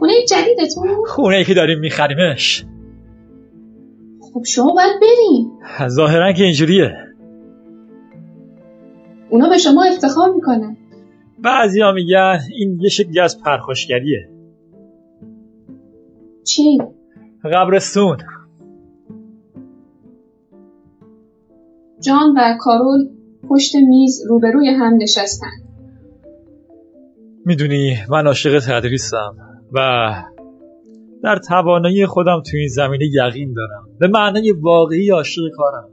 خونه 0.06 0.26
جدیدتون؟ 0.30 1.06
خونه 1.08 1.36
ای 1.36 1.43
که 1.45 1.53
داریم 1.53 1.80
میخریمش. 1.80 2.66
خب 4.22 4.43
شما 4.45 4.74
باید 4.74 5.01
بریم. 5.01 5.51
ظاهرا 5.88 6.34
که 6.34 6.43
اینجوریه. 6.43 6.91
اونا 9.30 9.49
به 9.49 9.58
شما 9.58 9.84
افتخار 9.84 10.34
می‌کنن. 10.34 10.78
بعضی 11.39 11.82
ها 11.82 11.91
میگن 11.91 12.39
این 12.58 12.80
یه 12.82 12.89
شکلی 12.89 13.20
از 13.20 13.41
پرخاشگریه. 13.41 14.30
چی؟ 16.43 16.78
قبرستون. 17.43 18.18
جان 22.01 22.38
و 22.38 22.58
کارول 22.60 23.10
پشت 23.49 23.76
میز 23.76 24.26
روبروی 24.30 24.70
هم 24.70 24.93
نشستن. 24.97 25.51
می‌دونی 27.45 27.97
من 28.10 28.28
عاشق 28.28 28.60
تدریسم. 28.60 29.55
و 29.74 30.09
در 31.24 31.38
توانایی 31.38 32.05
خودم 32.05 32.41
تو 32.41 32.57
این 32.57 32.68
زمینه 32.68 33.05
یقین 33.05 33.53
دارم. 33.53 33.88
به 33.99 34.07
معنای 34.07 34.51
واقعی 34.51 35.09
عاشق 35.09 35.41
کارم. 35.55 35.89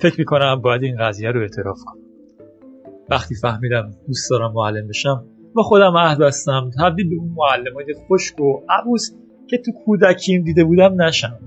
فکر 0.00 0.14
می‌کنم 0.18 0.60
باید 0.60 0.82
این 0.82 0.96
قضیه 1.00 1.30
رو 1.30 1.40
اعتراف 1.40 1.78
کنم. 1.86 2.02
وقتی 3.10 3.34
فهمیدم 3.34 3.90
دوست 4.06 4.30
دارم 4.30 4.52
معلم 4.52 4.88
بشم 4.88 5.24
و 5.56 5.62
خودم 5.62 5.96
عهد 5.96 6.18
بستم 6.18 6.70
تبدیل 6.80 7.10
به 7.10 7.16
اون 7.16 7.34
معلمای 7.36 7.94
خشک 8.08 8.40
و 8.40 8.60
عبوس 8.68 9.10
که 9.46 9.58
تو 9.58 9.72
کودکیم 9.84 10.44
دیده 10.44 10.64
بودم 10.64 11.02
نشم. 11.02 11.38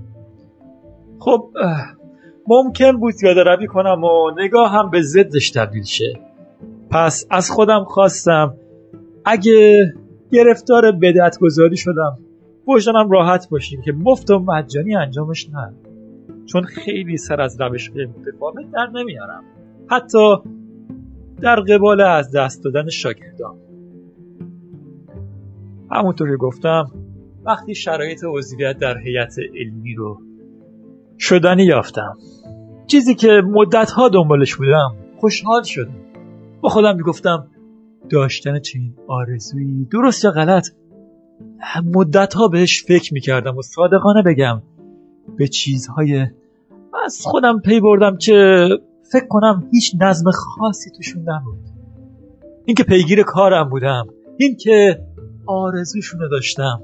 خب 1.20 1.50
ممکن 2.48 2.98
بود 2.98 3.14
یاد 3.24 3.40
روی 3.40 3.68
کنم 3.68 4.04
و 4.04 4.32
نگاه 4.38 4.72
هم 4.72 4.90
به 4.90 5.02
ضدش 5.02 5.52
تبدیل 5.52 5.84
شه. 5.84 6.14
پس 6.90 7.28
از 7.30 7.52
خودم 7.52 7.84
خواستم 7.84 8.58
اگه 9.26 9.80
گرفتار 10.32 10.92
بدعت 10.92 11.40
گذاری 11.40 11.78
شدم. 11.78 12.18
وجدانم 12.68 13.12
راحت 13.12 13.50
باشیم 13.50 13.82
که 13.82 13.92
مفت 13.92 14.32
و 14.32 14.40
مجانی 14.40 14.96
انجامش 14.96 15.50
نه. 15.50 15.74
چون 16.46 16.64
خیلی 16.64 17.18
سر 17.18 17.42
از 17.42 17.62
روش 17.62 17.92
متفاوت 17.92 18.72
در 18.74 18.88
نمیارم. 18.94 19.44
حتی 19.88 20.36
در 21.42 21.56
قبال 21.56 22.02
از 22.02 22.32
دست 22.36 22.64
دادن 22.64 22.90
شاگردان 22.90 23.56
همونطور 25.92 26.30
که 26.30 26.38
گفتم 26.38 26.92
وقتی 27.46 27.76
شرایط 27.76 28.24
عضویت 28.28 28.78
در 28.78 28.98
هیئت 28.98 29.36
علمی 29.56 29.96
رو 29.96 30.22
شدنی 31.20 31.64
یافتم 31.64 32.18
چیزی 32.88 33.16
که 33.16 33.42
مدتها 33.46 34.10
دنبالش 34.10 34.56
بودم 34.56 34.96
خوشحال 35.18 35.64
شدم. 35.64 35.96
با 36.62 36.70
خودم 36.70 36.96
می‌گفتم 36.96 37.48
داشتن 38.12 38.60
چنین 38.60 38.96
آرزویی 39.08 39.88
درست 39.92 40.26
یا 40.26 40.32
غلط 40.32 40.68
مدتها 41.94 42.48
بهش 42.48 42.84
فکر 42.84 43.14
می‌کردم 43.14 43.58
و 43.58 43.62
صادقانه 43.62 44.22
بگم. 44.26 44.62
به 45.38 45.48
چیزهای 45.48 46.28
از 47.06 47.22
خودم 47.24 47.60
پی 47.60 47.80
بردم 47.80 48.18
که 48.18 48.68
فکر 49.12 49.28
کنم 49.28 49.70
هیچ 49.72 49.96
نظم 50.00 50.32
خاصی 50.32 50.90
توشون 50.98 51.22
نبود. 51.30 51.60
اینکه 52.66 52.84
پیگیر 52.84 53.24
کارم 53.24 53.70
بودم 53.70 54.08
این 54.38 54.56
که 54.56 55.02
آرزوشونو 55.46 56.30
داشتم 56.30 56.82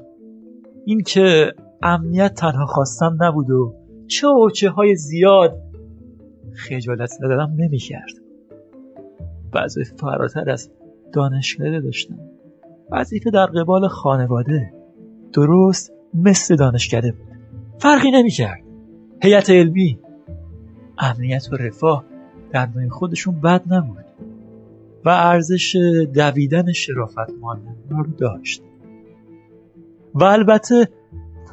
این 0.86 1.02
که 1.02 1.54
امنیت 1.82 2.34
تنها 2.34 2.66
خواستم 2.66 3.18
نبود 3.20 3.50
و 3.50 3.74
چه 4.08 4.28
و 4.28 4.50
چه 4.50 4.70
های 4.70 4.96
زیاد 4.96 5.58
خجالت 6.56 7.12
ندادم 7.22 7.54
نمی‌کرد. 7.58 8.14
وظایف 9.54 9.92
فراتر 9.92 10.50
از 10.50 10.72
دانشکده 11.14 11.80
داشتم. 11.80 12.20
وظیفه 12.92 13.32
در 13.32 13.46
قبال 13.46 13.88
خانواده. 13.88 14.74
درست 15.34 15.94
مثل 16.14 16.56
دانشکده 16.56 17.12
بود. 17.12 17.28
فرقی 17.80 18.12
نمی‌کرد. 18.12 18.64
هیئت 19.24 19.50
علمی. 19.50 20.00
امنیت 20.98 21.48
و 21.52 21.56
رفاه 21.56 22.04
در 22.52 22.70
نوع 22.76 22.90
خودشون 22.90 23.42
بد 23.42 23.74
نبود. 23.74 24.06
و 25.06 25.10
ارزش 25.10 25.76
دویدن 26.14 26.72
شرافت 26.72 27.30
رو 27.90 28.06
داشت. 28.18 28.64
و 30.14 30.24
البته 30.24 30.90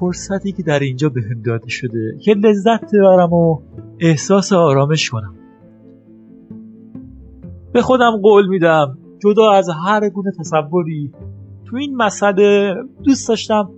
فرصتی 0.01 0.53
که 0.53 0.63
در 0.63 0.79
اینجا 0.79 1.09
به 1.09 1.23
هم 1.23 1.43
داده 1.43 1.69
شده 1.69 2.19
که 2.21 2.35
لذت 2.35 2.95
ببرم 2.95 3.33
و 3.33 3.59
احساس 4.01 4.53
آرامش 4.53 5.11
کنم. 5.11 5.35
به 7.73 7.83
خودم 7.83 8.21
قول 8.23 8.49
میدم 8.49 8.99
جدا 9.25 9.51
از 9.51 9.69
هر 9.87 10.09
گونه 10.09 10.31
تصوری. 10.39 11.13
تو 11.65 11.77
این 11.77 11.97
مسئله 11.97 12.75
دوست 13.05 13.29
داشتم 13.29 13.71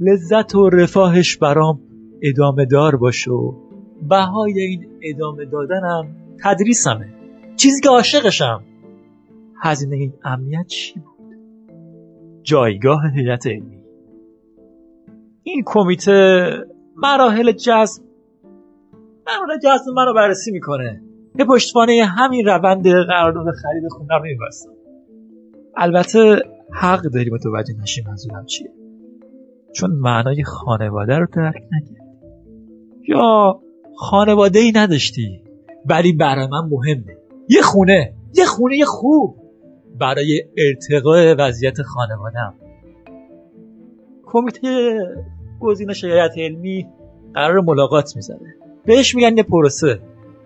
لذت 0.00 0.54
و 0.54 0.68
رفاهش 0.68 1.36
برام 1.36 1.80
ادامه 2.22 2.64
دار 2.64 2.96
باشه 2.96 3.30
و 3.30 3.52
بهای 4.08 4.60
این 4.60 4.86
ادامه 5.02 5.44
دادنم 5.44 6.16
تدریسمه. 6.44 7.14
چیزی 7.56 7.80
که 7.80 7.88
عاشقشم. 7.88 8.62
هزینه 9.62 9.96
این 9.96 10.12
امنیت 10.24 10.66
چی 10.66 10.94
بود؟ 11.00 11.36
جایگاه 12.42 13.00
هیئت 13.14 13.46
علمی. 13.46 13.82
این 15.42 15.62
کمیته 15.66 16.50
مراحل 16.96 17.52
جذب 17.52 18.02
مراحل 19.26 19.58
جذب 19.58 19.92
من 19.96 20.06
رو 20.06 20.14
بررسی 20.14 20.50
می‌کنه. 20.50 21.02
به 21.34 21.44
پشتوانه 21.44 22.04
همین 22.04 22.46
روند 22.46 22.88
قرارداد 22.88 23.46
خرید 23.62 23.88
خونه 23.90 24.14
رو 24.14 24.22
میبستم. 24.22 24.81
البته 25.76 26.36
حق 26.72 27.02
داری 27.02 27.30
متوجه 27.30 27.74
نشی 27.82 28.02
منظورم 28.06 28.46
چیه. 28.46 28.72
چون 29.72 29.90
معنای 29.90 30.44
خانواده 30.44 31.18
رو 31.18 31.26
درک 31.36 31.62
نکردی 31.72 31.96
یا 33.08 33.60
خانواده 33.96 34.58
ای 34.58 34.72
نداشتی؟ 34.74 35.42
ولی 35.86 36.12
برای 36.12 36.46
من 36.46 36.68
مهمه. 36.70 37.16
یه 37.48 37.62
خونه. 37.62 38.14
یه 38.34 38.44
خونه 38.44 38.84
خوب. 38.84 39.36
برای 39.98 40.42
ارتقاء 40.58 41.34
وضعیت 41.38 41.82
خانوادم 41.82 42.54
کمیته 44.24 44.98
گزینش 45.60 46.04
هیئت 46.04 46.38
علمی 46.38 46.86
قرار 47.34 47.60
ملاقات 47.60 48.16
می‌زنه 48.16 48.54
بهش 48.86 49.14
میگن 49.14 49.36
یه 49.36 49.42
پروسه. 49.42 50.00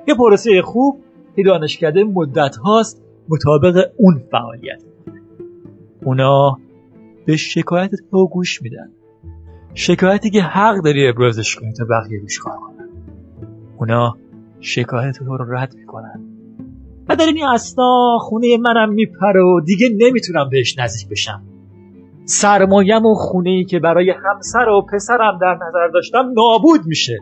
یه 0.09 0.15
پروسه 0.15 0.63
خوب 0.63 1.05
که 1.37 1.43
دانشکده 1.43 2.05
مدت 2.05 2.57
هاست 2.57 3.03
مطابق 3.29 3.91
اون 3.97 4.23
فعالیت. 4.31 4.83
اونا 6.07 6.59
به 7.25 7.37
شکایت 7.37 7.91
تو 8.11 8.29
گوش 8.29 8.63
میدن. 8.63 8.91
شکایتی 9.75 10.31
که 10.31 10.43
حق 10.43 10.77
داری 10.85 11.09
ابرازش 11.09 11.57
کنی 11.57 11.73
تا 11.73 11.85
بقیه 11.85 12.21
روش 12.21 12.39
کار 12.39 12.57
کنن. 12.57 12.89
اونا 13.77 14.17
شکایت 14.61 15.19
تو 15.19 15.37
رو 15.37 15.55
رد 15.57 15.75
می‌کنن. 15.75 16.21
و 17.09 17.17
در 17.17 17.25
این 17.25 17.45
اصلا 17.45 18.19
خونه 18.21 18.57
منم 18.57 18.93
میپره 18.93 19.43
و 19.43 19.61
دیگه 19.61 19.89
نمی‌تونم 19.99 20.49
بهش 20.51 20.79
نزدیک 20.79 21.09
بشم. 21.09 21.43
سرمایم 22.25 23.07
و 23.07 23.15
خونه 23.15 23.51
ای 23.51 23.65
که 23.65 23.79
برای 23.79 24.11
همسر 24.11 24.69
و 24.69 24.87
پسرم 24.93 25.39
در 25.41 25.55
نظر 25.55 25.89
داشتم 25.95 26.33
نابود 26.37 26.81
میشه. 26.87 27.19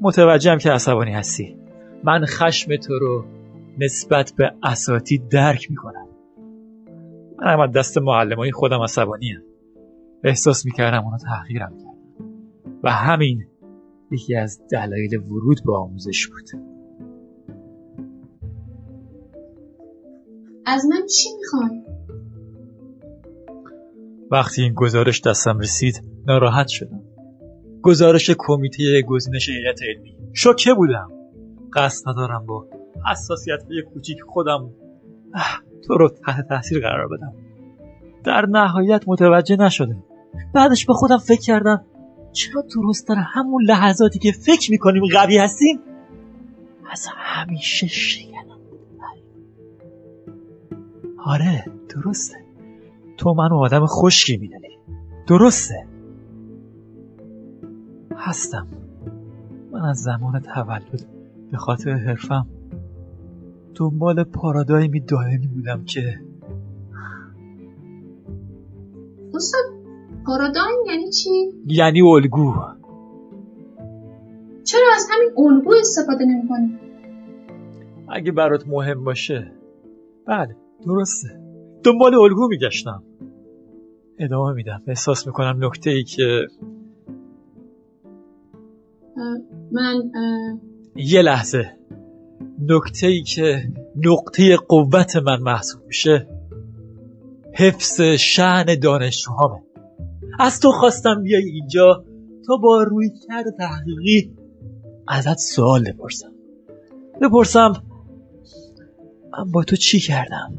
متوجهم 0.00 0.58
که 0.58 0.70
عصبانی 0.70 1.12
هستی. 1.12 1.56
من 2.04 2.24
خشم 2.24 2.76
تو 2.76 2.98
رو 2.98 3.24
نسبت 3.78 4.32
به 4.36 4.52
اساتید 4.62 5.28
درک 5.28 5.70
می‌کنم. 5.70 6.07
من 7.38 7.60
از 7.60 7.72
دست 7.72 7.98
معلم 7.98 8.50
خودم 8.50 8.80
عصبانی 8.82 9.30
هم. 9.30 9.42
احساس 10.24 10.66
می‌کردم 10.66 11.04
اونا 11.04 11.18
تحقیرم 11.18 11.76
کردم 11.78 11.98
و 12.82 12.90
همین 12.90 13.46
یکی 14.10 14.34
از 14.34 14.60
دلایل 14.70 15.16
ورود 15.16 15.58
به 15.66 15.76
آموزش 15.76 16.26
بود. 16.26 16.62
از 20.66 20.84
من 20.90 21.06
چی 21.06 21.28
می‌خوای؟ 21.38 21.82
وقتی 24.30 24.62
این 24.62 24.74
گزارش 24.74 25.20
دستم 25.20 25.58
رسید 25.58 26.02
ناراحت 26.26 26.68
شدم. 26.68 27.02
گزارش 27.82 28.30
کمیته 28.38 29.02
گزینش 29.06 29.48
هیئت 29.48 29.80
علمی. 29.82 30.16
شوکه 30.32 30.74
بودم. 30.74 31.10
قصد 31.74 32.08
ندارم 32.08 32.46
با 32.46 32.66
حساسیت 33.10 33.62
های 33.62 33.82
کوچیک 33.94 34.18
خودم 34.20 34.70
تو 35.86 35.94
رو 35.94 36.08
تحت 36.08 36.48
تاثیر 36.48 36.80
قرار 36.80 37.08
بدم. 37.08 37.32
در 38.24 38.46
نهایت 38.46 39.04
متوجه 39.06 39.56
نشدم 39.56 40.02
بعدش 40.54 40.86
به 40.86 40.92
خودم 40.92 41.18
فکر 41.18 41.40
کردم 41.40 41.84
چرا 42.32 42.64
درست 42.74 43.08
در 43.08 43.14
همون 43.14 43.62
لحظاتی 43.62 44.18
که 44.18 44.32
فکر 44.32 44.70
می‌کنیم 44.70 45.02
قوی 45.12 45.38
هستیم 45.38 45.80
از 46.90 47.06
همیشه 47.16 47.86
شکنم 47.86 48.38
آره 51.24 51.64
درسته. 51.88 52.36
تو 53.16 53.34
منو 53.34 53.56
آدم 53.56 53.86
خشکی 53.86 54.36
می‌دونی. 54.36 54.78
درسته. 55.26 55.86
هستم. 58.16 58.66
من 59.72 59.80
از 59.80 59.98
زمان 59.98 60.40
تولد 60.40 61.06
به 61.50 61.56
خاطر 61.56 61.90
حرفم 61.90 62.46
دنبال 63.78 64.24
پارادایمی 64.24 65.00
دائمی 65.00 65.46
بودم 65.46 65.84
که 65.84 66.20
استاد 69.34 69.60
پارادایم 70.26 70.78
یعنی 70.86 71.10
چی؟ 71.10 71.30
یعنی 71.66 72.02
الگو. 72.02 72.54
چرا 74.64 74.86
از 74.94 75.06
همین 75.10 75.30
الگو 75.38 75.74
استفاده 75.80 76.24
نمی‌کنی؟ 76.24 76.78
اگه 78.08 78.32
برات 78.32 78.66
مهم 78.66 79.04
باشه. 79.04 79.52
بله 80.26 80.56
درسته. 80.86 81.28
دنبال 81.84 82.14
الگو 82.14 82.48
میگشتم. 82.48 83.02
ادامه 84.18 84.52
میدم. 84.52 84.82
احساس 84.86 85.26
می‌کنم 85.26 85.64
نکته 85.64 85.90
ای 85.90 86.04
که 86.04 86.46
من 89.72 90.02
یه 90.96 91.22
لحظه. 91.22 91.77
نکته 92.58 93.06
ای 93.06 93.22
که 93.22 93.72
نقطه 93.96 94.56
قوت 94.56 95.16
من 95.16 95.40
محسوب 95.40 95.82
میشه 95.86 96.28
حفظ 97.54 98.00
شعن 98.00 98.78
دانشجوهامه. 98.82 99.62
از 100.38 100.60
تو 100.60 100.72
خواستم 100.72 101.22
بیای 101.22 101.44
اینجا 101.44 102.04
تا 102.46 102.56
با 102.56 102.82
روی 102.82 103.10
کرد 103.28 103.44
تحقیقی 103.58 104.32
ازت 105.08 105.38
سوال 105.38 105.84
بپرسم. 105.84 106.32
بپرسم 107.22 107.72
من 109.32 109.50
با 109.50 109.64
تو 109.64 109.76
چی 109.76 110.00
کردم؟ 110.00 110.58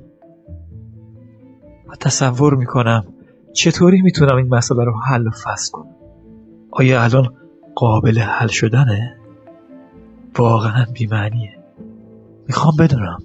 و 1.90 1.96
تصور 1.96 2.56
می‌کنم 2.56 3.14
چطوری 3.54 4.02
می‌تونم 4.02 4.36
این 4.36 4.48
مسئله 4.48 4.84
رو 4.84 4.94
حل 5.08 5.28
و 5.28 5.32
فصل 5.32 5.72
کنم؟ 5.72 5.96
آیا 6.72 7.04
الان 7.04 7.34
قابل 7.76 8.20
حل 8.20 8.48
شدنه؟ 8.48 9.18
واقعا 10.38 10.86
بیمعنیه. 10.94 11.59
می‌خوام 12.50 12.74
بدونم. 12.80 13.18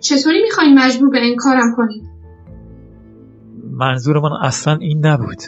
چطوری 0.00 0.42
می‌خوای 0.42 0.74
مجبور 0.74 1.10
به 1.10 1.18
این 1.18 1.36
کارم 1.36 1.74
کنی؟ 1.76 2.02
منظور 3.72 4.20
من 4.20 4.32
اصلا 4.42 4.74
این 4.80 5.06
نبود. 5.06 5.38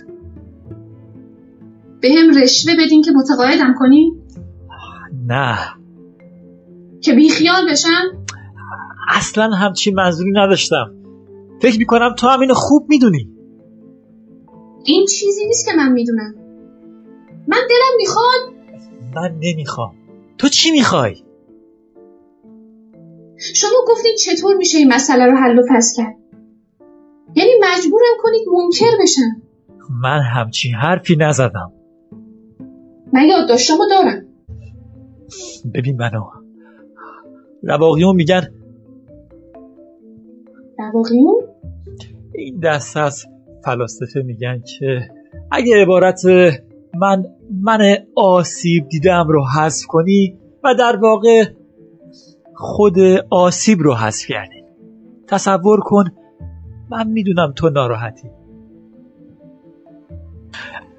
به 2.00 2.08
هم 2.08 2.42
رشوه 2.42 2.72
بدین 2.78 3.02
که 3.02 3.10
متقاعدم 3.10 3.74
کنی؟ 3.78 4.12
نه. 5.26 5.58
که 7.00 7.12
بیخیال 7.12 7.70
بشم؟ 7.70 8.24
اصلا 9.08 9.50
همچین 9.50 9.94
منظوری 9.94 10.32
نداشتم. 10.32 10.94
فکر 11.62 11.78
می‌کنم 11.78 12.14
تو 12.18 12.26
هم 12.26 12.40
اینو 12.40 12.54
خوب 12.54 12.86
می‌دونی. 12.88 13.30
این 14.84 15.06
چیزی 15.06 15.46
نیست 15.46 15.66
که 15.66 15.72
من 15.76 15.92
می‌دونم. 15.92 16.34
من 17.48 17.60
دلم 17.70 17.96
می‌خواد 17.96 18.40
من 19.14 19.38
نمی‌خوام. 19.40 19.99
تو 20.40 20.48
چی 20.48 20.70
می‌خوای؟ 20.70 21.14
شما 23.36 23.78
گفتید 23.88 24.16
چطور 24.16 24.56
میشه 24.56 24.78
این 24.78 24.92
مسئله 24.92 25.26
رو 25.26 25.36
حل 25.36 25.58
و 25.58 25.62
فصل 25.70 26.02
کرد؟ 26.02 26.16
یعنی 27.34 27.50
مجبورم 27.60 28.16
کنید 28.18 28.42
منکر 28.48 28.96
بشم. 29.02 29.42
من 30.02 30.20
همچین 30.20 30.74
حرفی 30.74 31.16
نزدم. 31.16 31.72
من 33.12 33.22
یادداشتامو 33.22 33.82
دارم. 33.90 34.26
ببین 35.74 35.96
منو. 35.96 36.24
رواقیون 37.62 38.16
میگن 38.16 38.48
رواقیون؟ 40.78 41.42
این 42.34 42.60
دست 42.60 42.96
از 42.96 43.26
فلاسفه 43.64 44.22
میگن 44.22 44.62
که 44.78 45.00
اگه 45.50 45.82
عبارت 45.82 46.24
من 47.00 47.24
من 47.62 47.96
آسیب 48.16 48.88
دیدم 48.88 49.28
رو 49.28 49.44
حذف 49.56 49.86
کنی 49.86 50.38
و 50.64 50.74
در 50.74 50.96
واقع 50.96 51.44
خود 52.54 52.98
آسیب 53.30 53.80
رو 53.80 53.94
حذف 53.94 54.26
کردی 54.26 54.62
تصور 55.26 55.80
کن 55.80 56.04
من 56.90 57.08
می‌دونم 57.08 57.52
تو 57.56 57.70
ناراحتی. 57.70 58.28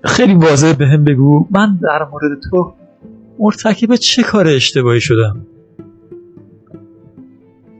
خیلی 0.03 0.33
واضح 0.33 0.73
به 0.73 0.87
هم 0.87 1.03
بگو. 1.03 1.45
من 1.51 1.79
در 1.81 2.07
مورد 2.11 2.41
تو 2.49 2.73
مرتکب 3.39 3.95
چه 3.95 4.23
کار 4.23 4.47
اشتباهی 4.47 5.01
شدم؟ 5.01 5.45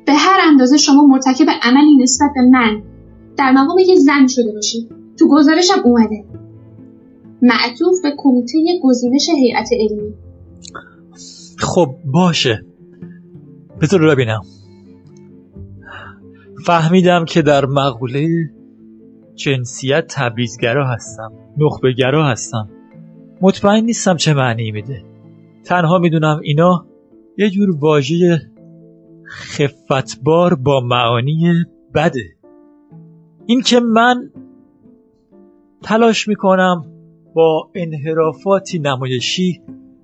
به 0.06 0.14
هر 0.14 0.40
اندازه 0.48 0.78
شما 0.78 1.02
مرتکب 1.08 1.46
عملی 1.62 1.98
نسبت 2.04 2.30
به 2.36 2.42
من 2.42 2.82
در 3.38 3.52
مقام 3.52 3.78
یک 3.80 3.98
زن 3.98 4.28
شده 4.28 4.52
باشید 4.54 4.90
تو 5.20 5.28
گزارشم 5.30 5.82
اومده. 5.84 6.26
معطوف 7.42 8.02
به 8.04 8.10
کمیته 8.18 8.58
گزینش 8.84 9.30
هیئت 9.30 9.70
علمی. 9.80 10.14
خب 11.58 11.96
باشه. 12.06 12.66
بذار 13.82 14.16
ببینم. 14.16 14.42
فهمیدم 16.66 17.26
که 17.26 17.42
در 17.42 17.66
مقوله 17.66 18.28
جنسیت 19.36 20.06
تبعیضگرا 20.10 20.88
هستم 20.88 21.32
نخبهگرا 21.58 22.28
هستم. 22.28 22.70
مطمئن 23.42 23.84
نیستم 23.84 24.16
چه 24.16 24.34
معنی 24.34 24.72
میده. 24.72 25.04
تنها 25.66 25.98
می‌دونم 25.98 26.40
اینا 26.44 26.86
یه 27.38 27.50
جور 27.50 27.78
واژه 27.80 28.42
خفتبار 29.30 30.56
با 30.56 30.80
معانی 30.80 31.54
بده. 31.96 32.24
این 33.46 33.62
که 33.62 33.80
من 33.80 34.32
تلاش 35.84 36.28
می‌کنم 36.28 36.86
با 37.34 37.70
انحرافاتی 37.76 38.80
نمایشی 38.80 39.62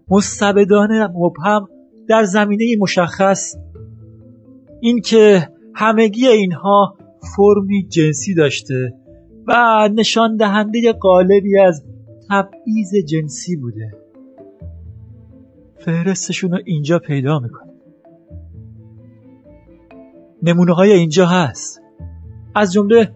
مستبدانه 0.10 1.08
مبهم 1.16 1.68
در 2.08 2.24
زمینه 2.24 2.66
مشخص. 2.80 3.56
اینکه 4.80 5.50
همگی 5.76 6.28
اینها 6.28 6.98
فرمی 7.36 7.88
جنسی 7.88 8.34
داشته 8.34 8.94
و 9.48 9.54
نشان 9.94 10.36
دهنده 10.36 10.94
قالبی 10.94 11.60
از 11.60 11.84
تبعیض 12.30 12.96
جنسی 13.08 13.56
بوده. 13.56 13.92
فهرستشون 15.80 16.52
رو 16.52 16.58
اینجا 16.66 17.00
پیدا 17.00 17.40
می‌کنه. 17.40 17.72
نمونه 20.44 20.74
های 20.74 20.92
اینجا 20.92 21.26
هست. 21.26 21.82
از 22.56 22.74
جمله 22.74 23.12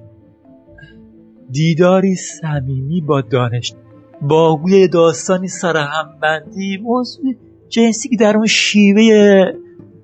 دیداری 1.52 2.16
صمیمی 2.16 3.02
با 3.02 3.22
دانش 3.22 3.74
باگوی 4.22 4.88
داستانی 4.88 5.48
سرهمبندی 5.48 6.78
موضوع 6.78 7.24
جنسی 7.70 8.10
که 8.10 8.16
در 8.20 8.38
اون 8.38 8.48
شیوه 8.48 9.46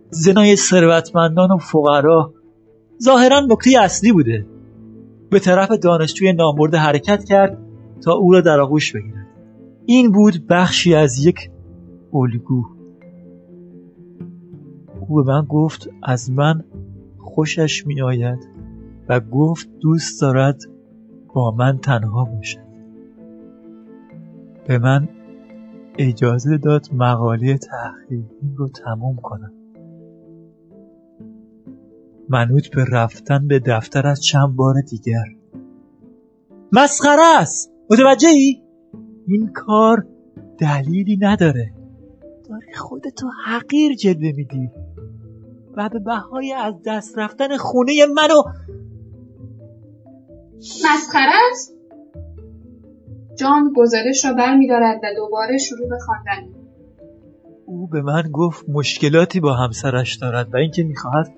زنای 0.09 0.55
ثروتمندان 0.55 1.51
و 1.51 1.57
فقرا 1.57 2.33
ظاهرا 3.03 3.39
نکته 3.39 3.79
اصلی 3.81 4.11
بوده. 4.11 4.45
به 5.29 5.39
طرف 5.39 5.71
دانشجوی 5.71 6.33
نامرد 6.33 6.75
حرکت 6.75 7.23
کرد 7.23 7.57
تا 8.03 8.13
او 8.13 8.33
را 8.33 8.41
در 8.41 8.59
آغوش 8.59 8.95
بگیرد. 8.95 9.27
این 9.85 10.11
بود 10.11 10.47
بخشی 10.49 10.95
از 10.95 11.25
یک 11.25 11.51
الگو. 12.13 12.63
او 15.07 15.15
به 15.15 15.31
من 15.31 15.45
گفت 15.45 15.89
از 16.03 16.31
من 16.31 16.63
خوشش 17.17 17.87
می 17.87 18.01
آید 18.01 18.39
و 19.09 19.19
گفت 19.19 19.69
دوست 19.79 20.21
دارد 20.21 20.61
با 21.33 21.51
من 21.51 21.77
تنها 21.77 22.25
باشد. 22.25 22.66
به 24.67 24.77
من 24.77 25.09
اجازه 25.97 26.57
داد 26.57 26.87
مقاله 26.93 27.57
تحقیقیم 27.57 28.55
رو 28.57 28.67
تموم 28.67 29.15
کنم. 29.15 29.53
منوط 32.29 32.67
به 32.75 32.85
رفتن 32.91 33.47
به 33.47 33.59
دفتر 33.59 34.07
از 34.07 34.21
چند 34.23 34.55
بار 34.55 34.75
دیگر. 34.89 35.23
مسخره 36.71 37.39
است! 37.39 37.71
متوجه 37.89 38.27
ای؟ 38.27 38.61
این 39.27 39.51
کار 39.53 40.07
دلیلی 40.59 41.17
نداره. 41.21 41.73
داری 42.49 42.73
خودتو 42.73 43.27
حقیر 43.45 43.95
جلوه 43.95 44.31
میدی. 44.35 44.69
و 45.77 45.89
به 45.89 45.99
بهای 45.99 46.53
از 46.53 46.73
دست 46.85 47.17
رفتن 47.17 47.57
خونه 47.57 47.93
منو 48.15 48.41
مسخره 50.59 51.33
است؟ 51.51 51.76
جان 53.37 53.73
گزارش 53.75 54.25
را 54.25 54.33
برمیدارد 54.33 54.99
و 55.03 55.07
دوباره 55.15 55.57
شروع 55.57 55.89
به 55.89 55.97
خواندن 56.05 56.53
او 57.65 57.87
به 57.87 58.01
من 58.01 58.23
گفت 58.33 58.65
مشکلاتی 58.69 59.39
با 59.39 59.53
همسرش 59.53 60.15
دارد 60.15 60.53
و 60.53 60.57
اینکه 60.57 60.83
می‌خواهد 60.83 61.33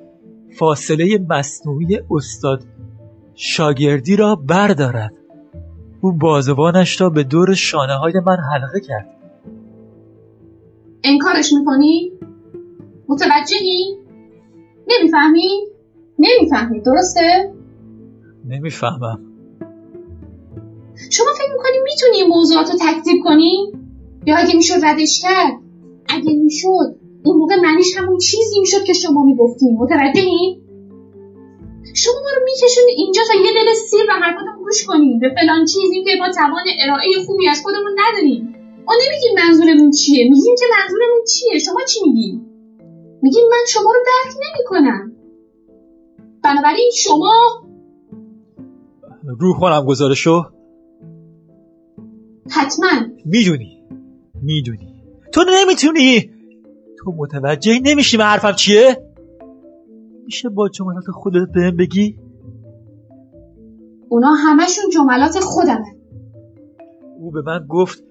فاصله 0.60 1.26
مصنوعی 1.30 2.00
استاد 2.12 2.64
شاگردی 3.36 4.16
را 4.16 4.36
بردارد 4.36 5.14
او 6.02 6.12
بازوانش 6.12 7.02
را 7.02 7.10
به 7.10 7.24
دور 7.24 7.54
شانه 7.54 7.94
های 7.94 8.14
من 8.26 8.38
حلقه 8.54 8.80
کرد 8.80 9.10
انکارش 11.04 11.54
می‌کنی؟ 11.54 12.12
متوجهی؟ 13.08 13.98
نمی‌فهمی؟ 14.88 15.50
نمی‌فهمی 16.20 16.82
درسته؟ 16.82 17.54
نمی‌فهمم 18.46 19.29
شما 21.10 21.28
فکر 21.34 21.52
می‌کنی 21.52 21.78
می‌تونی 21.84 22.18
این 22.18 22.28
موضوعات 22.28 22.72
رو 22.72 22.78
تکذیب 22.82 23.18
کنی؟ 23.24 23.72
یا 24.26 24.38
اگه 24.38 24.56
می‌شد 24.56 24.86
ردش 24.86 25.22
کرد؟ 25.22 25.54
اگه 26.10 26.34
می‌شد 26.34 26.96
اون 27.26 27.38
موقع 27.38 27.56
معنیش 27.56 27.98
همون 27.98 28.18
چیزی 28.18 28.60
می‌شد 28.60 28.84
که 28.84 28.94
شما 28.94 29.24
می‌گفتین 29.24 29.78
متوجهین 29.80 30.62
شما 31.94 32.14
ما 32.14 32.30
رو 32.36 32.42
میکشونید 32.46 32.96
اینجا 32.98 33.22
تا 33.28 33.34
یه 33.40 33.52
دل 33.54 33.74
سیر 33.74 34.06
و 34.10 34.14
حرفاتو 34.14 34.64
گوش 34.64 34.86
کنیم 34.86 35.20
به 35.20 35.30
فلان 35.30 35.66
چیزی 35.66 36.04
که 36.04 36.12
ما 36.20 36.32
توان 36.32 36.66
ارائه 36.84 37.26
خوبی 37.26 37.48
از 37.48 37.62
خودمون 37.64 37.96
نداریم 37.98 38.56
ما 38.88 38.94
نمیگیم 39.06 39.46
منظورمون 39.46 39.92
چیه 39.92 40.24
میگیم 40.24 40.56
که 40.60 40.66
منظورمون 40.80 41.24
چیه. 41.34 41.60
شما 41.60 41.80
چی 41.90 42.00
میگیم؟ 42.06 42.46
میگیم 43.22 43.44
من 43.52 43.66
شما 43.68 43.92
رو 43.92 44.00
درک 44.06 44.36
نمی‌کنم. 44.36 45.12
بنابراین 46.44 46.92
شما 46.96 47.34
رو 49.40 49.54
کنم 49.60 49.86
گزارشو 49.86 50.44
حتما. 52.52 52.88
می‌دونی. 53.26 53.84
می‌دونی. 54.42 55.04
تو 55.34 55.46
نمی‌تونی. 55.50 56.32
تو 57.00 57.14
متوجه 57.18 57.80
نمیشی 57.84 58.18
من 58.18 58.24
حرفم 58.24 58.52
چیه؟ 58.52 58.98
میشه 60.26 60.50
با 60.50 60.70
جملات 60.70 61.04
خودت 61.14 61.48
بهم 61.54 61.78
بگی؟ 61.78 62.18
اونا 64.10 64.34
همشون 64.34 64.84
جملات 64.94 65.40
خودمه. 65.40 65.96
او 67.20 67.32
به 67.32 67.42
من 67.42 67.66
گفت 67.70 68.04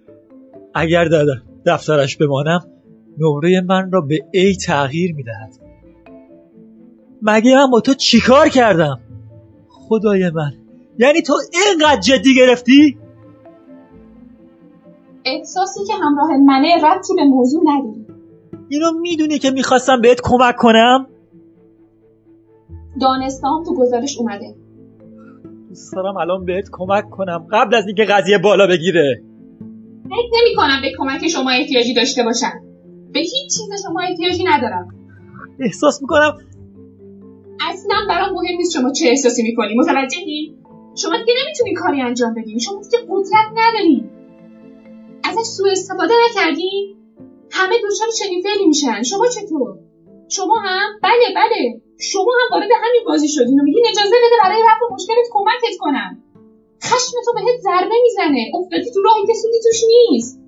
اگر 0.74 1.04
در 1.04 1.24
دفترش 1.66 2.16
بمانم 2.16 2.60
نمره 3.18 3.60
من 3.60 3.90
را 3.92 4.00
به 4.00 4.18
ای 4.32 4.56
تغییر 4.56 5.14
می‌دهد. 5.14 5.52
مگه 7.22 7.54
من 7.54 7.70
با 7.70 7.80
تو 7.80 7.94
چیکار 7.94 8.48
کردم؟ 8.48 9.00
خدای 9.68 10.30
من. 10.30 10.52
یعنی 10.98 11.22
تو 11.22 11.34
اینقدر 11.52 12.00
جدی 12.00 12.34
گرفتی؟ 12.34 12.98
احساسی 15.24 15.80
که 15.86 15.92
همراه 16.02 16.36
منه 16.36 16.76
ربطی 16.76 17.14
به 17.16 17.24
موضوع 17.24 17.62
نداری 17.66 18.06
اینو 18.68 18.92
می‌دونی 19.00 19.38
که 19.38 19.50
می‌خواستم 19.50 20.00
بهت 20.00 20.20
کمک 20.22 20.56
کنم؟ 20.56 21.06
دانستم 23.00 23.62
تو 23.66 23.74
گزارش 23.74 24.18
اومده. 24.18 24.54
دوست 25.68 25.94
دارم 25.94 26.16
الان 26.16 26.44
بهت 26.44 26.68
کمک 26.72 27.10
کنم. 27.10 27.46
قبل 27.52 27.74
از 27.74 27.86
اینکه 27.86 28.04
قضیه 28.04 28.38
بالا 28.38 28.66
بگیره. 28.66 29.22
فکر 30.04 30.30
نمی 30.40 30.56
کنم 30.56 30.80
به 30.82 30.92
کمک 30.98 31.28
شما 31.28 31.50
احتیاجی 31.50 31.94
داشته 31.94 32.22
باشم. 32.22 32.60
به 33.12 33.20
هیچ 33.20 33.44
چیز 33.44 33.82
شما 33.86 34.00
احتیاجی 34.00 34.44
ندارم. 34.44 34.88
احساس 35.60 36.02
می‌کنم 36.02 36.38
اصلا 37.70 37.96
برام 38.08 38.32
مهم 38.32 38.56
نیست 38.56 38.72
شما 38.72 38.92
چه 38.92 39.08
احساسی 39.08 39.42
می‌کنی. 39.42 39.74
متوجهی؟ 39.74 40.54
شما 40.96 41.16
دیگه 41.18 41.32
نمی‌تونی 41.44 41.74
کاری 41.74 42.02
انجام 42.02 42.34
بدین 42.34 42.58
شما 42.58 42.80
دیگه 42.82 42.98
قدرت 43.08 43.52
ندارین 43.56 44.10
ازش 45.28 45.48
سوء 45.56 45.70
استفاده 45.70 46.14
نکردین 46.24 46.96
همه 47.50 47.74
دچار 47.78 48.08
چنین 48.18 48.42
فعلی 48.42 48.66
میشن. 48.66 49.02
شما 49.02 49.26
چطور؟ 49.26 49.78
شما 50.28 50.56
هم؟ 50.64 50.88
بله 51.02 51.34
بله. 51.36 51.80
شما 52.00 52.32
هم 52.40 52.48
وارد 52.56 52.70
همین 52.84 53.02
بازی 53.06 53.28
شدین 53.28 53.60
و 53.60 53.62
میگین 53.62 53.84
اجازه 53.88 54.16
بده 54.24 54.36
برای 54.42 54.62
رفع 54.62 54.94
مشکلت 54.94 55.26
کمکت 55.32 55.76
کنم. 55.78 56.22
خشم 56.82 57.12
تو 57.24 57.32
بهت 57.34 57.60
ضربه 57.60 57.94
می‌زنه. 58.02 58.50
افتادی 58.54 58.90
تو 58.94 59.02
راهی 59.02 59.26
که 59.26 59.32
سودی 59.34 59.58
توش 59.62 59.82
نیست. 59.88 60.40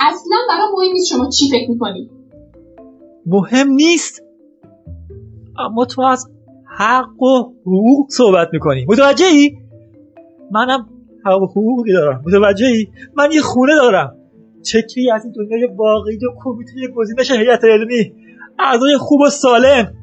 اصلا 0.00 0.36
برام 0.48 0.72
مهم 0.72 0.92
نیست 0.92 1.08
شما 1.08 1.28
چی 1.28 1.48
فکر 1.50 1.70
می‌کنی. 1.70 2.10
مهم 3.26 3.68
نیست. 3.68 4.22
اما 5.58 5.84
تو 5.84 6.02
از 6.02 6.30
حق 6.78 7.22
و 7.22 7.52
حقوق 7.66 8.10
صحبت 8.10 8.48
می‌کنی. 8.52 8.84
متوجه 8.88 9.26
ای؟ 9.26 9.56
منم 10.50 10.88
حقوقی 11.24 11.92
دارم. 11.92 12.22
متوجه 12.26 12.66
ای؟ 12.66 12.88
من 13.16 13.32
یه 13.32 13.40
خونه 13.40 13.72
دارم. 13.74 14.16
چکی 14.62 15.10
از 15.10 15.24
این 15.24 15.32
دنیای 15.36 15.68
واقعی 15.76 16.16
و 16.16 16.30
کمیته 16.44 16.72
گزینش 16.96 17.30
هیئت 17.30 17.64
علمی. 17.64 18.12
اعضای 18.58 18.96
خوب 18.98 19.20
و 19.20 19.30
سالم. 19.30 19.94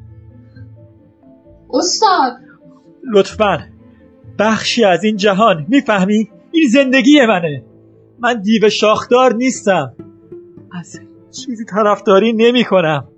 استاد. 1.72 2.32
لطفا. 3.12 3.58
بخشی 4.38 4.84
از 4.84 5.04
این 5.04 5.16
جهان. 5.16 5.66
می‌فهمی؟ 5.68 6.30
این 6.52 6.68
زندگی 6.68 7.26
منه. 7.28 7.64
من 8.18 8.40
دیو 8.40 8.68
شاخدار 8.70 9.34
نیستم. 9.34 9.94
از 10.72 11.00
چیزی 11.30 11.64
طرفداری 11.64 12.32
نمی 12.32 12.64
کنم 12.64 13.08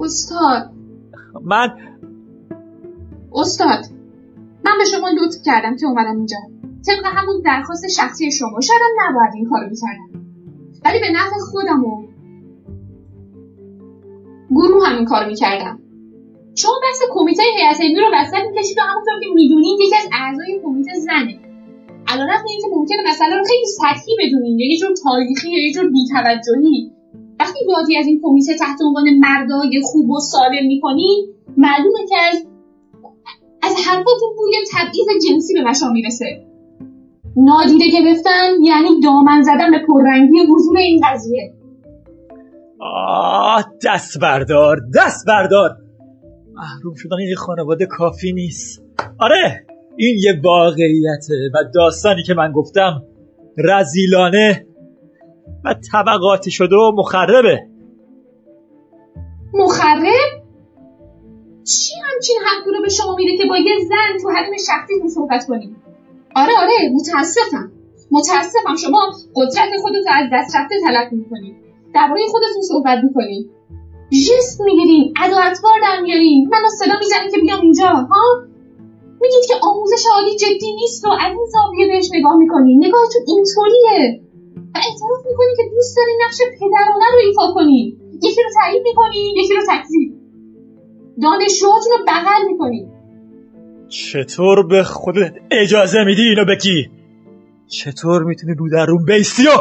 استاد. 0.00 0.70
من 1.44 1.68
استاد. 3.32 3.84
من 4.64 4.72
به 4.78 4.84
شما 4.84 5.08
لطف 5.08 5.36
کردم 5.44 5.76
که 5.76 5.86
اومدم 5.86 6.16
اینجا. 6.16 6.36
طبق 6.86 7.04
همون 7.04 7.42
درخواست 7.44 7.88
شخصی 7.88 8.32
شما 8.32 8.60
شایدم 8.60 8.92
نباید 9.00 9.34
این 9.34 9.48
کارو 9.50 9.68
می‌کردم 9.70 10.08
ولی 10.84 11.00
به 11.00 11.10
نفع 11.10 11.36
خودم 11.50 11.84
و 11.84 12.02
گروه 14.50 14.88
هم 14.88 14.96
این 14.96 15.04
کارو 15.04 15.26
می‌کردم. 15.26 15.78
شما 16.56 16.72
بحث 16.82 17.00
کمیته 17.10 17.42
هیئت 17.58 17.80
علمی 17.80 18.00
رو 18.00 18.06
وسط 18.14 18.42
می‌کشید 18.50 18.78
و 18.78 18.82
همونطور 18.82 19.14
که 19.20 19.26
می‌دونید 19.34 19.80
یکی 19.80 19.96
از 19.96 20.08
اعضای 20.12 20.60
کمیته 20.64 20.92
زنه. 20.94 21.38
علیرغم 22.08 22.44
اینکه 22.48 22.68
ممکنه 22.76 22.98
مسئله 23.10 23.34
رو 23.38 23.44
خیلی 23.44 23.66
سطحی 23.66 24.16
بدونین 24.20 24.58
یا 24.58 24.66
یه 24.72 24.78
جور 24.78 24.94
تاریخی 25.04 25.50
یا 25.50 25.66
یه 25.66 25.72
جور 25.72 25.90
بیتوجهی. 25.90 26.90
وقتی 27.40 27.58
یادی 27.68 27.96
از 27.96 28.06
این 28.06 28.20
کمیته 28.24 28.56
تحت 28.56 28.78
عنوان 28.82 29.04
مردای 29.18 29.82
خوب 29.84 30.10
و 30.10 30.20
سالم 30.20 30.66
می‌کنین 30.66 31.26
معلومه 31.56 32.06
که 32.08 32.16
از 32.32 32.46
از 33.64 33.74
حرفاتون 33.86 34.28
بوی 34.36 34.52
تبعیض 34.72 35.06
جنسی 35.28 35.54
به 35.54 35.70
مشام 35.70 35.92
می‌رسه. 35.92 36.26
نادیده 37.36 37.84
گرفتن 37.92 38.50
یعنی 38.62 39.00
دامن 39.02 39.42
زدن 39.42 39.70
به 39.70 39.78
پررنگی 39.88 40.38
حضور 40.50 40.78
این 40.78 41.00
قضیه. 41.04 41.54
آه 42.80 43.64
دست 43.84 44.20
بردار 44.20 44.76
دست 44.94 45.26
بردار. 45.26 45.70
محروم 46.54 46.94
شدن 46.94 47.16
این 47.16 47.34
خانواده 47.36 47.86
کافی 47.86 48.32
نیست. 48.32 48.82
آره 49.18 49.66
این 49.96 50.16
یه 50.22 50.40
واقعیته 50.44 51.34
و 51.54 51.58
داستانی 51.74 52.22
که 52.22 52.34
من 52.34 52.52
گفتم 52.52 53.02
رزیلانه 53.58 54.66
و 55.64 55.74
طبقاتی 55.92 56.50
شده 56.50 56.76
و 56.76 56.92
مخربه. 56.96 57.60
مخرب؟ 59.54 60.43
چی 61.70 61.92
همچین 62.04 62.36
حقی 62.46 62.70
رو 62.76 62.82
به 62.82 62.88
شما 62.88 63.14
میده 63.16 63.36
که 63.36 63.44
با 63.48 63.56
یه 63.56 63.74
زن 63.88 64.18
تو 64.22 64.30
حریم 64.30 64.56
شخصیتون 64.66 65.08
صحبت 65.08 65.46
کنید 65.46 65.76
آره 66.36 66.52
آره 66.62 66.76
متاسفم 66.94 67.72
متاسفم. 68.10 68.76
شما 68.84 69.00
قدرت 69.36 69.70
خودتون 69.82 70.12
از 70.20 70.26
دست 70.32 70.56
رفته 70.56 70.74
تلف 70.84 71.12
می‌کنید 71.12 71.56
درباره 71.94 72.22
خودتون 72.32 72.62
صحبت 72.62 72.98
می‌کنید 73.04 73.50
جست 74.26 74.60
می‌گیرین 74.60 75.14
ادا 75.24 75.38
اطوار 75.38 75.80
در 75.82 76.00
میارین 76.00 76.48
منو 76.52 76.68
صدا 76.80 76.94
می‌زنین 76.98 77.30
که 77.30 77.40
بیام 77.40 77.60
اینجا 77.60 77.86
ها؟ 77.86 78.24
میگید 79.22 79.44
که 79.48 79.54
آموزش 79.62 80.04
عالی 80.14 80.36
جدی 80.36 80.72
نیست 80.80 81.04
و 81.04 81.08
از 81.08 81.32
این 81.36 81.46
زاویه 81.54 81.86
بهش 81.86 82.08
نگاه 82.14 82.36
می‌کنین 82.36 82.76
نگاهتون 82.86 83.22
اینطوریه. 83.26 84.20
و 84.74 84.76
اعتراف 84.86 85.22
می‌کنین 85.30 85.54
که 85.56 85.64
دوست 85.74 85.96
دارین 85.96 86.18
نقش 86.24 86.38
پدرانه 86.60 87.06
رو 87.12 87.18
ایفا 87.26 87.46
کنین 87.54 87.86
یکی 88.22 88.42
رو 88.42 88.50
تایید 88.58 88.82
می‌کنین 88.88 89.34
یکی 89.36 89.54
رو 89.54 89.62
تکذیب. 89.68 90.23
دانشجوهاتون 91.22 91.92
رو 91.98 92.04
بغل 92.08 92.52
می‌کنین 92.52 92.88
چطور 93.88 94.66
به 94.66 94.82
خودت 94.82 95.34
اجازه 95.50 96.04
میدی 96.04 96.22
اینو 96.22 96.44
بگی؟ 96.44 96.90
چطور 97.66 98.22
می‌تونی 98.22 98.54
رو 98.54 98.68
در 98.70 98.86
روم 98.86 99.04
بیستی 99.04 99.42
و 99.42 99.56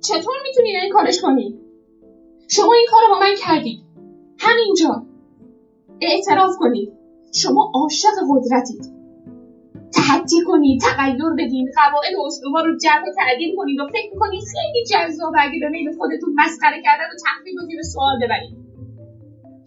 چطور 0.00 0.34
می‌تونین 0.48 0.76
این 0.82 0.92
کارش 0.92 1.20
کنین 1.20 1.58
شما 2.48 2.72
این 2.72 2.86
کار 2.90 3.00
رو 3.08 3.14
با 3.14 3.20
من 3.20 3.34
کردید. 3.46 3.78
همینجا. 4.38 5.06
اعتراف 6.00 6.52
کنید. 6.58 6.92
شما 7.34 7.72
عاشق 7.74 8.16
قدرتید. 8.30 8.92
تحدی 9.94 10.40
کنید 10.46 10.80
تغییر 10.80 11.16
بدین 11.38 11.70
قواعد 11.76 12.14
و 12.18 12.26
اسلوبا 12.26 12.60
رو 12.60 12.78
جمع 12.78 13.02
و 13.02 13.12
تعدیل 13.18 13.56
کنید 13.56 13.80
و 13.80 13.86
فکر 13.86 14.10
می‌کنید 14.12 14.42
خیلی 14.52 14.84
جذاب 14.90 15.34
اگه 15.38 15.58
به 15.60 15.68
میل 15.68 15.96
خودتون 15.98 16.34
مسخره 16.36 16.82
کردن 16.84 17.04
و 17.12 17.16
تخریب 17.26 17.54
رو 17.60 17.66
زیر 17.66 17.82
سوال 17.82 18.16
ببرید. 18.22 18.65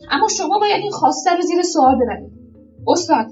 اما 0.10 0.28
شما 0.28 0.60
باید 0.60 0.82
این 0.82 0.92
خواسته 0.92 1.36
رو 1.36 1.42
زیر 1.42 1.62
سوال 1.62 1.96
ببرید. 1.96 2.32
استاد 2.88 3.26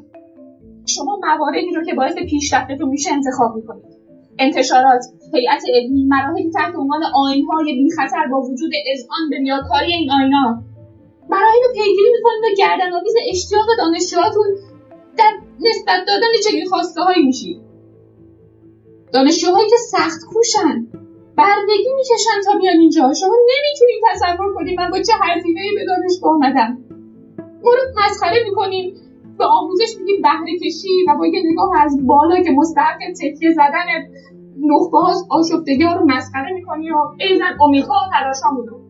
شما 0.86 1.20
مواردی 1.22 1.76
رو 1.76 1.84
که 1.84 1.94
باعث 1.94 2.16
پیشرفتتون 2.16 2.90
میشه 2.90 3.14
انتخاب 3.14 3.56
می‌کنید. 3.56 3.98
انتشارات 4.40 5.04
هیئت 5.34 5.64
علمی 5.74 6.06
مراحلی 6.06 6.52
تحت 6.52 6.76
عنوان 6.76 7.02
آینهای 7.16 7.84
بیخطر 7.84 8.28
با 8.32 8.42
وجود 8.42 8.72
اذعان 8.94 9.30
به 9.30 9.38
ریاکاری 9.38 9.94
این 9.94 10.12
آینا. 10.12 10.64
مراحل 11.30 11.62
رو 11.68 11.74
پیگیری 11.74 12.12
می‌کنید 12.18 12.44
و 12.44 12.56
گردنآویز 12.58 13.14
اشتیاق 13.30 13.66
دانشجوهاتون 13.78 14.46
در 15.18 15.32
نسبت 15.60 16.06
دادن 16.08 16.28
چنین 16.50 16.66
خواسته 16.66 17.02
هایی 17.02 17.26
میشید. 17.26 17.62
دانشجوهایی 19.14 19.70
که 19.70 19.76
سخت 19.92 20.20
کوشن. 20.34 20.88
بردگی 21.38 21.94
می‌کشن 21.96 22.42
تا 22.46 22.60
بیان 22.60 22.78
اینجا. 22.80 23.14
شما 23.14 23.36
نمی‌تونید 23.52 24.02
تصور 24.12 24.54
کنید 24.56 24.80
من 24.80 24.90
با 24.92 24.98
چه 25.02 25.14
هزینهای 25.22 25.72
به 25.76 25.86
دانشگاه 25.86 26.34
آمدم 26.34 26.78
ما 27.64 27.72
رو 27.72 28.04
مسخره 28.06 28.44
می‌کنیم 28.50 28.94
به 29.38 29.46
آموزش 29.46 29.98
میگیم 30.00 30.22
بهره 30.22 30.60
کشی 30.64 30.88
و 31.08 31.18
با 31.18 31.28
یه 31.28 31.42
نگاه 31.52 31.70
از 31.82 32.06
بالا 32.06 32.44
که 32.44 32.52
مستحق 32.52 32.98
تکیه 33.22 33.52
زدن 33.52 33.86
نخبه 34.60 34.98
ها 34.98 35.14
آشفتگی 35.30 35.84
ها 35.84 35.96
رو 35.96 36.06
مسخره 36.06 36.54
می‌کنی 36.54 36.92
و 36.92 36.96
ایزن 37.20 37.58
امیدها 37.62 37.94
و 37.94 38.20
تلاشامون 38.20 38.68
رو. 38.68 38.87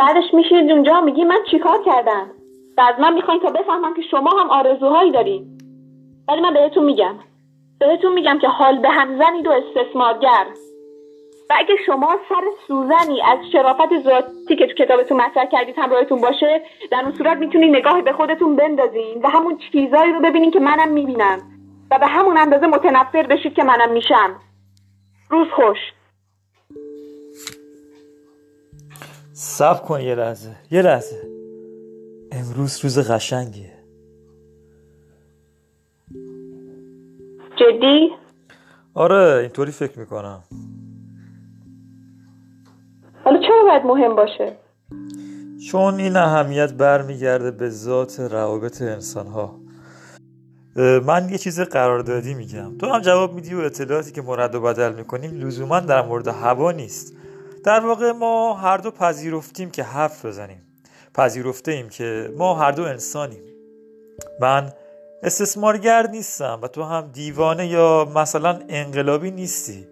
بعدش 0.00 0.34
میشید 0.34 0.70
اونجا 0.70 1.00
میگی 1.00 1.24
من 1.24 1.38
چیکار 1.50 1.82
کردم؟ 1.82 2.30
و 2.78 2.80
از 2.80 3.00
من 3.00 3.14
می‌خواین 3.14 3.40
تا 3.40 3.50
بفهمم 3.50 3.94
که 3.94 4.02
شما 4.02 4.30
هم 4.30 4.50
آرزوهایی 4.50 5.12
دارین. 5.12 5.46
ولی 6.28 6.40
من 6.40 6.54
بهتون 6.54 6.84
میگم. 6.84 7.14
بهتون 7.80 8.12
میگم 8.12 8.38
که 8.38 8.48
حال 8.48 8.78
به 8.78 8.90
هم 8.90 9.18
زنید 9.18 9.46
و 9.46 9.50
استثمارگر. 9.50 10.46
و 11.50 11.54
اگه 11.58 11.74
شما 11.86 12.16
سر 12.28 12.42
سوزنی 12.66 13.22
از 13.22 13.38
شرافت 13.52 14.02
ذاتی 14.04 14.56
که 14.56 14.66
تو 14.66 14.72
کتابتون 14.74 15.20
مطرح 15.20 15.44
کردید 15.44 15.78
همراهتون 15.78 16.20
باشه 16.20 16.62
در 16.90 17.02
اون 17.02 17.14
صورت 17.14 17.36
می‌تونید 17.36 17.76
نگاهی 17.76 18.02
به 18.02 18.12
خودتون 18.12 18.56
بندازین 18.56 19.20
و 19.22 19.28
همون 19.28 19.58
چیزایی 19.72 20.12
رو 20.12 20.20
ببینین 20.20 20.50
که 20.50 20.60
منم 20.60 20.88
می‌بینم. 20.88 21.38
و 21.90 21.98
به 21.98 22.06
همون 22.06 22.38
اندازه 22.38 22.66
متنفر 22.66 23.22
بشید 23.22 23.54
که 23.54 23.64
منم 23.64 23.92
میشم. 23.92 24.40
روز 25.30 25.48
خوش. 25.48 25.78
سب 29.32 29.84
کن 29.84 30.00
یه 30.00 30.14
لحظه 30.14 30.56
یه 30.70 30.82
لحظه. 30.82 31.22
امروز 32.32 32.84
روز 32.84 33.10
قشنگیه. 33.10 33.72
جدی؟ 37.56 38.08
آره 38.94 39.40
اینطوری 39.40 39.72
فکر 39.72 39.98
می‌کنم. 39.98 40.42
حالا 43.24 43.40
چرا 43.40 43.64
باید 43.64 43.82
مهم 43.84 44.16
باشه؟ 44.16 44.56
چون 45.70 45.94
این 45.94 46.16
اهمیت 46.16 46.72
برمیگرده 46.72 47.50
به 47.50 47.70
ذات 47.70 48.20
روابط 48.20 48.82
انسان 48.82 49.26
ها 49.26 49.60
من 51.06 51.28
یه 51.30 51.38
چیز 51.38 51.60
قراردادی 51.60 52.34
میگم. 52.34 52.78
تو 52.78 52.86
هم 52.86 53.00
جواب 53.00 53.34
میدی 53.34 53.54
و 53.54 53.58
اطلاعاتی 53.58 54.12
که 54.12 54.22
مرد 54.22 54.54
و 54.54 54.60
بدل 54.60 54.94
می‌کنیم 54.94 55.46
لزوما 55.46 55.80
در 55.80 56.06
مورد 56.06 56.28
هوا 56.28 56.72
نیست. 56.72 57.16
در 57.64 57.80
واقع 57.80 58.12
ما 58.12 58.54
هر 58.54 58.76
دو 58.76 58.90
پذیرفتیم 58.90 59.70
که 59.70 59.82
حرف 59.82 60.24
بزنیم. 60.24 60.62
پذیرفته 61.14 61.72
ایم 61.72 61.88
که 61.88 62.32
ما 62.36 62.54
هر 62.54 62.72
دو 62.72 62.82
انسانیم. 62.82 63.42
من 64.40 64.72
استثمارگر 65.22 66.06
نیستم 66.06 66.58
و 66.62 66.68
تو 66.68 66.82
هم 66.82 67.10
دیوانه 67.12 67.66
یا 67.66 68.12
مثلا 68.14 68.60
انقلابی 68.68 69.30
نیستی. 69.30 69.86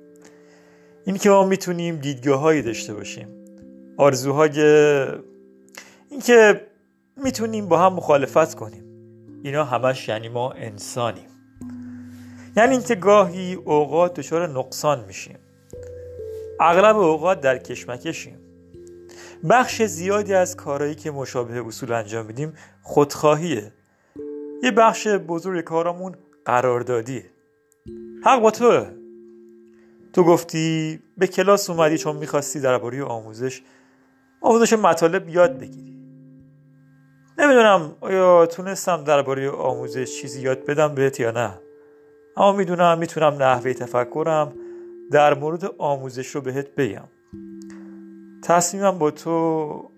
این 1.04 1.16
که 1.16 1.30
ما 1.30 1.44
می‌تونیم 1.44 1.96
دیدگاه 1.96 2.40
هایی 2.40 2.62
داشته 2.62 2.94
باشیم. 2.94 3.28
آرزوهای 3.96 4.60
این 6.10 6.20
که 6.26 6.66
می‌تونیم 7.16 7.68
با 7.68 7.78
هم 7.78 7.92
مخالفت 7.92 8.54
کنیم. 8.54 8.84
اینا 9.42 9.64
همش 9.64 10.08
یعنی 10.08 10.28
ما 10.28 10.52
انسانیم. 10.52 11.28
یعنی 12.56 12.72
اینکه 12.72 12.94
گاهی 12.94 13.54
اوقات 13.54 14.14
دچار 14.14 14.48
نقصان 14.48 15.04
میشیم. 15.04 15.38
اغلب 16.60 16.96
اوقات 16.96 17.40
در 17.40 17.58
کشمکشیم. 17.58 18.38
بخش 19.50 19.82
زیادی 19.82 20.34
از 20.34 20.56
کارهایی 20.56 20.94
که 20.94 21.10
مشابه 21.10 21.66
اصول 21.66 21.92
انجام 21.92 22.26
میدیم 22.26 22.52
خودخواهیه. 22.82 23.72
یه 24.62 24.70
بخش 24.70 25.08
بزرگ 25.08 25.64
کارامون 25.64 26.14
قراردادیه. 26.44 27.24
حق 28.24 28.40
با 28.40 28.50
توه. 28.50 28.86
تو 30.12 30.24
گفتی 30.24 30.98
به 31.18 31.26
کلاس 31.26 31.70
اومدی 31.70 31.98
چون 31.98 32.16
می‌خواستی 32.16 32.60
درباره 32.60 33.04
آموزش 33.04 33.62
آموزش 34.40 34.72
مطالب 34.72 35.28
یاد 35.28 35.58
بگیری. 35.58 35.98
نمی‌دونم 37.38 37.96
آیا 38.00 38.46
تونستم 38.46 39.04
درباره 39.04 39.50
آموزش 39.50 40.20
چیزی 40.20 40.40
یاد 40.40 40.64
بدم 40.64 40.94
بهت 40.94 41.20
یا 41.20 41.30
نه. 41.30 41.60
اما 42.36 42.52
می‌دونم 42.52 42.98
می‌تونم 42.98 43.34
نحوه 43.34 43.72
تفکرم 43.72 44.52
در 45.10 45.34
مورد 45.34 45.64
آموزش 45.78 46.28
رو 46.28 46.40
بهت 46.40 46.74
بگم. 46.74 47.08
تصمیمم 48.42 48.98
با 48.98 49.10
تو 49.10 49.90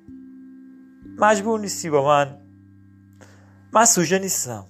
مجبور 1.19 1.61
نیستی 1.61 1.91
با 1.91 2.07
من. 2.07 2.37
من 3.73 3.85
سوژه 3.85 4.19
نیستم. 4.19 4.65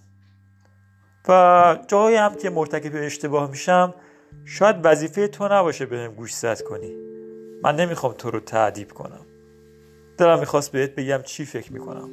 و 1.29 1.79
جایی 1.89 2.17
هم 2.17 2.35
که 2.35 2.51
مرتکب 2.51 2.91
اشتباه 2.95 3.51
میشم 3.51 3.95
شاید 4.45 4.77
وظیفه 4.85 5.29
تو 5.29 5.49
نباشه 5.53 5.87
بهم 5.87 6.15
گوش 6.15 6.35
زد 6.35 6.63
کنی. 6.63 6.95
من 7.63 7.77
نمی‌خوام 7.77 8.13
تو 8.13 8.31
رو 8.31 8.41
تعدیب 8.41 8.93
کنم. 8.93 9.27
دلم 10.19 10.39
می‌خواست 10.39 10.73
بهت 10.73 10.95
بگم 10.95 11.21
چی 11.25 11.45
فکر 11.45 11.73
می‌کنم. 11.73 12.11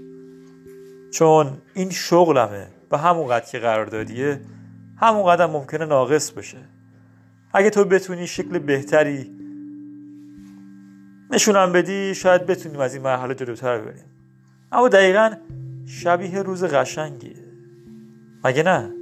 چون 1.12 1.58
این 1.74 1.90
شغلمه 1.90 2.68
و 2.92 2.98
همون 2.98 3.28
قد 3.28 3.46
که 3.46 3.60
قرار 3.60 3.86
دادیه 3.86 4.42
همون 4.98 5.26
قدم 5.26 5.50
ممکنه 5.50 5.86
ناقص 5.86 6.32
باشه. 6.32 6.58
اگه 7.58 7.70
تو 7.70 7.86
بتونی 7.86 8.28
شکل 8.28 8.60
بهتری 8.60 9.32
نشونم 11.32 11.72
بدی 11.72 12.16
شاید 12.16 12.46
بتونیم 12.46 12.80
از 12.80 12.94
این 12.94 13.04
مرحله 13.04 13.36
جلوتر 13.36 13.82
بریم. 13.82 14.06
اما 14.72 14.88
دقیقا 14.88 15.34
شبیه 15.86 16.42
روز 16.42 16.64
قشنگیه. 16.64 17.44
مگه 18.44 18.64
نه؟ 18.64 18.94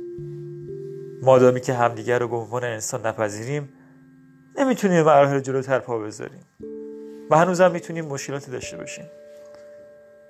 مادامی 1.22 1.62
که 1.62 1.74
همدیگر 1.74 2.20
رو 2.20 2.28
به 2.28 2.36
عنوان 2.36 2.64
انسان 2.64 3.06
نپذیریم 3.06 3.70
نمی‌تونیم 4.58 5.02
مراحل 5.02 5.40
جلوتر 5.40 5.80
پا 5.80 6.00
بذاریم. 6.00 6.46
و 7.30 7.38
هنوزم 7.38 7.72
می‌تونیم 7.72 8.06
مشکلاتی 8.06 8.52
داشته 8.52 8.78
باشیم. 8.78 9.06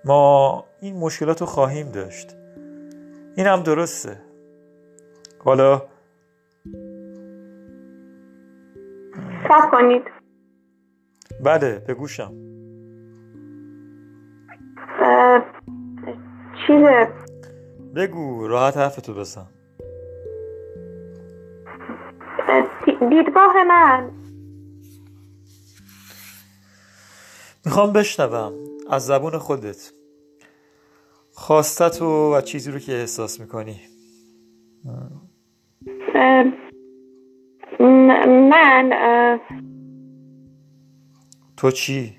ما 0.06 0.66
این 0.82 0.96
مشکلات 0.96 1.42
رو 1.42 1.48
خواهیم 1.48 1.92
داشت. 1.92 2.36
این 3.36 3.48
هم 3.48 3.64
درسته. 3.64 4.18
حالا 5.40 5.82
سب 9.50 9.72
کنید. 9.72 10.04
بله 11.44 11.80
بگوشم 11.88 12.34
چیزه 16.68 17.08
بگو 17.96 18.48
راحت 18.48 18.78
حرفتو 18.78 19.14
بزن. 19.14 19.48
دیدگاه 23.10 23.64
من. 23.64 24.12
می‌خوام 27.66 27.94
بشنوم 27.94 28.54
از 28.90 29.06
زبون 29.06 29.38
خودت. 29.38 29.92
خواستت 31.32 32.02
و 32.02 32.42
چیزی 32.42 32.72
رو 32.72 32.80
که 32.80 32.92
احساس 32.92 33.40
می‌کنی. 33.40 33.80
من 37.80 39.40
تو 41.58 41.72
چی؟ 41.72 42.18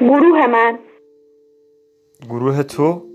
گروه 0.00 0.46
من. 0.46 0.78
گروه 2.28 2.62
تو؟ 2.62 3.08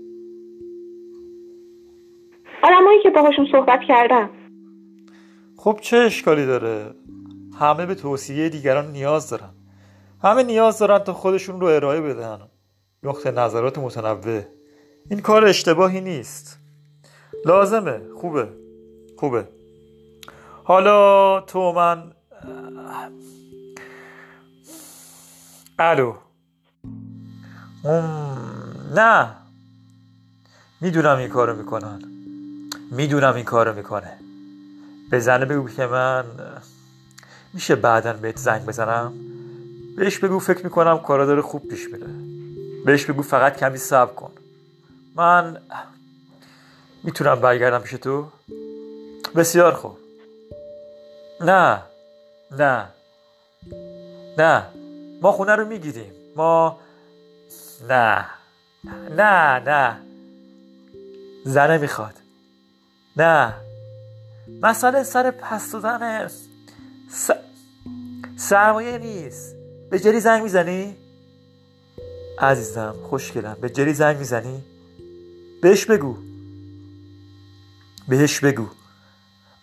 آدمایی 2.62 3.02
که 3.02 3.10
باهاشون 3.10 3.46
صحبت 3.52 3.80
کردم. 3.88 4.30
خب 5.56 5.78
چه 5.80 5.96
اشکالی 5.96 6.46
داره؟ 6.46 6.94
همه 7.60 7.86
به 7.86 7.94
توصیه 7.94 8.48
دیگران 8.48 8.92
نیاز 8.92 9.30
دارن. 9.30 9.50
همه 10.22 10.42
نیاز 10.42 10.78
دارن 10.78 10.98
تا 10.98 11.12
خودشون 11.12 11.60
رو 11.60 11.66
ارائه 11.66 12.00
بدن 12.00 12.38
نقطه 13.02 13.30
نظرات 13.30 13.78
متنوع. 13.78 14.42
این 15.10 15.20
کار 15.20 15.44
اشتباهی 15.44 16.00
نیست. 16.00 16.58
لازمه. 17.44 18.00
خوبه. 18.14 18.48
خوبه. 19.16 19.48
حالا 20.64 21.40
تو 21.40 21.72
من 21.72 22.12
الو. 25.78 26.14
نه. 28.94 29.30
می‌دونم 30.80 31.18
این 31.18 31.28
کارو 31.28 31.56
می‌کنن. 31.56 32.02
می‌دونم 32.90 33.34
این 33.34 33.44
کارو 33.44 33.74
می‌کنه. 33.74 34.18
بزنه 35.12 35.44
بگو 35.44 35.68
که 35.68 35.86
من 35.86 36.24
میشه 37.52 37.74
بعدا 37.74 38.12
بهت 38.12 38.38
زنگ 38.38 38.66
بزنم؟ 38.66 39.12
بهش 39.96 40.18
بگو 40.18 40.38
فکر 40.38 40.64
می‌کنم 40.64 40.98
کارا 40.98 41.26
داره 41.26 41.42
خوب 41.42 41.68
پیش 41.68 41.86
میره. 41.92 42.06
بهش 42.86 43.04
بگو 43.04 43.22
فقط 43.22 43.56
کمی 43.56 43.78
صبر 43.78 44.14
کن. 44.14 44.30
من 45.16 45.56
می‌تونم 47.02 47.34
برگردم 47.34 47.78
پیش 47.78 47.90
تو؟ 47.92 48.26
بسیار 49.36 49.72
خوب. 49.72 49.98
نه 51.40 51.82
نه 52.50 52.88
نه. 54.38 54.66
ما 55.22 55.32
خونه 55.32 55.56
رو 55.56 55.66
می‌گیریم. 55.66 56.12
ما 56.36 56.78
نه 57.88 58.26
نه 59.10 59.58
نه. 59.58 59.96
زنه 61.44 61.78
می‌خواد. 61.78 62.14
نه. 63.16 63.54
مسئله 64.62 65.02
سر 65.02 65.30
پس 65.30 65.72
دادن 65.72 66.28
س... 67.10 67.30
سرمایه 68.36 68.98
نیست. 68.98 69.56
به 69.90 69.98
جری 69.98 70.20
زنگ 70.20 70.42
می‌زنی؟ 70.42 70.96
عزیزم 72.38 72.94
خوشگلم. 73.10 73.56
به 73.60 73.70
جری 73.70 73.94
زنگ 73.94 74.16
می‌زنی؟ 74.16 74.64
بهش 75.62 75.86
بگو. 75.86 76.16
بهش 78.08 78.40
بگو. 78.40 78.68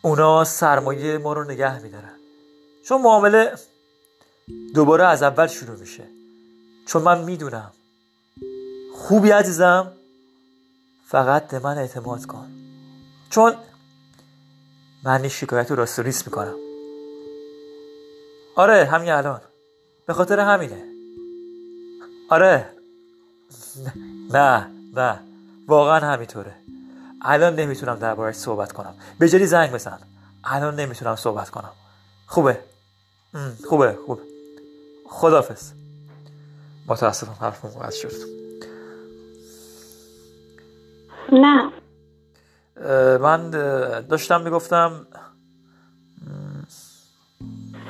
اونا 0.02 0.44
سرمایه 0.44 1.18
ما 1.18 1.34
رو 1.34 1.44
نگه 1.44 1.80
میدارن. 1.80 2.16
چون 2.86 3.02
معامله 3.02 3.54
دوباره 4.74 5.06
از 5.06 5.24
اول 5.24 5.48
شروع 5.48 5.80
میشه. 5.80 6.08
چون 6.86 7.02
من 7.02 7.24
می‌دونم. 7.24 7.72
خوبی 8.96 9.32
عزیزم 9.32 9.92
فقط 11.08 11.48
به 11.48 11.60
من 11.60 11.78
اعتماد 11.78 12.26
کن. 12.26 12.52
چون 13.30 13.56
من 15.04 15.20
این 15.20 15.30
شکایت 15.30 15.72
رو 15.72 15.76
راست 15.76 16.28
می‌کنم. 16.28 16.56
آره 18.56 18.86
همین 18.86 19.12
الان. 19.12 19.42
به 20.06 20.14
خاطر 20.14 20.40
همینه. 20.40 20.84
آره. 22.30 22.70
نه 24.32 24.72
نه. 24.96 25.20
واقعا 25.68 26.00
همینطوره. 26.00 26.61
الان 27.26 27.56
نمی‌تونم 27.56 27.96
دربارش 27.96 28.36
صحبت 28.36 28.72
کنم. 28.72 28.94
به 29.20 29.30
جدی 29.30 29.46
زنگ 29.46 29.72
بزن. 29.72 30.00
الان 30.44 30.76
نمی‌تونم 30.76 31.16
صحبت 31.16 31.50
کنم. 31.50 31.72
خوبه؟ 32.28 32.60
خوبه 33.70 33.98
خوبه. 34.06 34.22
خدافز 35.06 35.72
متاسفم 36.88 37.46
حرفم 37.46 37.68
قطع 37.68 37.96
شد. 37.96 38.12
نه. 41.32 41.72
من 43.18 43.50
داشتم 44.02 44.42
می‌گفتم 44.42 45.08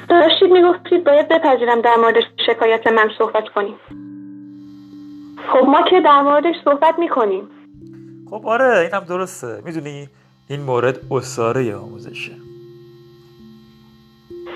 داشتید 0.09 0.51
می‌گفتید 0.51 1.03
باید 1.03 1.29
بپذیرم 1.29 1.81
در 1.81 1.95
مورد 1.95 2.15
شکایت 2.47 2.87
من 2.87 3.09
صحبت 3.17 3.43
کنیم. 3.55 3.75
خب 5.53 5.65
ما 5.67 5.89
که 5.89 6.01
در 6.05 6.21
موردش 6.21 6.55
صحبت 6.65 6.99
می‌کنیم. 6.99 7.49
خب 8.31 8.47
آره 8.47 8.79
این 8.79 8.91
هم 8.93 9.03
درسته. 9.03 9.61
می‌دونی 9.65 10.09
این 10.49 10.61
مورد 10.61 10.99
اصاره 11.11 11.75
آموزشه. 11.75 12.35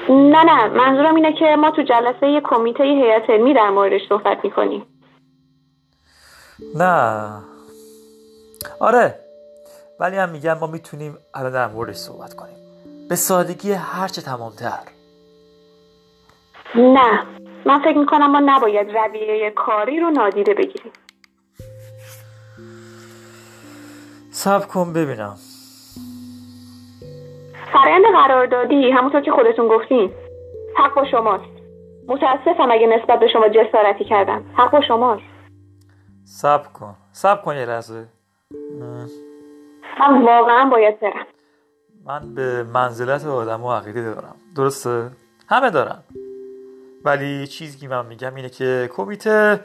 نه 0.09 0.43
نه 0.43 0.67
منظورم 0.67 1.15
اینه 1.15 1.33
که 1.33 1.55
ما 1.55 1.71
تو 1.71 1.81
جلسه 1.81 2.27
یه 2.27 2.41
کمیته 2.43 2.83
هیئت 2.83 3.29
علمی 3.29 3.53
در 3.53 3.69
موردش 3.69 4.01
صحبت 4.09 4.37
می‌کنیم. 4.43 4.85
نه. 6.75 7.43
آره 8.79 9.19
ولی 9.99 10.17
هم 10.17 10.29
میگم 10.29 10.53
ما 10.53 10.67
می‌تونیم 10.67 11.17
الان 11.33 11.51
در 11.51 11.67
موردش 11.67 11.95
صحبت 11.95 12.33
کنیم. 12.33 12.55
به 13.09 13.15
سادگی 13.15 13.71
هرچه 13.71 14.21
تمامتر. 14.21 14.79
نه. 16.75 17.23
من 17.65 17.79
فکر 17.79 17.97
می‌کنم 17.97 18.31
ما 18.31 18.39
نباید 18.45 18.91
رویه 18.91 19.51
کاری 19.55 19.99
رو 19.99 20.09
نادیده 20.09 20.53
بگیریم. 20.53 20.91
سب 24.35 24.67
کن 24.67 24.93
ببینم. 24.93 25.35
فرایند 27.73 28.05
قراردادی 28.13 28.91
همونطور 28.91 29.21
که 29.21 29.31
خودتون 29.31 29.67
گفتین 29.67 30.11
حق 30.77 30.93
با 30.93 31.05
شماست. 31.05 31.49
متاسفم 32.07 32.71
اگه 32.71 32.87
نسبت 32.87 33.19
به 33.19 33.27
شما 33.27 33.49
جسارتی 33.49 34.05
کردم. 34.05 34.43
حق 34.57 34.71
با 34.71 34.81
شماست. 34.81 35.23
سب 36.23 36.73
کن. 36.73 36.95
سب 37.11 37.43
کن 37.43 37.55
یه 37.55 37.65
لحظه. 37.65 38.05
من 39.99 40.25
واقعا 40.25 40.69
باید 40.69 40.99
برم. 40.99 41.25
من 42.05 42.35
به 42.35 42.63
منزلت 42.63 43.25
آدم 43.25 43.63
و 43.63 43.71
عقیده 43.71 44.01
دارم. 44.01 44.35
درسته؟ 44.55 45.11
همه 45.49 45.69
دارم 45.69 46.03
ولی 47.05 47.47
چیزی 47.47 47.77
که 47.79 47.87
من 47.87 48.05
میگم 48.05 48.35
اینه 48.35 48.49
که 48.49 48.89
کمیته 48.93 49.59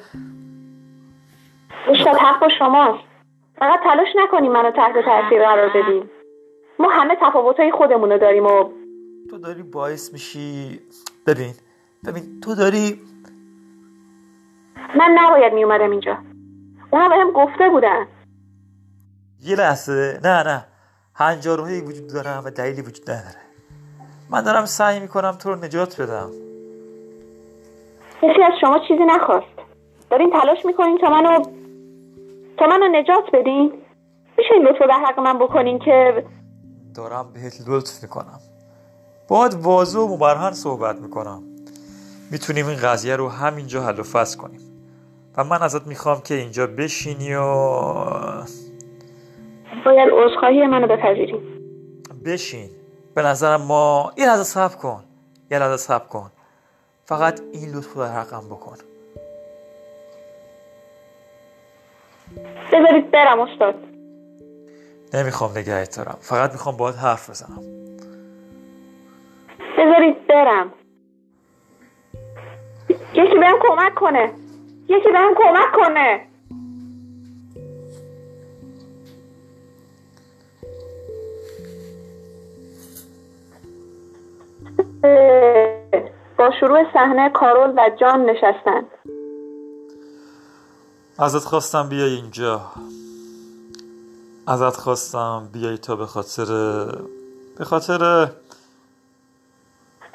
استاد 1.88 2.16
حق 2.16 2.40
با 2.40 2.48
شماست. 2.58 3.09
فقط 3.60 3.80
تلاش 3.84 4.08
نکنیم 4.16 4.52
منو 4.52 4.70
تحت 4.70 4.92
تاثیر 5.04 5.44
قرار 5.44 5.68
بدیم. 5.68 6.10
ما 6.78 6.88
همه 6.90 7.16
تفاوتهای 7.20 7.72
خودمونو 7.72 8.18
داریم 8.18 8.46
و 8.46 8.70
تو 9.30 9.38
داری 9.38 9.62
باعث 9.62 10.12
میشی 10.12 10.80
ببین 11.26 11.54
ببین 12.06 12.40
تو 12.40 12.54
داری 12.54 13.00
من 14.98 15.16
نباید 15.18 15.52
میومدم 15.52 15.90
اینجا. 15.90 16.18
اونا 16.90 17.08
بهم 17.08 17.30
گفته 17.30 17.68
بودن. 17.68 18.06
یه 19.42 19.56
لحظه 19.56 20.20
نه 20.24 20.42
نه. 20.42 20.64
هنجارهایی 21.14 21.80
وجود 21.80 22.06
دارم 22.14 22.42
و 22.46 22.50
دلیلی 22.50 22.82
وجود 22.82 23.10
نداره. 23.10 23.40
من 24.30 24.42
دارم 24.42 24.64
سعی 24.64 25.00
می‌کنم 25.00 25.32
تو 25.32 25.50
رو 25.50 25.64
نجات 25.64 26.00
بدم. 26.00 26.30
کسی 28.22 28.42
از 28.42 28.52
شما 28.60 28.78
چیزی 28.88 29.04
نخواست. 29.04 29.46
دارین 30.10 30.30
تلاش 30.30 30.64
می‌کنین 30.64 30.98
تا 30.98 31.10
منو 31.10 31.59
تا 32.60 32.66
منو 32.66 32.88
نجات 32.88 33.24
بدین؟ 33.32 33.72
میشه 34.38 34.50
این 34.54 34.62
لطفو 34.62 34.86
در 34.86 35.00
حق 35.06 35.20
من 35.20 35.38
بکنین 35.38 35.78
که 35.78 36.24
دارم 36.94 37.32
بهت 37.32 37.54
لطف 37.68 38.02
می‌کنم. 38.02 38.40
باید 39.28 39.54
واضح 39.54 39.98
و 39.98 40.14
مبرهن 40.14 40.52
صحبت 40.52 40.96
می‌کنم. 40.96 41.42
می‌تونیم 42.30 42.66
این 42.66 42.76
قضیه 42.76 43.16
رو 43.16 43.28
همینجا 43.28 43.82
حل 43.82 44.00
و 44.00 44.02
فصل 44.02 44.38
کنیم. 44.38 44.60
و 45.36 45.44
من 45.44 45.62
ازت 45.62 45.86
می‌خوام 45.86 46.20
که 46.20 46.34
اینجا 46.34 46.66
بشینی 46.66 47.34
و 47.34 47.44
باید 49.84 50.08
عذرخواهی 50.12 50.66
منو 50.66 50.86
بپذیریم 50.86 51.42
بشین. 52.24 52.70
به 53.14 53.22
نظرم 53.22 53.62
ما 53.62 54.12
یه 54.16 54.26
لحظه 54.26 54.44
صبر 54.44 54.76
کن. 54.76 55.04
یه 55.50 55.58
لحظه 55.58 55.76
صبر 55.76 56.06
کن. 56.06 56.30
فقط 57.04 57.40
این 57.52 57.74
لطف 57.74 57.94
رو 57.94 58.02
در 58.02 58.12
حقم 58.12 58.48
بکن. 58.48 58.76
بذارید 62.72 63.10
برم 63.10 63.40
استاد. 63.40 63.74
نمی‌خوام 65.14 65.50
نگهت 65.58 65.96
دارم. 65.96 66.18
فقط 66.20 66.52
می‌خوام 66.52 66.76
باید 66.76 66.94
حرف 66.94 67.30
بزنم. 67.30 67.62
بذارید 69.78 70.26
برم. 70.26 70.72
یکی 73.14 73.38
بهم 73.38 73.58
کمک 73.62 73.94
کنه. 73.94 74.30
یکی 74.88 75.08
بهم 75.12 75.34
کمک 75.34 75.72
کنه. 75.72 76.26
با 86.38 86.50
شروع 86.60 86.92
صحنه 86.92 87.30
کارول 87.30 87.70
و 87.76 87.90
جان 88.00 88.30
نشستند 88.30 88.86
ازت 91.22 91.44
خواستم 91.44 91.88
بیای 91.88 92.14
اینجا. 92.14 92.60
ازت 94.46 94.76
خواستم 94.76 95.48
بیای 95.52 95.78
تا 95.78 95.96
به 95.96 96.06
خاطر 96.06 96.44
به 97.58 97.64
خاطر 97.64 98.28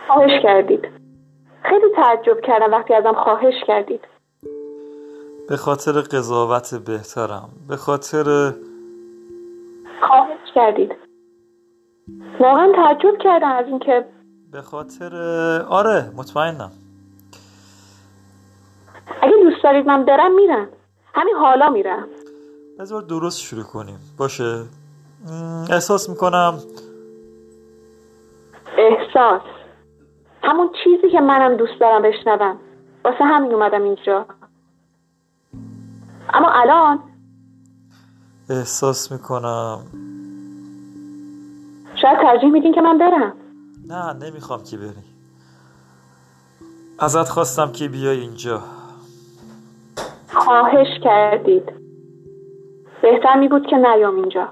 خواهش 0.08 0.44
کردید. 0.44 0.82
خیلی 1.64 1.86
تعجب 1.96 2.42
کردم 2.42 2.72
وقتی 2.72 2.94
ازم 2.94 3.14
خواهش 3.14 3.54
کردید. 3.68 4.02
به 5.50 5.58
خاطر 5.58 5.92
قضاوت 5.92 6.76
بهترم. 6.76 7.50
به 7.68 7.76
خاطر 7.76 8.54
خواهش 10.08 10.54
کردید. 10.56 10.92
واقعا 12.40 12.72
تعجب 12.76 13.18
کردم 13.24 13.52
از 13.52 13.66
اینکه 13.66 14.06
به 14.52 14.62
خاطر 14.62 15.16
آره 15.70 16.12
مطمئنم. 16.16 16.72
اگه 19.22 19.34
دوست 19.44 19.64
دارید 19.64 19.86
من 19.86 20.06
برم 20.06 20.36
میرم. 20.36 20.68
همین 21.16 21.36
حالا 21.36 21.70
میرم. 21.70 22.08
بذار 22.80 23.02
درست 23.02 23.40
شروع 23.40 23.64
کنیم. 23.64 24.00
باشه؟ 24.18 24.64
احساس 25.70 26.10
می‌کنم. 26.10 26.60
احساس. 28.78 29.42
همون 30.44 30.70
چیزی 30.84 31.12
که 31.12 31.22
منم 31.22 31.58
دوست 31.58 31.80
دارم 31.80 32.02
بشنوم. 32.02 32.58
واسه 33.06 33.24
همین 33.24 33.54
اومدم 33.54 33.84
اینجا. 33.84 34.26
اما 36.34 36.50
الان؟ 36.52 37.00
احساس 38.50 39.12
می‌کنم. 39.12 39.80
شاید 42.02 42.18
ترجیح 42.22 42.52
میدین 42.52 42.74
که 42.74 42.82
من 42.82 42.98
برم. 42.98 43.34
نه 43.88 44.14
نمی‌خوام 44.14 44.64
که 44.64 44.78
بری. 44.78 45.06
ازت 47.00 47.30
خواستم 47.30 47.72
که 47.72 47.88
بیای 47.88 48.20
اینجا. 48.20 48.62
خواهش 50.36 50.88
کردید. 51.04 51.64
بهتر 53.02 53.40
می 53.40 53.48
بود 53.48 53.68
که 53.70 53.76
نیام 53.76 54.16
اینجا. 54.16 54.48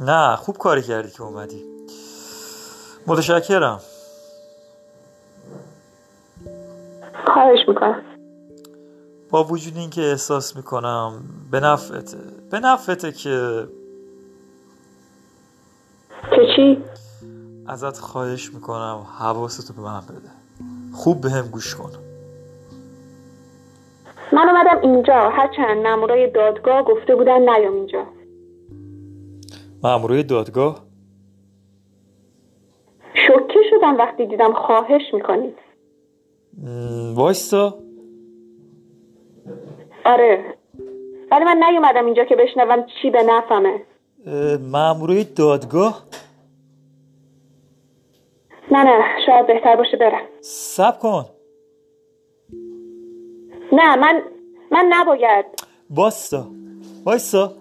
نه 0.00 0.36
خوب 0.36 0.58
کاری 0.58 0.82
کردی 0.82 1.10
که 1.10 1.22
اومدی. 1.22 1.64
متشکرم. 3.06 3.80
خواهش 7.26 7.68
می‌کنم. 7.68 8.02
با 9.30 9.44
وجود 9.44 9.76
اینکه 9.76 10.02
احساس 10.02 10.56
می‌کنم 10.56 11.22
به 11.50 11.60
نفعته 11.60 12.18
به 12.50 12.60
نفعته 12.60 13.12
که 13.12 13.66
که 16.30 16.46
چی؟ 16.56 16.84
ازت 17.66 17.98
خواهش 17.98 18.54
می‌کنم 18.54 19.06
حواستو 19.18 19.72
به 19.72 19.80
من 19.82 20.00
بده. 20.00 20.30
خوب 20.94 21.20
به 21.20 21.30
هم 21.30 21.48
گوش 21.48 21.74
کن. 21.74 22.09
من 24.40 24.48
اومدم 24.48 24.80
اینجا. 24.82 25.14
هرچند 25.14 25.86
مامورای 25.86 26.30
دادگاه 26.30 26.82
گفته 26.84 27.16
بودن 27.16 27.40
نیام 27.40 27.74
اینجا. 27.74 28.06
مامورای 29.82 30.22
دادگاه؟ 30.22 30.84
شوکه 33.14 33.58
شدم 33.70 33.96
وقتی 33.96 34.26
دیدم 34.26 34.52
خواهش 34.52 35.02
می‌کنید. 35.12 35.58
وایستا. 37.14 37.74
آره. 40.04 40.54
ولی 41.30 41.44
من 41.44 41.62
نیومدم 41.70 42.04
اینجا 42.04 42.24
که 42.24 42.36
بشنوم 42.36 42.86
چی 43.02 43.10
به 43.10 43.22
نفهمه 43.22 43.82
اه، 44.26 44.56
مامورای 44.56 45.24
دادگاه؟ 45.24 46.02
نه 48.70 48.84
نه 48.84 49.04
شاید 49.26 49.46
بهتر 49.46 49.76
باشه 49.76 49.96
برم. 49.96 50.22
سب 50.40 50.98
کن. 50.98 51.24
نه 53.72 53.96
من 53.96 54.22
من 54.72 54.86
نباید. 54.92 55.46
باستا 55.90 56.46
وایستا. 57.04 57.52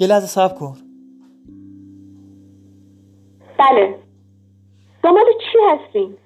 یه 0.00 0.06
لحظه 0.06 0.26
سب 0.26 0.58
کن. 0.58 0.76
بله. 3.58 3.98
دنبال 5.04 5.24
چی 5.40 5.58
هستین؟ 5.68 6.16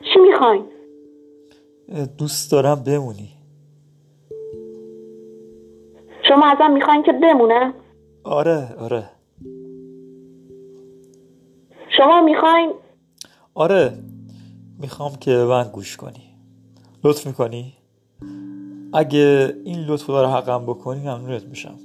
چی 0.00 0.20
می‌خواین؟ 0.20 0.64
دوست 2.18 2.52
دارم 2.52 2.82
بمونی. 2.86 3.30
شما 6.28 6.46
ازم 6.46 6.72
می‌خواین 6.72 7.02
که 7.02 7.12
بمونم 7.12 7.74
آره 8.24 8.74
آره. 8.78 9.10
شما 11.96 12.20
می‌خواین؟ 12.20 12.72
آره 13.54 13.98
می‌خوام 14.80 15.16
که 15.16 15.30
به 15.30 15.44
من 15.44 15.68
گوش 15.72 15.96
کنی. 15.96 16.33
لطف 17.04 17.26
می‌کنی؟ 17.26 17.74
اگه 18.92 19.56
این 19.64 19.80
لطف 19.80 20.06
رو 20.06 20.26
حقم 20.26 20.66
بکنی 20.66 21.00
ممنونت 21.00 21.44
میشم. 21.44 21.78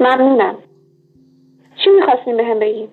ممنونم. 0.00 0.58
چی 1.84 1.90
می‌خواستین 1.90 2.36
به 2.36 2.44
هم 2.44 2.58
بگین؟ 2.60 2.88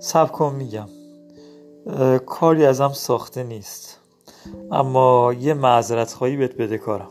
سب 0.00 0.32
کن 0.32 0.54
میگم 0.54 0.88
کاری 2.26 2.64
ازم 2.64 2.88
ساخته 2.88 3.42
نیست. 3.42 3.97
اما 4.72 5.34
یه 5.40 5.54
معذرت 5.54 6.12
خواهی 6.12 6.36
بهت 6.36 6.56
بده 6.56 6.78
کارم. 6.78 7.10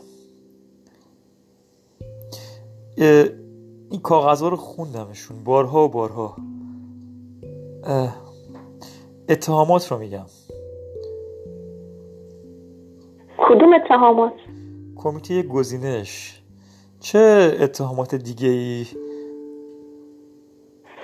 این 3.90 4.00
کاغذها 4.02 4.48
رو 4.48 4.56
خوندمشون 4.56 5.44
بارها 5.44 5.84
و 5.84 5.88
بارها. 5.88 6.36
اتهامات 9.28 9.92
رو 9.92 9.98
میگم. 9.98 10.26
کدوم 13.38 13.74
اتهامات؟ 13.74 14.32
کمیته 14.96 15.42
گزینش. 15.42 16.42
چه 17.00 17.18
اتهامات 17.60 18.14
دیگه 18.14 18.48
ای 18.48 18.86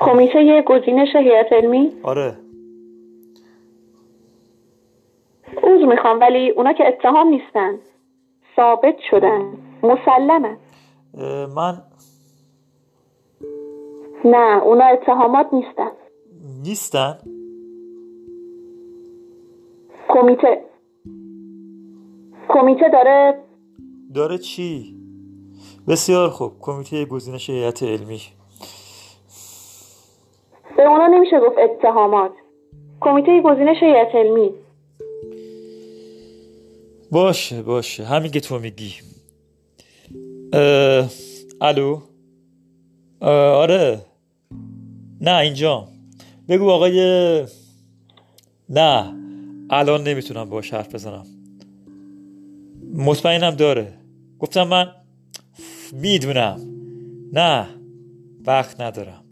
کمیته 0.00 0.62
گزینش 0.66 1.08
هیئت 1.16 1.52
علمی؟ 1.52 1.92
آره. 2.02 2.43
عذر 5.84 5.92
می‌خوام 5.92 6.20
ولی 6.20 6.50
اونا 6.50 6.72
که 6.72 6.88
اتهام 6.88 7.28
نیستن. 7.28 7.78
ثابت 8.56 8.94
شدن. 9.10 9.52
مسلمه. 9.82 10.56
من 11.56 11.82
نه 14.24 14.62
اونا 14.62 14.84
اتهامات 14.84 15.46
نیستن. 15.52 15.90
نیستن؟ 16.62 17.18
کمیته. 20.08 20.64
کمیته 22.48 22.88
داره 22.88 23.38
داره 24.14 24.38
چی؟ 24.38 24.96
بسیار 25.88 26.28
خوب. 26.28 26.52
کمیته 26.60 27.04
گزینش 27.04 27.50
هیئت 27.50 27.82
علمی. 27.82 28.20
به 30.76 30.82
اونا 30.82 31.06
نمیشه 31.06 31.40
گفت 31.40 31.58
اتهامات. 31.58 32.32
کمیته 33.00 33.42
گزینش 33.42 33.82
هیئت 33.82 34.14
علمی. 34.14 34.54
باشه 37.14 37.62
باشه. 37.62 38.04
همین 38.04 38.30
که 38.30 38.40
تو 38.40 38.58
میگی. 38.58 38.92
اه، 40.52 41.10
الو؟ 41.60 42.00
اه، 43.22 43.30
آره. 43.30 44.06
نه 45.20 45.36
اینجا. 45.36 45.88
بگو 46.48 46.70
آقای 46.70 46.98
نه. 48.68 49.14
الان 49.70 50.02
نمی‌تونم 50.02 50.44
باش 50.44 50.74
حرف 50.74 50.94
بزنم. 50.94 51.26
مطمئنم 52.94 53.50
داره. 53.50 53.98
گفتم 54.38 54.68
من 54.68 54.86
می‌دونم. 55.92 56.60
نه 57.32 57.68
وقت 58.46 58.80
ندارم. 58.80 59.24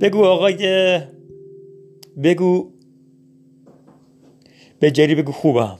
بگو 0.00 0.24
آقای 0.24 1.00
بگو 2.22 2.70
به 4.80 4.90
جری 4.90 5.14
بگو 5.14 5.32
خوبم. 5.32 5.78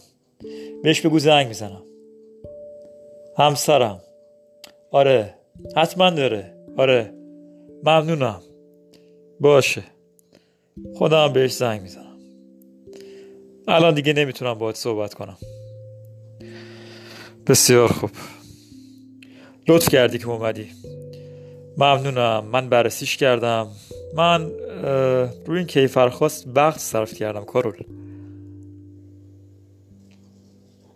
بهش 0.82 1.00
بگو 1.00 1.18
زنگ 1.18 1.48
می‌زنم. 1.48 1.82
همسرم. 3.38 4.00
آره 4.90 5.34
حتما 5.76 6.10
داره. 6.10 6.54
آره 6.76 7.14
ممنونم. 7.84 8.40
باشه. 9.40 9.82
خودم 10.94 11.32
بهش 11.32 11.52
زنگ 11.52 11.82
می‌زنم. 11.82 12.18
الان 13.68 13.94
دیگه 13.94 14.12
نمی‌تونم 14.12 14.54
باهات 14.54 14.76
صحبت 14.76 15.14
کنم. 15.14 15.36
بسیار 17.46 17.88
خوب. 17.88 18.10
لطف 19.68 19.88
کردی 19.88 20.18
که 20.18 20.28
اومدی. 20.28 20.66
ممنونم. 21.78 22.44
من 22.52 22.68
بررسیش 22.68 23.16
کردم. 23.16 23.68
من 24.14 24.50
روی 25.46 25.58
این 25.58 25.66
کیفرخواست 25.66 26.46
وقت 26.54 26.80
صرف 26.80 27.14
کردم 27.14 27.44
کارول. 27.44 27.84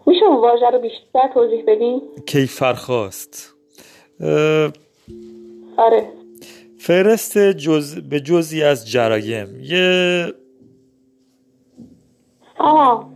میشه 0.07 0.25
اون 0.25 0.37
واژه 0.37 0.71
رو 0.71 0.79
بیشتر 0.79 1.29
توضیح 1.35 1.65
بدین؟ 1.67 2.03
کیفرخواست. 2.27 3.55
اه، 4.21 4.73
آره. 5.77 6.09
فهرست 6.79 7.39
جز... 7.39 8.01
به 8.01 8.21
جزی 8.21 8.63
از 8.63 8.91
جرایم. 8.91 9.61
یه 9.63 10.27
آها 12.59 13.11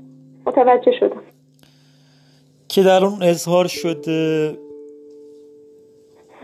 متوجه 0.46 0.92
شدم. 1.00 1.22
که 2.68 2.82
در 2.82 3.04
اون 3.04 3.22
اظهار 3.22 3.66
شده 3.66 4.58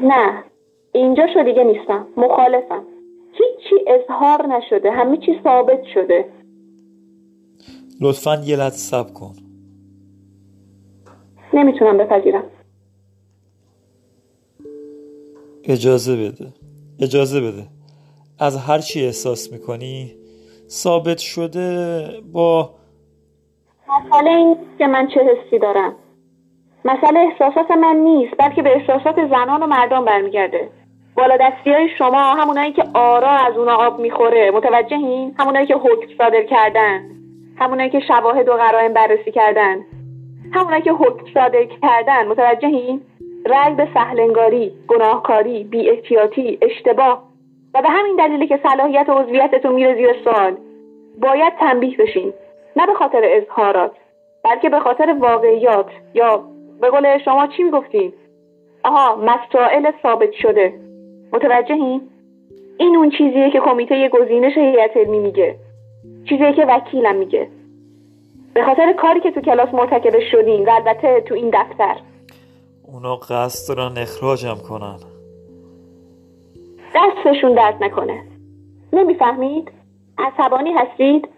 نه 0.01 0.45
اینجا 0.93 1.27
شو 1.35 1.43
دیگه 1.43 1.65
نیستم. 1.65 2.07
مخالفم. 2.17 2.85
هیچی 3.33 3.85
اظهار 3.87 4.47
نشده. 4.47 4.91
همه 4.91 5.17
چی 5.17 5.41
ثابت 5.45 5.85
شده. 5.95 6.25
لطفا 8.01 8.43
یه 8.45 8.57
لحظه 8.57 8.77
صبر 8.77 9.13
کن. 9.13 9.35
نمی‌تونم 11.55 11.99
بپذیرم. 11.99 12.45
اجازه 15.65 16.17
بده. 16.17 16.47
اجازه 17.01 17.41
بده. 17.41 17.63
از 18.39 18.57
هر 18.57 18.79
چی 18.79 19.05
احساس 19.05 19.53
می‌کنی 19.53 20.15
ثابت 20.69 21.19
شده 21.19 22.07
با 22.33 22.71
مسئله 23.89 24.31
این 24.31 24.57
که 24.79 24.87
من 24.87 25.09
چه 25.09 25.21
حسی 25.21 25.59
دارم. 25.59 25.95
مسئله 26.85 27.21
احساسات 27.21 27.71
من 27.71 27.97
نیست 27.97 28.35
بلکه 28.39 28.63
به 28.63 28.77
احساسات 28.77 29.17
زنان 29.31 29.63
و 29.63 29.67
مردان 29.67 30.05
برمیگرده. 30.05 30.69
بالا 31.17 31.37
دستی 31.41 31.71
های 31.71 31.89
شما 31.99 32.35
همونایی 32.35 32.73
که 32.73 32.85
آرا 32.95 33.31
از 33.31 33.57
اونا 33.57 33.75
آب 33.75 34.01
می‌خوره. 34.01 34.51
متوجهین 34.51 35.35
همونایی 35.39 35.67
که 35.67 35.75
حکم 35.75 36.07
صادر 36.19 36.43
کردن. 36.43 37.11
همونایی 37.57 37.91
که 37.91 38.01
شواهد 38.01 38.49
و 38.49 38.53
قرائن 38.53 38.93
بررسی 38.93 39.33
کردن. 39.33 39.77
همونایی 40.53 40.83
که 40.83 40.93
حکم 40.93 41.27
صادر 41.35 41.65
کردن 41.65 42.27
متوجهین 42.29 43.01
رأی 43.47 43.75
به 43.75 43.89
سهلنگاری 43.95 44.73
گناهکاری 44.89 45.65
بی 45.65 45.91
احتیاطی 45.91 46.59
اشتباه. 46.63 47.23
و 47.75 47.83
به 47.83 47.89
همین 47.89 48.17
دلیلی 48.17 48.47
که 48.47 48.61
صلاحیت 48.63 49.09
و 49.09 49.13
عضویتتون 49.13 49.75
میره 49.75 49.95
زیر 49.95 50.23
سوال 50.25 50.57
باید 51.21 51.53
تنبیه 51.61 51.97
بشین. 51.97 52.33
نه 52.77 52.87
به 52.87 52.95
خاطر 52.95 53.21
اظهارات 53.25 53.93
بلکه 54.45 54.69
به 54.69 54.81
خاطر 54.81 55.17
واقعیات. 55.21 55.91
یا 56.15 56.45
به 56.81 56.91
قول 56.91 57.19
شما 57.19 57.47
چی 57.47 57.63
می‌گفتین؟ 57.63 58.13
آها 58.85 59.17
مسائل 59.17 59.93
ثابت 60.03 60.33
شده. 60.33 60.75
متوجهین 61.33 62.01
این 62.79 62.97
اون 62.97 63.11
چیزیه 63.11 63.51
که 63.51 63.61
کمیته 63.61 64.09
گزینش 64.09 64.59
هیئت 64.59 64.97
علمی 64.97 65.19
میگه. 65.19 65.55
چیزیه 66.29 66.53
که 66.53 66.65
وکیلم 66.65 67.17
میگه. 67.17 67.49
به 68.55 68.65
خاطر 68.65 68.93
کاری 68.93 69.21
که 69.21 69.31
تو 69.31 69.41
کلاس 69.41 69.69
مرتکب 69.75 70.21
شدین 70.33 70.69
و 70.69 70.71
البته 70.71 71.21
تو 71.21 71.35
این 71.35 71.51
دفتر 71.51 71.97
اونا 72.83 73.17
قصد 73.17 73.77
دارن 73.77 73.99
اخراجم 73.99 74.55
کنن 74.69 74.99
دستشون 76.95 77.55
درد 77.55 77.85
نکنه 77.85 78.23
نمی‌فهمید؟ 78.93 79.71
عصبانی 80.19 80.73
هستید؟ 80.73 81.29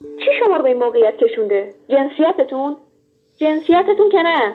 چی 0.00 0.30
شما 0.40 0.56
رو 0.56 0.62
به 0.62 0.68
این 0.68 0.78
موقعیت 0.78 1.16
کشونده؟ 1.16 1.74
جنسیتتون؟ 1.88 2.76
جنسیتتون 3.36 4.10
که 4.12 4.22
نه 4.22 4.54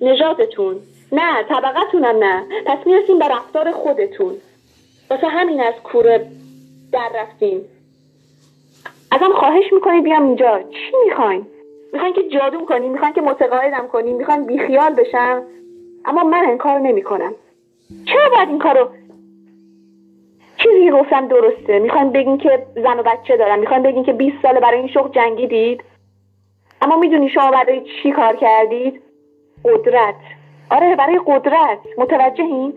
نژادتون 0.00 0.76
نه 1.12 1.42
طبقتونم 1.42 2.24
نه 2.24 2.44
پس 2.66 2.86
می‌رسیم 2.86 3.18
به 3.18 3.28
رفتار 3.28 3.72
خودتون 3.72 4.34
واسه 5.10 5.26
همین 5.28 5.60
از 5.60 5.74
کوره 5.84 6.26
در 6.92 7.10
رفتیم 7.14 7.64
ازم 9.10 9.32
خواهش 9.32 9.72
می‌کنید 9.72 10.04
بیام 10.04 10.24
اینجا. 10.24 10.60
چی 10.62 10.92
می‌خواین؟ 11.04 11.46
می‌خواین 11.92 12.14
که 12.14 12.22
جادو 12.22 12.64
کنین 12.64 12.92
می‌خواین 12.92 13.14
که 13.14 13.20
متقاعدم 13.20 13.88
کنین 13.88 14.16
می‌خواین 14.16 14.46
بیخیال 14.46 14.94
بشم. 14.94 15.42
اما 16.04 16.24
من 16.24 16.44
این 16.44 16.58
کار 16.58 16.78
نمی‌کنم. 16.78 17.34
چرا 18.04 18.28
باید 18.36 18.48
این 18.48 18.58
کارو؟ 18.58 18.88
چیزی 20.56 20.84
که 20.84 20.92
گفتم 20.92 21.28
درسته. 21.28 21.78
می‌خواین 21.78 22.12
بگین 22.12 22.38
که 22.38 22.66
زن 22.74 22.98
و 22.98 23.02
بچه 23.02 23.36
دارم 23.36 23.58
می‌خواین 23.58 23.82
بگین 23.82 24.04
که 24.04 24.12
20 24.12 24.36
ساله 24.42 24.60
برای 24.60 24.78
این 24.78 24.88
شغل 24.88 25.08
جنگیدید. 25.10 25.84
اما 26.82 26.96
می‌دونی 26.96 27.28
شما 27.28 27.50
برای 27.50 27.82
چی 28.02 28.12
کار 28.12 28.36
کردید؟ 28.36 29.02
قدرت. 29.64 30.14
آره 30.70 30.96
برای 30.96 31.20
قدرت. 31.26 31.78
متوجهین؟ 31.98 32.72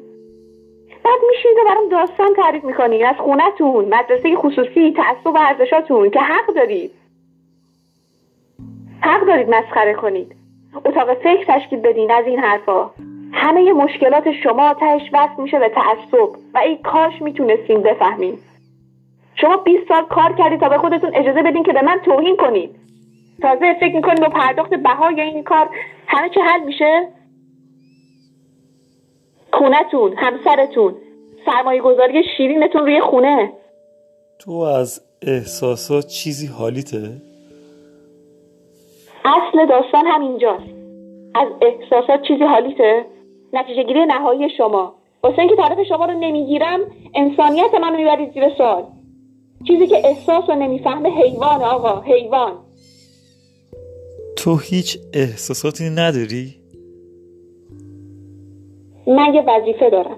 بعد 1.03 1.19
میشید 1.29 1.57
و 1.61 1.69
برام 1.69 1.89
داستان 1.89 2.33
تعریف 2.33 2.63
می‌کنین 2.63 3.05
از 3.05 3.15
خونتون 3.15 3.85
مدرسه 3.85 4.35
خصوصی 4.35 4.91
تعصب 4.91 5.27
و 5.27 5.37
ارزشاتون 5.37 6.09
که 6.09 6.19
حق 6.19 6.53
دارید. 6.55 6.91
حق 9.01 9.25
دارید 9.25 9.49
مسخره 9.49 9.93
کنید. 9.93 10.35
اتاق 10.85 11.13
فکر 11.13 11.45
تشکیل 11.47 11.79
بدین 11.79 12.11
از 12.11 12.25
این 12.25 12.39
حرفا. 12.39 12.89
همه 13.33 13.73
مشکلات 13.73 14.31
شما 14.31 14.73
تهش 14.73 15.09
وصل 15.13 15.41
میشه 15.41 15.59
به 15.59 15.69
تعصب 15.69 16.37
و 16.53 16.57
ای 16.57 16.77
کاش 16.77 17.21
می‌تونستیم 17.21 17.81
بفهمیم 17.81 18.39
شما 19.35 19.57
20 19.57 19.87
سال 19.87 20.05
کار 20.05 20.33
کردید 20.33 20.59
تا 20.59 20.69
به 20.69 20.77
خودتون 20.77 21.15
اجازه 21.15 21.43
بدین 21.43 21.63
که 21.63 21.73
به 21.73 21.81
من 21.81 21.99
توهین 22.05 22.37
کنید. 22.37 22.75
تازه 23.41 23.73
فکر 23.79 23.95
می‌کنید 23.95 24.19
با 24.19 24.29
پرداخت 24.29 24.73
بهای 24.73 25.21
این 25.21 25.43
کار 25.43 25.69
همه 26.07 26.29
چه 26.29 26.41
حل 26.41 26.63
میشه؟ 26.63 27.07
خونتون 29.57 30.13
همسرتون 30.17 30.95
سرمایه 31.45 31.81
گذاری 31.81 32.23
شیرینتون 32.37 32.81
روی 32.81 33.01
خونه. 33.01 33.53
تو 34.39 34.51
از 34.51 35.01
احساسات 35.21 36.07
چیزی 36.07 36.47
حالیته؟ 36.47 37.21
اصل 39.25 39.65
داستان 39.69 40.05
همینجاست. 40.05 40.63
از 41.35 41.47
احساسات 41.61 42.21
چیزی 42.27 42.43
حالیته؟ 42.43 43.05
نتیجه 43.53 43.83
گیری 43.83 44.05
نهایی 44.05 44.49
شما. 44.57 44.95
واسه 45.23 45.39
اینکه 45.39 45.55
طرف 45.55 45.77
شما 45.89 46.05
رو 46.05 46.19
نمی‌گیرم 46.19 46.79
انسانیت 47.15 47.73
منو 47.81 47.97
می‌برید 47.97 48.33
زیر 48.33 48.43
سوال. 48.57 48.83
چیزی 49.67 49.87
که 49.87 49.95
احساس 50.07 50.49
رو 50.49 50.55
نمی‌فهمه 50.55 51.09
حیوان 51.09 51.61
آقا 51.61 52.01
حیوان. 52.01 52.53
تو 54.37 54.57
هیچ 54.57 54.97
احساساتی 55.13 55.89
نداری؟ 55.89 56.62
من 59.07 59.33
یه 59.33 59.43
وظیفه 59.47 59.89
دارم. 59.89 60.17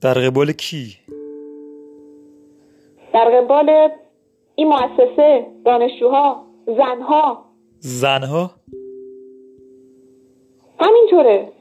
در 0.00 0.14
قبال 0.14 0.52
کی؟ 0.52 0.96
در 3.14 3.24
قبال 3.24 3.88
این 4.54 4.68
مؤسسه 4.68 5.46
دانشجوها 5.64 6.44
زنها. 6.66 7.44
زنها؟ 7.78 8.50
همینطوره. 10.80 11.52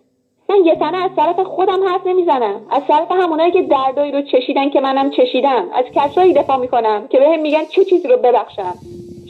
من 0.49 0.55
یه 0.65 0.75
تنه 0.75 0.97
از 0.97 1.11
طرف 1.15 1.39
خودم 1.39 1.83
حرف 1.87 2.07
نمی‌زنم. 2.07 2.61
از 2.69 2.83
طرف 2.87 3.11
همونایی 3.11 3.51
که 3.51 3.61
دردایی 3.61 4.11
رو 4.11 4.21
چشیدن 4.21 4.69
که 4.69 4.79
منم 4.79 5.11
چشیدم. 5.11 5.69
از 5.73 5.85
کسایی 5.95 6.33
دفاع 6.33 6.57
می‌کنم 6.57 7.07
که 7.07 7.19
بهم 7.19 7.41
میگن 7.41 7.65
چه 7.65 7.85
چیزی 7.85 8.07
رو 8.07 8.17
ببخشم 8.17 8.73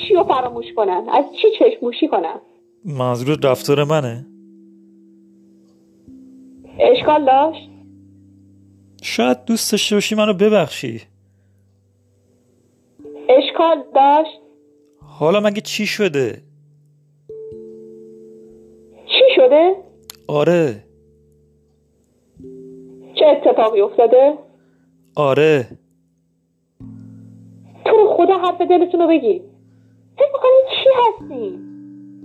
چی 0.08 0.14
رو 0.14 0.24
فراموش 0.24 0.66
کنم 0.76 1.06
از 1.10 1.26
چی 1.42 1.48
چشموشی 1.60 2.08
کنم؟ 2.08 2.42
منظور 2.86 3.38
رفتار 3.44 3.84
منه؟ 3.84 4.26
اشکال 6.80 7.26
داشت 7.26 7.70
شاید 9.02 9.46
دوست 9.46 9.72
داشته 9.72 9.96
باشی 9.96 10.16
منو 10.16 10.34
ببخشی 10.34 11.02
اشکال 13.30 13.84
داشت 13.96 14.40
حالا 15.02 15.40
مگه 15.40 15.62
چی 15.62 15.88
شده؟ 15.88 16.42
چی 19.06 19.24
شده؟ 19.36 19.76
آره 20.28 20.84
چه 23.16 23.26
اتفاقی 23.26 23.82
افتاده؟ 23.82 24.34
آره 25.16 25.68
تو 27.86 27.92
رو 27.98 28.14
خدا 28.18 28.38
حرف 28.38 28.62
دلتون 28.62 29.02
رو 29.02 29.08
بگی 29.08 29.42
فکر 30.18 30.32
می‌کنین 30.34 30.64
چی 30.70 30.90
هستین؟ 30.96 31.62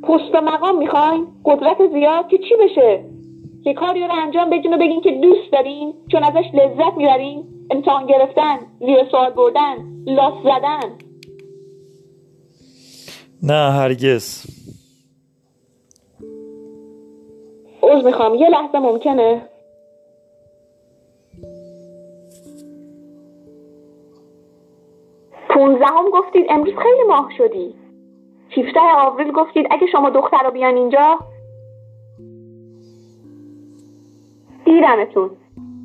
پست 0.03 0.35
و 0.35 0.41
مقام 0.41 0.79
می‌خواین؟ 0.79 1.27
قدرت 1.45 1.77
زیاد 1.93 2.29
که 2.29 2.39
چی 2.39 2.55
بشه؟ 2.61 3.10
که 3.65 3.75
کاری 3.75 4.07
رو 4.07 4.15
انجام 4.23 4.51
بدین 4.51 4.75
و 4.75 4.79
بگین 4.79 5.01
که 5.01 5.11
دوست 5.11 5.53
دارین 5.53 5.95
چون 6.13 6.25
ازش 6.25 6.45
لذت 6.55 6.97
می‌برین 6.97 7.45
امتحان 7.71 8.07
گرفتن 8.07 8.59
زیر 8.81 9.05
سوال 9.11 9.31
بردن 9.31 9.77
لاس 10.07 10.35
زدن. 10.43 10.99
نه 13.43 13.73
هرگز. 13.73 14.47
عوض 17.83 18.05
می‌خوام. 18.05 18.35
یه 18.35 18.49
لحظه 18.49 18.79
ممکنه؟ 18.79 19.43
پونزدهم 25.49 26.11
گفتید 26.13 26.47
امروز 26.51 26.75
خیلی 26.83 27.03
ماه 27.09 27.31
شدی. 27.39 27.75
هفته 28.51 28.81
آوریل 28.81 29.33
گفتید 29.33 29.67
اگه 29.71 29.87
شما 29.93 30.11
دختر 30.11 30.43
رو 30.45 30.51
بیان 30.51 30.77
اینجا 30.77 31.19
دیدمتون. 34.71 35.31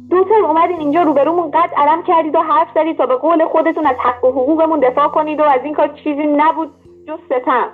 دو 0.10 0.24
ترم 0.24 0.46
اومدین 0.46 0.80
اینجا 0.80 1.02
روبرومون 1.02 1.52
قد 1.52 1.70
علم 1.78 2.04
کردید 2.04 2.36
و 2.36 2.40
حرف 2.40 2.68
زدید 2.76 2.98
تا 2.98 3.06
به 3.06 3.16
قول 3.16 3.46
خودتون 3.46 3.86
از 3.86 3.96
حق 3.96 4.24
و 4.24 4.32
حقوقمون 4.32 4.80
دفاع 4.80 5.08
کنید 5.08 5.40
و 5.40 5.44
از 5.44 5.62
این 5.64 5.74
کار 5.74 5.88
چیزی 5.88 6.24
نبود 6.24 6.72
جز 7.08 7.20
ستم. 7.26 7.70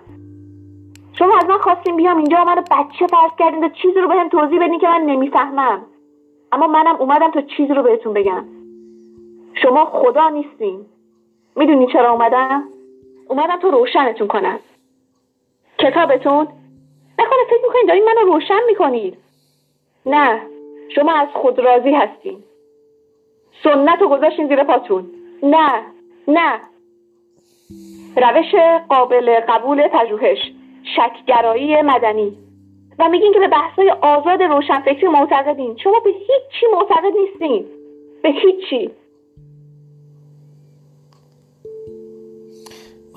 شما 1.13 1.37
از 1.37 1.49
من 1.49 1.57
خواستین 1.57 1.95
بیام 1.95 2.17
اینجا 2.17 2.37
و 2.41 2.45
منو 2.45 2.61
بچه 2.61 3.07
فرض 3.07 3.31
کردین 3.39 3.63
و 3.63 3.69
چیزی 3.69 3.99
رو 3.99 4.07
بهم 4.07 4.29
توضیح 4.29 4.59
بدین 4.65 4.79
که 4.79 4.87
من 4.87 5.01
نمی‌فهمم. 5.01 5.81
اما 6.51 6.67
منم 6.67 6.95
اومدم 6.95 7.31
تا 7.31 7.41
چیزی 7.41 7.73
رو 7.73 7.83
بهتون 7.83 8.13
بگم. 8.13 8.45
شما 9.53 9.85
خدا 9.85 10.29
نیستین. 10.29 10.85
می‌دونی 11.55 11.87
چرا 11.87 12.11
اومدم؟ 12.11 12.63
اومدم 13.27 13.57
تو 13.59 13.71
روشنتون 13.71 14.27
کنم. 14.27 14.59
کتابتون؟ 15.79 16.47
نکنه 17.19 17.43
فکر 17.49 17.61
می‌کنین 17.63 17.85
دارین 17.87 18.05
منو 18.05 18.33
روشن 18.33 18.59
می‌کنید. 18.67 19.17
نه. 20.05 20.41
شما 20.95 21.13
از 21.13 21.27
خود 21.33 21.59
راضی 21.59 21.91
هستین. 21.91 22.43
سنت 23.63 24.01
رو 24.01 24.09
گذاشتین 24.09 24.47
زیر 24.47 24.63
پاتون. 24.63 25.09
نه 25.43 25.81
نه. 26.27 26.59
روش 28.17 28.55
قابل 28.89 29.39
قبول 29.49 29.87
پژوهش 29.87 30.37
شکگرایی 30.95 31.81
مدنی. 31.81 32.37
و 32.99 33.09
میگین 33.09 33.33
که 33.33 33.39
به 33.39 33.47
بحثای 33.47 33.89
آزاد 34.01 34.43
روشنفکری 34.43 35.07
معتقدین. 35.07 35.77
شما 35.77 35.99
به 35.99 36.09
هیچ 36.09 36.59
چی 36.59 36.65
معتقد 36.73 37.13
نیستین. 37.19 37.65
به 38.23 38.29
هیچی. 38.29 38.91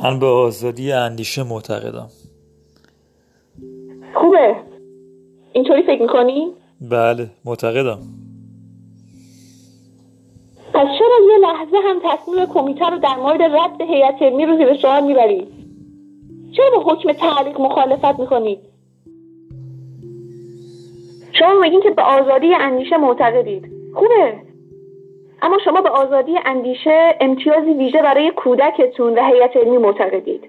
من 0.04 0.18
به 0.18 0.26
آزادی 0.26 0.92
اندیشه 0.92 1.42
معتقدم. 1.42 2.08
خوبه. 4.14 4.56
اینطوری 5.52 5.82
فکر 5.82 6.02
می‌کنی؟ 6.02 6.52
بله 6.80 7.30
معتقدم. 7.44 7.98
پس 10.74 10.86
چرا 10.98 11.32
یه 11.32 11.38
لحظه 11.38 11.76
هم 11.88 12.00
تصمیم 12.04 12.46
کمیته 12.46 12.90
رو 12.90 12.98
در 12.98 13.16
مورد 13.16 13.42
رد 13.42 13.80
هیئت 13.80 14.22
علمی 14.22 14.46
رو 14.46 14.56
زیر 14.56 14.74
سوال 14.74 15.04
می‌برید 15.04 15.48
چرا 16.56 16.70
با 16.70 16.92
حکم 16.92 17.12
تعلیق 17.12 17.60
مخالفت 17.60 18.20
می‌کنید 18.20 18.58
شما 21.32 21.60
میگین 21.60 21.80
که 21.80 21.90
به 21.90 22.02
آزادی 22.02 22.54
اندیشه 22.54 22.96
معتقدید. 22.96 23.70
خوبه. 23.94 24.34
اما 25.42 25.58
شما 25.64 25.80
به 25.80 25.88
آزادی 25.88 26.38
اندیشه 26.44 27.14
امتیازی 27.20 27.72
ویژه 27.72 28.02
برای 28.02 28.30
کودکتون 28.30 29.14
و 29.18 29.22
هیئت 29.24 29.56
علمی 29.56 29.78
معتقدید. 29.78 30.44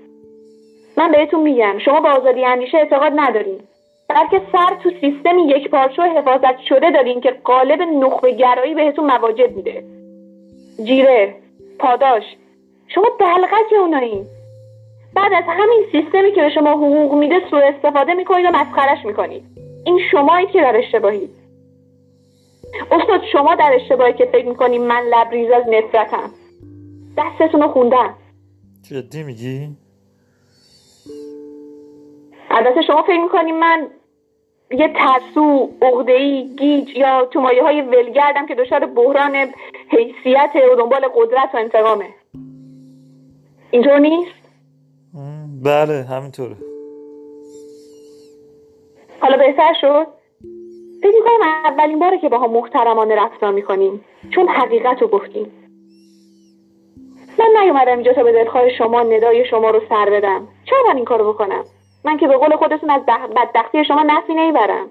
من 0.97 1.11
بهتون 1.11 1.41
میگم 1.41 1.77
شما 1.85 2.02
به 2.02 2.10
آزادی 2.10 2.45
اندیشه 2.45 2.77
اعتقاد 2.77 3.11
ندارید 3.15 3.74
بلکه 4.15 4.41
سر 4.51 4.75
تو 4.83 4.89
سیستمی 5.01 5.41
یک 5.41 5.69
پارچه 5.69 6.01
حفاظت 6.01 6.59
شده 6.59 6.91
دارین 6.91 7.21
که 7.21 7.31
قالب 7.43 7.81
نخبه 7.81 8.31
گرایی 8.31 8.75
بهتون 8.75 9.05
مواجب 9.05 9.55
میده. 9.55 9.83
جیره 10.83 11.35
پاداش 11.79 12.23
شما 12.87 13.05
دلغک 13.19 13.73
اونایی. 13.79 14.25
بعد 15.13 15.33
از 15.33 15.43
همین 15.47 15.85
سیستمی 15.91 16.31
که 16.31 16.41
به 16.41 16.49
شما 16.49 16.71
حقوق 16.71 17.13
میده 17.13 17.35
سوء 17.49 17.61
استفاده 17.61 18.13
می‌کنید 18.13 18.45
و 18.45 18.49
مسخرش 18.49 19.05
می‌کنید. 19.05 19.43
این 19.85 19.99
شمایی 20.11 20.47
که 20.47 20.61
در 20.61 20.77
اشتباهید 20.77 21.29
استاد 22.91 23.21
شما 23.31 23.55
در 23.55 23.71
اشتباهی 23.75 24.13
که 24.13 24.25
فکر 24.25 24.47
می‌کنید 24.47 24.81
من 24.81 25.03
لبریز 25.13 25.51
از 25.51 25.63
نفرتم. 25.67 26.29
دستتون 27.17 27.61
رو 27.61 27.67
خوندم. 27.67 28.13
جدی 28.89 29.23
میگی؟ 29.23 29.69
البته 32.49 32.81
شما 32.81 33.01
فکر 33.03 33.21
می‌کنید 33.21 33.55
من 33.55 33.87
یه 34.71 34.93
ترسو 34.93 35.69
عقده‌ای 35.81 36.55
گیج 36.55 36.97
یا 36.97 37.25
تو 37.25 37.41
مایه 37.41 37.63
های 37.63 37.81
ولگردم 37.81 38.45
که 38.45 38.55
دچار 38.55 38.85
بحران 38.85 39.35
حیثیت 39.89 40.51
و 40.71 40.75
دنبال 40.75 41.07
قدرت 41.15 41.49
و 41.53 41.57
انتقامه. 41.57 42.05
اینطور 43.71 43.99
نیست؟ 43.99 44.31
بله 45.63 46.03
همینطوره. 46.03 46.55
حالا 49.19 49.37
بهتر 49.37 49.73
شد؟ 49.81 50.07
فکر 51.01 51.15
می‌کنم 51.15 51.41
اولین 51.65 51.99
باره 51.99 52.19
که 52.19 52.29
باها 52.29 52.47
محترمانه 52.47 53.15
رفتار 53.15 53.51
می‌کنیم 53.51 54.05
چون 54.35 54.47
حقیقت 54.47 55.01
رو 55.01 55.07
گفتیم. 55.07 55.51
من 57.39 57.61
نیومدم 57.61 57.91
اینجا 57.91 58.13
تا 58.13 58.23
به 58.23 58.31
دلخواه 58.31 58.69
شما 58.69 59.03
ندای 59.03 59.45
شما 59.45 59.69
رو 59.69 59.81
سر 59.89 60.09
بدم. 60.09 60.47
چرا 60.65 60.79
من 60.87 60.95
این 60.95 61.05
کارو 61.05 61.33
بکنم؟ 61.33 61.63
من 62.06 62.18
که 62.18 62.27
به 62.27 62.38
قول 62.38 62.56
خودتون 62.56 62.90
از 62.90 63.02
بخ- 63.07 63.30
بدبختی 63.36 63.86
شما 63.86 64.03
نفی 64.03 64.34
نمی‌برم. 64.34 64.88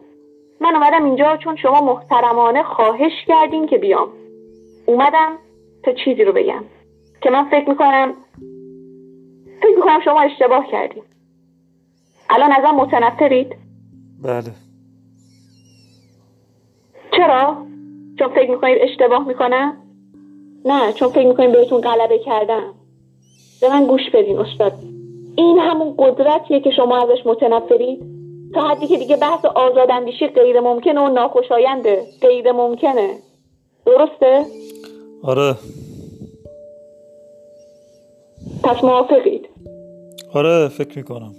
من 0.60 0.74
اومدم 0.74 1.04
اینجا 1.04 1.36
چون 1.36 1.56
شما 1.56 1.80
محترمانه 1.80 2.62
خواهش 2.62 3.12
کردین 3.26 3.66
که 3.66 3.78
بیام. 3.78 4.08
اومدم 4.86 5.38
تا 5.84 5.92
چیزی 5.92 6.24
رو 6.24 6.32
بگم 6.32 6.64
که 7.20 7.30
من 7.30 7.44
فکر 7.50 7.68
می‌کنم 7.68 8.14
فکر 9.62 9.76
می‌کنم 9.76 10.00
شما 10.04 10.20
اشتباه 10.20 10.66
کردین. 10.66 11.02
الان 12.30 12.52
ازم 12.52 12.76
متنفرید؟ 12.76 13.56
بله. 14.22 14.52
چرا؟ 17.16 17.56
چون 18.18 18.28
فکر 18.28 18.50
می‌کنید 18.50 18.78
اشتباه 18.80 19.28
می‌کنم؟ 19.28 19.76
نه 20.64 20.92
چون 20.92 21.08
فکر 21.08 21.28
می‌کنید 21.28 21.52
بهتون 21.52 21.80
غلبه 21.80 22.18
کردم. 22.18 22.74
به 23.60 23.68
من 23.68 23.86
گوش 23.86 24.10
بدین 24.14 24.38
استاد. 24.38 24.72
این 25.36 25.58
همون 25.58 25.94
قدرتیه 25.98 26.60
که 26.60 26.70
شما 26.70 27.02
ازش 27.02 27.26
متنفرید. 27.26 28.02
تا 28.54 28.68
حدی 28.68 28.86
که 28.86 28.96
دیگه 28.96 29.16
بحث 29.16 29.44
آزاداندیشی 29.44 30.26
غیر 30.26 30.60
ممکنه 30.60 31.00
و 31.00 31.08
ناخوشاینده. 31.08 32.02
غیر 32.20 32.52
ممکنه. 32.52 33.18
درسته؟ 33.86 34.44
آره. 35.22 35.54
پس 38.64 38.84
موافقید. 38.84 39.48
آره 40.34 40.68
فکر 40.68 40.98
می‌کنم. 40.98 41.34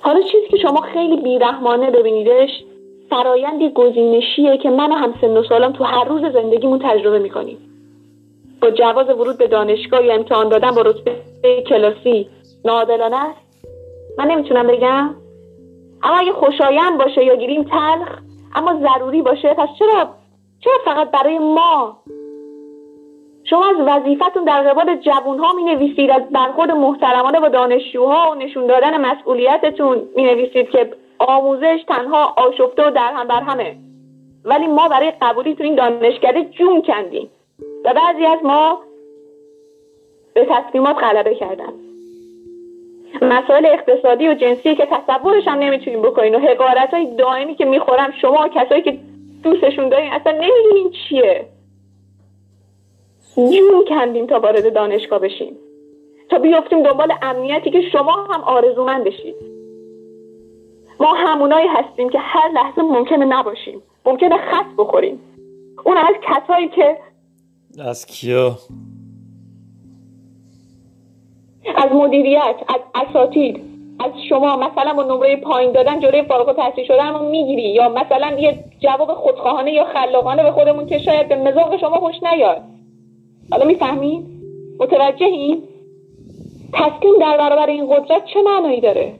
حالا 0.00 0.20
چیزی 0.20 0.48
که 0.50 0.56
شما 0.56 0.80
خیلی 0.80 1.16
بیرحمانه 1.16 1.90
ببینیدش 1.90 2.50
فرایندی 3.10 3.70
گزینشیه 3.70 4.58
که 4.62 4.70
من 4.70 4.92
و 4.92 4.94
همسن 4.94 5.36
و 5.36 5.42
سالم 5.48 5.72
تو 5.72 5.84
هر 5.84 6.04
روز 6.04 6.32
زندگیمون 6.32 6.80
تجربه 6.84 7.18
می‌کنیم. 7.18 7.65
جواز 8.70 9.08
ورود 9.08 9.38
به 9.38 9.46
دانشگاه 9.46 10.04
یا 10.04 10.14
امتحان 10.14 10.48
دادن 10.48 10.70
با 10.70 10.82
رتبه 10.82 11.16
کلاسی 11.68 12.28
ناعادلانه 12.64 13.16
است؟ 13.16 13.40
من 14.18 14.26
نمی‌تونم 14.26 14.66
بگم. 14.66 15.14
اما 16.02 16.16
اگه 16.16 16.32
خوشایند 16.32 16.98
باشه 16.98 17.24
یا 17.24 17.36
گیریم 17.36 17.62
تلخ 17.62 18.18
اما 18.54 18.80
ضروری 18.80 19.22
باشه 19.22 19.54
پس 19.54 19.68
چرا 19.78 20.08
چرا 20.60 20.74
فقط 20.84 21.10
برای 21.10 21.38
ما؟ 21.38 21.96
شما 23.44 23.66
از 23.66 23.76
وظیفتون 23.86 24.44
در 24.44 24.62
قبال 24.62 24.96
جوانها 24.96 25.52
می 25.52 25.62
نویسید 25.62 26.10
از 26.10 26.22
برخورد 26.32 26.70
محترمانه 26.70 27.40
با 27.40 27.48
دانشجوها 27.48 28.30
و 28.30 28.34
نشون 28.34 28.66
دادن 28.66 29.00
مسئولیتتون 29.00 30.02
می 30.16 30.22
نویسید 30.22 30.70
که 30.70 30.90
آموزش 31.18 31.84
تنها 31.88 32.34
آشفته 32.36 32.86
و 32.86 32.90
در 32.90 33.12
هم 33.12 33.28
بر 33.28 33.42
همه 33.42 33.76
ولی 34.44 34.66
ما 34.66 34.88
برای 34.88 35.12
قبولی 35.22 35.54
تو 35.54 35.62
این 35.62 35.74
دانشکده 35.74 36.44
جون 36.44 36.82
کندیم. 36.82 37.30
و 37.86 37.94
بعضی 37.94 38.26
از 38.26 38.38
ما 38.44 38.80
به 40.34 40.46
تصمیمات 40.50 40.96
غلبه 40.96 41.34
کردن. 41.34 41.72
مسائل 43.22 43.66
اقتصادی 43.66 44.28
و 44.28 44.34
جنسی 44.34 44.74
که 44.74 44.88
تصورش 44.90 45.48
هم 45.48 45.58
نمی‌تونیم 45.58 46.02
بکنین 46.02 46.34
و 46.34 46.38
حقارت 46.38 46.94
های 46.94 47.16
دائمی 47.16 47.54
که 47.54 47.64
می‌خورم 47.64 48.12
شما 48.20 48.48
کسایی 48.48 48.82
که 48.82 48.98
دوستشون 49.42 49.88
دارین 49.88 50.12
اصلا 50.12 50.32
نمی‌دونین 50.32 50.90
چیه. 50.90 51.46
جون 53.36 53.84
کندیم 53.88 54.26
تا 54.26 54.40
وارد 54.40 54.74
دانشگاه 54.74 55.18
بشیم 55.18 55.56
تا 56.30 56.38
بیفتیم 56.38 56.82
دنبال 56.82 57.12
امنیتی 57.22 57.70
که 57.70 57.80
شما 57.92 58.12
هم 58.12 58.40
آرزومندشید 58.40 59.34
ما 61.00 61.14
همونایی 61.14 61.68
هستیم 61.68 62.08
که 62.08 62.18
هر 62.18 62.48
لحظه 62.48 62.82
ممکنه 62.82 63.24
نباشیم. 63.24 63.82
ممکنه 64.04 64.36
خط 64.36 64.66
بخوریم. 64.78 65.20
اون 65.84 65.96
از 65.96 66.14
کسایی 66.22 66.68
که 66.68 66.96
از 67.84 68.06
کیا؟ 68.06 68.58
از 71.76 71.92
مدیریت 71.92 72.56
از 72.68 72.80
اساتید. 72.94 73.60
از 74.00 74.10
شما. 74.28 74.56
مثلا 74.56 74.94
با 74.94 75.02
نمره 75.02 75.36
پایین 75.36 75.72
دادن 75.72 76.00
جلوی 76.00 76.22
فارغ 76.22 76.48
التحصیل 76.48 76.86
شدن 76.86 77.12
رو 77.12 77.30
می‌گیری. 77.30 77.62
یا 77.62 77.88
مثلا 77.88 78.38
یه 78.38 78.64
جواب 78.80 79.14
خودخواهانه 79.14 79.72
یا 79.72 79.84
خلاقانه 79.84 80.42
به 80.42 80.52
خودمون 80.52 80.86
که 80.86 80.98
شاید 80.98 81.28
به 81.28 81.36
مزاق 81.36 81.80
شما 81.80 81.96
خوش 81.96 82.14
نیاد. 82.22 82.62
حالا 83.50 83.64
می‌فهمید 83.64 84.26
متوجهین 84.80 85.62
تسلیم 86.72 87.18
در 87.20 87.38
برابر 87.38 87.66
این 87.66 87.86
قدرت 87.86 88.24
چه 88.34 88.42
معنایی 88.42 88.80
داره؟ 88.80 89.12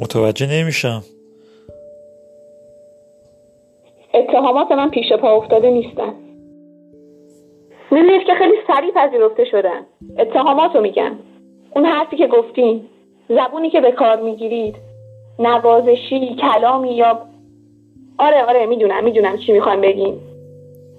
متوجه 0.00 0.46
نمیشم. 0.46 1.02
اتهامات 4.14 4.72
من 4.72 4.90
پیش 4.90 5.12
پا 5.12 5.36
افتاده 5.36 5.70
نیستن. 5.70 6.14
می‌دونید 7.90 8.26
که 8.26 8.34
خیلی 8.34 8.56
سریع 8.66 8.92
پذیرفته 8.94 9.44
شدن 9.44 9.86
اتهامات 10.18 10.76
رو 10.76 10.80
میگن 10.80 11.18
اون 11.74 11.84
حرفی 11.84 12.16
که 12.16 12.26
گفتین 12.26 12.88
زبونی 13.28 13.70
که 13.70 13.80
به 13.80 13.92
کار 13.92 14.22
می‌گیرید 14.22 14.76
نوازشی 15.38 16.34
کلامی 16.34 16.96
یا 16.96 17.22
آره 18.18 18.44
آره 18.44 18.66
می‌دونم 18.66 19.04
می‌دونم 19.04 19.36
چی 19.36 19.52
می‌خوام 19.52 19.80
بگین 19.80 20.20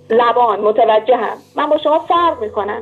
زبان 0.09 0.59
متوجهم. 0.59 1.37
من 1.55 1.69
با 1.69 1.77
شما 1.77 1.99
فرق 1.99 2.41
می‌کنم. 2.41 2.81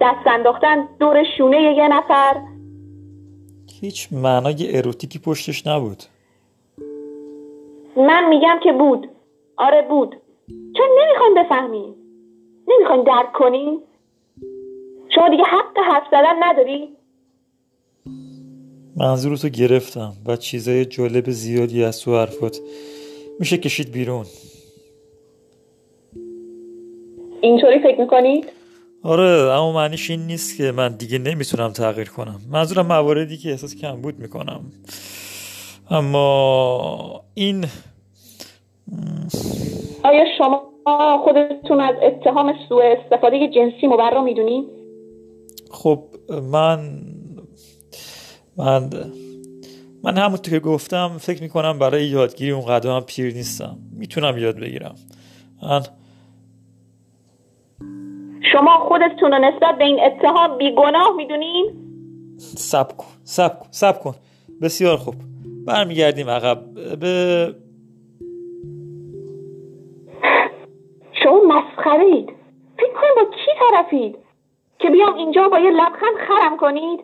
دست 0.00 0.26
انداختن 0.26 0.88
دور 1.00 1.24
شونه 1.38 1.62
یه 1.62 1.88
نفر. 1.88 2.36
هیچ 3.80 4.08
معنای 4.12 4.76
اروتیکی 4.76 5.18
پشتش 5.18 5.66
نبود. 5.66 6.02
من 7.96 8.28
میگم 8.28 8.58
که 8.62 8.72
بود. 8.72 9.08
آره 9.56 9.82
بود. 9.82 10.16
چون 10.48 10.86
نمی‌خواین 11.00 11.34
بفهمین 11.34 11.94
نمی‌خواین 12.68 13.04
درک 13.04 13.32
کنین 13.34 13.80
شما 15.14 15.28
دیگه 15.28 15.44
حق 15.44 15.78
حرف 15.92 16.04
زدن 16.10 16.36
نداری؟ 16.42 16.88
منظورتو 18.96 19.48
گرفتم 19.48 20.12
و 20.26 20.36
چیزای 20.36 20.84
جالب 20.84 21.30
زیادی 21.30 21.84
از 21.84 22.00
تو 22.00 22.16
حرفات. 22.16 22.58
میشه 23.40 23.58
کشید 23.58 23.92
بیرون. 23.92 24.24
اینطوری 27.40 27.78
فکر 27.78 28.00
می‌کنید؟ 28.00 28.52
آره 29.02 29.52
اما 29.52 29.72
معنیش 29.72 30.10
این 30.10 30.26
نیست 30.26 30.56
که 30.56 30.72
من 30.72 30.96
دیگه 30.96 31.18
نمی‌تونم 31.18 31.72
تغییر 31.72 32.08
کنم. 32.08 32.40
منظورم 32.52 32.86
مواردی 32.86 33.36
که 33.36 33.50
احساس 33.50 33.76
کمبود 33.76 34.18
می‌کنم. 34.18 34.60
اما 35.90 37.24
این 37.34 37.66
آیا 40.04 40.24
شما 40.38 40.72
خودتون 41.24 41.80
از 41.80 41.94
اتهام 42.02 42.54
سوء 42.68 42.82
استفاده 42.84 43.48
جنسی 43.48 43.86
مبرا 43.86 44.22
می‌دونین 44.22 44.66
خب 45.70 46.04
من 46.52 46.78
من 48.56 48.90
من 50.04 50.18
همونطور 50.18 50.54
که 50.54 50.60
گفتم 50.60 51.08
فکر 51.18 51.42
می‌کنم 51.42 51.78
برای 51.78 52.04
یادگیری 52.04 52.50
اون 52.50 52.64
قدر 52.64 52.90
هم 52.90 53.00
پیر 53.00 53.34
نیستم. 53.34 53.78
می‌تونم 53.92 54.38
یاد 54.38 54.60
بگیرم. 54.60 54.94
من 55.62 55.82
شما 58.52 58.78
خودتون 58.88 59.32
رو 59.32 59.38
نسبت 59.38 59.78
به 59.78 59.84
این 59.84 60.00
اتهام 60.00 60.58
بیگناه 60.58 61.16
می‌دونین 61.16 61.72
سب 62.38 62.96
کن 62.96 63.06
سب 63.24 63.60
کن 63.60 63.66
سب 63.70 64.00
کن. 64.00 64.14
بسیار 64.62 64.96
خوب. 64.96 65.14
برمیگردیم 65.66 66.30
عقب. 66.30 66.58
به 67.00 67.54
شما 71.28 71.40
مسخره 71.44 72.04
اید 72.04 72.32
فکر 72.76 72.92
کنید 72.92 73.14
با 73.16 73.24
کی 73.24 73.50
طرفید؟ 73.60 74.18
که 74.78 74.90
بیام 74.90 75.14
اینجا 75.14 75.48
با 75.48 75.58
یه 75.58 75.70
لبخند 75.70 76.16
خرم 76.28 76.56
کنید؟ 76.56 77.00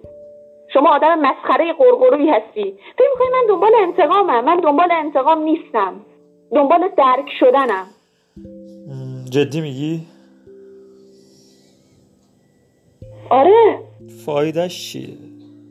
شما 0.72 0.94
آدم 0.94 1.18
مسخره 1.18 1.72
قرقرویی 1.72 2.30
هستی. 2.30 2.78
فکر 2.98 3.08
می‌کنید 3.12 3.32
من 3.32 3.46
دنبال 3.48 3.72
انتقامم. 3.74 4.44
من 4.44 4.56
دنبال 4.56 4.88
انتقام 4.92 5.42
نیستم. 5.42 6.00
دنبال 6.54 6.88
درک 6.96 7.30
شدنم. 7.40 7.86
جدی 9.30 9.60
میگی؟ 9.60 10.00
آره. 13.30 13.80
فایدهش 14.26 14.92
چیه؟ 14.92 15.08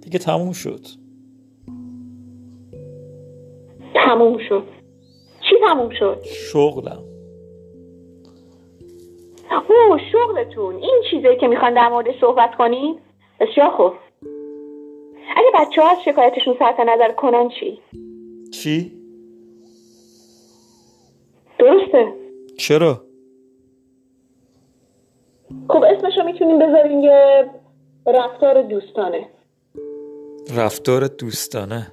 دیگه 0.02 0.20
تموم 0.20 0.52
شد. 0.52 0.82
تموم 3.94 4.38
شد. 4.50 4.64
چی 5.50 5.56
تموم 5.68 5.90
شد؟ 6.00 6.24
شغلم. 6.24 7.13
او 9.58 9.98
شغلتون 10.12 10.76
این 10.76 11.04
چیزی 11.12 11.36
که 11.40 11.48
می‌خوان 11.48 11.74
در 11.74 11.90
مورد 11.90 12.08
صحبت 12.22 12.56
کنین؟ 12.56 13.00
بسیار 13.40 13.70
خوب. 13.70 13.94
اگه 15.36 15.48
بچه 15.56 15.82
ها 15.82 15.92
از 15.92 15.98
شکایتشون 16.06 16.56
صرف 16.60 16.80
نظر 16.80 17.12
کنن 17.12 17.50
چی؟ 17.50 17.80
چی؟ 18.52 18.92
درسته. 21.60 22.14
چرا؟ 22.58 23.02
خب 25.70 25.84
اسمشو 25.84 26.24
می‌تونیم 26.24 26.60
بذاریم 26.60 27.00
یه 27.00 27.50
رفتار 28.08 28.62
دوستانه. 28.62 29.30
رفتار 30.58 31.08
دوستانه؟ 31.08 31.92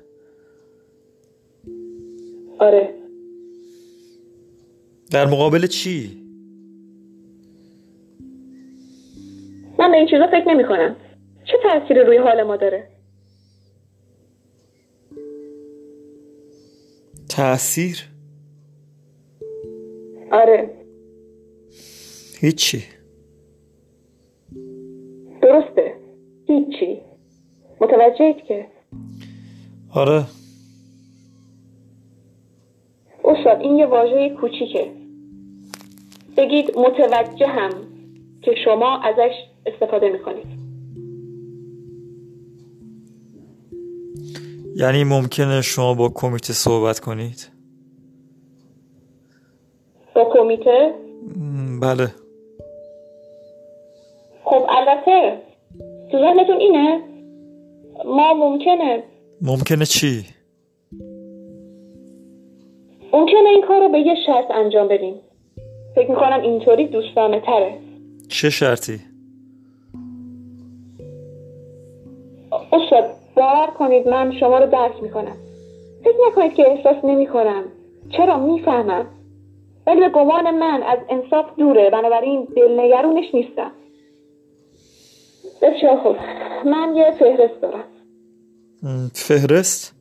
آره. 2.58 2.94
در 5.10 5.26
مقابل 5.26 5.66
چی؟ 5.66 6.20
من 9.80 9.90
به 9.90 9.96
این 9.96 10.06
چیزا 10.06 10.26
فکر 10.26 10.48
نمی 10.48 10.64
کنم 10.64 10.96
چه 11.44 11.58
تأثیری 11.62 12.00
روی 12.00 12.16
حال 12.16 12.42
ما 12.42 12.56
داره؟ 12.56 12.88
تأثیر؟ 17.28 18.08
آره. 20.32 20.70
هیچی. 22.40 22.84
درسته. 25.42 25.94
هیچی. 26.46 27.00
متوجهید 27.80 28.36
که؟ 28.36 28.66
آره. 29.94 30.24
استاد 33.24 33.60
این 33.60 33.76
یه 33.76 33.86
واژه 33.86 34.30
کوچیکه. 34.40 34.90
بگید 36.36 36.78
متوجه 36.78 37.46
هم 37.46 37.70
که 38.42 38.54
شما 38.64 39.02
ازش 39.02 39.49
استفاده 39.66 40.08
می‌کنید 40.08 40.46
یعنی 44.76 45.04
ممکنه 45.04 45.62
شما 45.62 45.94
با 45.94 46.08
کمیته 46.08 46.52
صحبت 46.52 47.00
کنید؟ 47.00 47.48
با 50.14 50.32
کمیته؟ 50.34 50.94
بله. 51.82 52.08
خب 54.44 54.66
البته 54.68 55.38
تو 56.10 56.18
ذهنتون 56.18 56.56
اینه؟ 56.60 57.00
ما 58.04 58.34
ممکنه. 58.34 59.02
ممکنه 59.42 59.84
چی؟ 59.84 60.24
ممکنه 63.12 63.48
این 63.48 63.64
کار 63.68 63.80
رو 63.80 63.88
به 63.88 63.98
یه 63.98 64.14
شرط 64.26 64.50
انجام 64.50 64.88
بدیم. 64.88 65.14
فکر 65.94 66.10
می‌کنم 66.10 66.40
اینطوری 66.42 66.86
دوستانه 66.86 67.40
تره 67.40 67.78
چه 68.28 68.50
شرطی؟ 68.50 69.09
استاد 72.72 73.04
باور 73.36 73.66
کنید 73.66 74.08
من 74.08 74.32
شما 74.40 74.58
رو 74.58 74.66
درک 74.66 75.02
می‌کنم. 75.02 75.36
فکر 76.04 76.16
نکنید 76.28 76.54
که 76.54 76.68
احساس 76.70 77.04
نمی‌کنم. 77.04 77.64
چرا؟ 78.16 78.38
می‌فهمم. 78.38 79.06
ولی 79.86 80.00
به 80.00 80.08
گمان 80.08 80.50
من 80.50 80.82
از 80.82 80.98
انصاف 81.08 81.46
دوره. 81.58 81.90
بنابراین 81.90 82.48
دلنگرونش 82.56 83.34
نیستم. 83.34 83.70
بسیار 85.62 85.96
خوب. 85.96 86.16
من 86.64 86.96
یه 86.96 87.10
فهرست 87.18 87.60
دارم. 87.62 87.84
فهرست؟ 89.14 89.94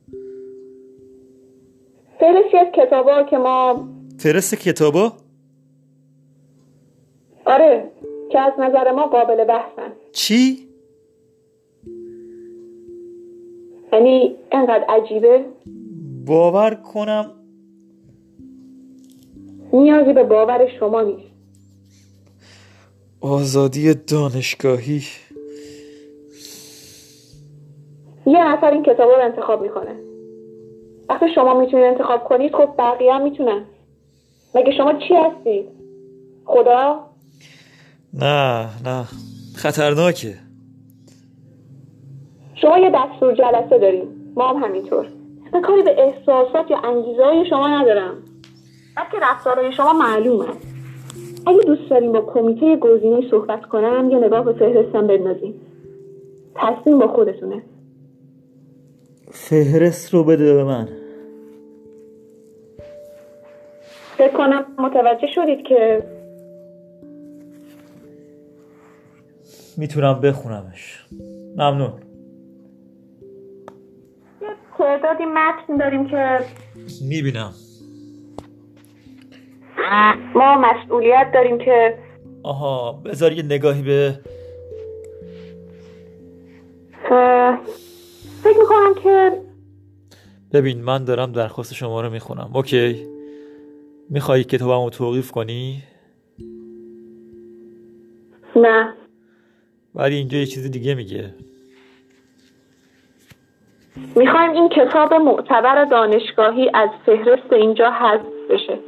فهرستی 2.20 2.56
از 2.56 2.66
کتابا 2.74 3.22
که 3.22 3.38
ما 3.38 3.88
فهرست 4.18 4.54
کتابا؟ 4.54 5.12
آره 7.44 7.90
که 8.32 8.40
از 8.40 8.52
نظر 8.58 8.92
ما 8.92 9.06
قابل 9.06 9.44
بحثن. 9.44 9.92
چی؟ 10.12 10.69
یعنی 13.92 14.34
انقدر 14.52 14.84
عجیبه. 14.88 15.44
باور 16.26 16.74
کنم 16.74 17.30
نیازی 19.72 20.12
به 20.12 20.24
باور 20.24 20.68
شما 20.80 21.02
نیست. 21.02 21.30
آزادی 23.20 23.94
دانشگاهی. 23.94 25.02
یه 28.26 28.44
نفر 28.48 28.70
این 28.70 28.82
کتابا 28.82 29.14
رو 29.14 29.22
انتخاب 29.24 29.62
می‌کنه. 29.62 29.94
وقتی 31.08 31.26
شما 31.34 31.60
می‌تونید 31.60 31.84
انتخاب 31.86 32.24
کنید 32.24 32.52
خب 32.52 32.68
بقیه 32.78 33.12
هم 33.14 33.22
می‌تونن. 33.22 33.64
مگه 34.54 34.72
شما 34.76 34.92
چی 34.92 35.14
هستید؟ 35.14 35.68
خدا؟ 36.44 37.06
نه 38.14 38.68
نه. 38.84 39.04
خطرناکه. 39.56 40.34
شما 42.62 42.78
یه 42.78 42.90
دستور 42.94 43.34
جلسه 43.34 43.78
داریم 43.78 44.32
ما 44.36 44.48
هم 44.48 44.64
همینطور. 44.64 45.06
من 45.52 45.62
کاری 45.62 45.82
به 45.82 46.02
احساسات 46.02 46.70
یا 46.70 46.78
انگیزه 46.78 47.24
های 47.24 47.46
شما 47.50 47.68
ندارم. 47.68 48.14
بلکه 48.96 49.16
رفتارهای 49.22 49.72
شما 49.72 49.92
معلومه. 49.92 50.48
اگه 51.46 51.60
دوست 51.66 51.90
داریم 51.90 52.12
با 52.12 52.20
کمیته 52.20 52.76
گزینه 52.76 53.30
صحبت 53.30 53.66
کنم 53.66 54.10
یه 54.10 54.18
نگاه 54.18 54.44
به 54.44 54.52
فهرستم 54.52 55.06
بندازیم. 55.06 55.60
تصمیم 56.54 56.98
با 56.98 57.08
خودتونه. 57.08 57.62
فهرست 59.30 60.14
رو 60.14 60.24
بده 60.24 60.54
به 60.54 60.64
من. 60.64 60.88
فکر 64.16 64.36
کنم 64.36 64.64
متوجه 64.78 65.26
شدید 65.34 65.62
که 65.62 66.02
می‌تونم 69.76 70.20
بخونمش. 70.20 71.06
ممنون. 71.56 71.92
تعدادی 74.80 75.24
متن 75.24 75.76
داریم 75.76 76.08
که 76.08 76.38
می‌بینم. 77.08 77.54
ما 80.34 80.54
مسئولیت 80.58 81.30
داریم 81.34 81.58
که 81.58 81.98
آها 82.42 82.92
بذار 82.92 83.32
یه 83.32 83.42
نگاهی 83.42 83.82
به 83.82 84.20
فکر 88.42 88.58
می‌کنم 88.58 88.94
که 89.02 89.42
ببین 90.52 90.82
من 90.82 91.04
دارم 91.04 91.32
درخواست 91.32 91.74
شما 91.74 92.00
رو 92.00 92.10
می‌خونم. 92.10 92.50
اوکی. 92.54 93.06
میخوایی 94.10 94.44
کتابم 94.44 94.84
رو 94.84 94.90
توقیف 94.90 95.30
کنی؟ 95.30 95.82
نه. 98.56 98.94
ولی 99.94 100.14
اینجا 100.14 100.38
یه 100.38 100.46
چیز 100.46 100.70
دیگه 100.70 100.94
میگه. 100.94 101.34
می‌خوایم 104.16 104.50
این 104.50 104.68
کتاب 104.68 105.14
معتبر 105.14 105.84
دانشگاهی 105.84 106.70
از 106.74 106.90
فهرست 107.06 107.52
اینجا 107.52 107.90
حذف 107.90 108.50
بشه. 108.50 108.78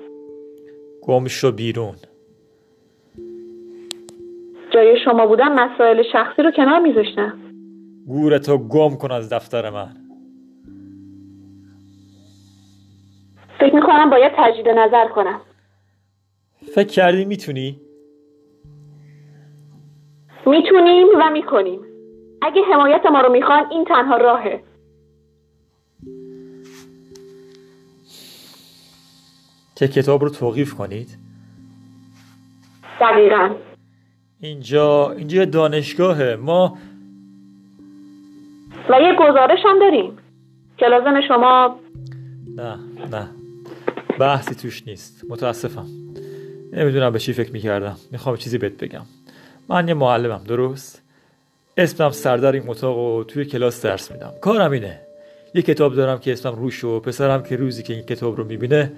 گم 1.02 1.28
شو 1.28 1.52
بیرون. 1.52 1.94
جای 4.70 4.96
شما 5.04 5.26
بودن 5.26 5.52
مسائل 5.52 6.02
شخصی 6.12 6.42
رو 6.42 6.50
کنار 6.50 6.80
میذاشتم 6.80 7.38
گورتو 8.06 8.58
گم 8.58 8.96
کن 8.96 9.10
از 9.12 9.32
دفتر 9.32 9.70
من. 9.70 9.88
فکر 13.60 13.74
می‌کنم 13.74 14.10
باید 14.10 14.32
تجدید 14.36 14.68
نظر 14.68 15.08
کنم. 15.08 15.40
فکر 16.74 16.88
کردی 16.88 17.24
می‌تونی؟ 17.24 17.80
می‌تونیم 20.46 21.06
و 21.20 21.30
می‌کنیم. 21.30 21.80
اگه 22.42 22.62
حمایت 22.62 23.06
ما 23.06 23.20
رو 23.20 23.32
می‌خوان 23.32 23.66
این 23.70 23.84
تنها 23.84 24.16
راهه. 24.16 24.62
که 29.76 29.88
کتاب 29.88 30.22
رو 30.22 30.28
توقیف 30.28 30.74
کنید؟ 30.74 31.18
دقیقا. 33.00 33.54
اینجا 34.40 35.10
اینجا 35.10 35.44
دانشگاهه. 35.44 36.36
ما 36.36 36.78
و 38.90 39.00
یه 39.00 39.16
گزارش 39.18 39.58
هم 39.64 39.78
داریم. 39.78 40.12
که 40.78 40.86
لازم 40.86 41.20
شما 41.28 41.80
نه 42.56 42.78
نه. 43.10 43.28
بحثی 44.18 44.54
توش 44.54 44.86
نیست. 44.86 45.24
متاسفم. 45.28 45.86
نمی‌دونم 46.72 47.12
به 47.12 47.18
چی 47.18 47.32
فکر 47.32 47.52
می‌کردم. 47.52 47.96
می‌خوام 48.10 48.36
چیزی 48.36 48.58
بهت 48.58 48.84
بگم. 48.84 49.02
من 49.68 49.88
یه 49.88 49.94
معلمم 49.94 50.44
درست؟ 50.44 51.02
اسمم 51.76 52.10
سردار 52.10 52.52
این 52.52 52.68
اتاق 52.68 52.98
و 52.98 53.24
توی 53.24 53.44
کلاس 53.44 53.82
درس 53.82 54.12
میدم. 54.12 54.32
کارم 54.40 54.70
اینه. 54.70 55.00
یه 55.54 55.62
کتاب 55.62 55.94
دارم 55.94 56.18
که 56.18 56.32
اسمم 56.32 56.54
روش 56.54 56.84
و 56.84 57.00
پسرم 57.00 57.42
که 57.42 57.56
روزی 57.56 57.82
که 57.82 57.94
این 57.94 58.02
کتاب 58.02 58.36
رو 58.36 58.44
می‌بینه 58.44 58.92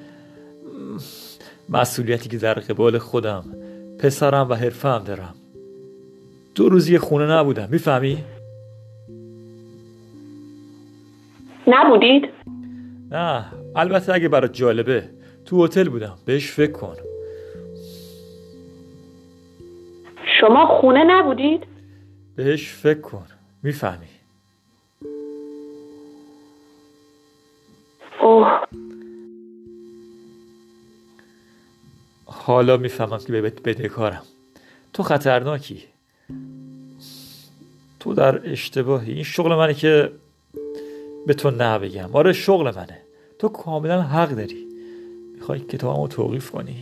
مسئولیتی 1.69 2.28
که 2.28 2.36
در 2.36 2.55
قبال 2.55 2.99
خودم 2.99 3.45
پسرم 3.99 4.49
و 4.51 4.55
حرفه 4.55 4.89
هم 4.89 5.05
دارم. 5.05 5.35
دو 6.55 6.69
روزی 6.69 6.99
خونه 6.99 7.27
نبودم 7.27 7.69
می‌فهمی؟ 7.70 8.24
نبودید؟ 11.66 12.24
نه 13.11 13.45
البته 13.77 14.15
اگه 14.15 14.28
برات 14.28 14.53
جالبه 14.53 15.09
تو 15.45 15.65
هتل 15.65 15.89
بودم 15.89 16.19
بهش 16.27 16.51
فکر 16.51 16.73
کن. 16.73 16.97
شما 20.41 20.81
خونه 20.81 21.05
نبودید؟ 21.05 21.66
بهش 22.36 22.73
فکر 22.73 23.01
کن 23.01 23.27
می‌فهمی؟ 23.62 24.07
اوه. 28.20 28.61
حالا 32.46 32.76
می‌فهمم 32.76 33.18
که 33.18 33.32
بهت 33.32 33.62
بدهکارم 33.62 34.22
تو 34.92 35.02
خطرناکی. 35.02 35.84
تو 38.00 38.14
در 38.14 38.50
اشتباهی. 38.50 39.12
این 39.12 39.22
شغل 39.22 39.54
منه 39.54 39.74
که 39.74 40.10
به 41.26 41.34
تو 41.34 41.50
نه 41.50 41.78
بگم 41.78 42.10
آره 42.12 42.32
شغل 42.32 42.64
منه. 42.76 42.98
تو 43.38 43.48
کاملا 43.48 44.02
حق 44.02 44.28
داری. 44.28 44.66
می‌خوای 45.34 45.60
کتابمو 45.60 46.08
توقیف 46.08 46.50
کنی. 46.50 46.76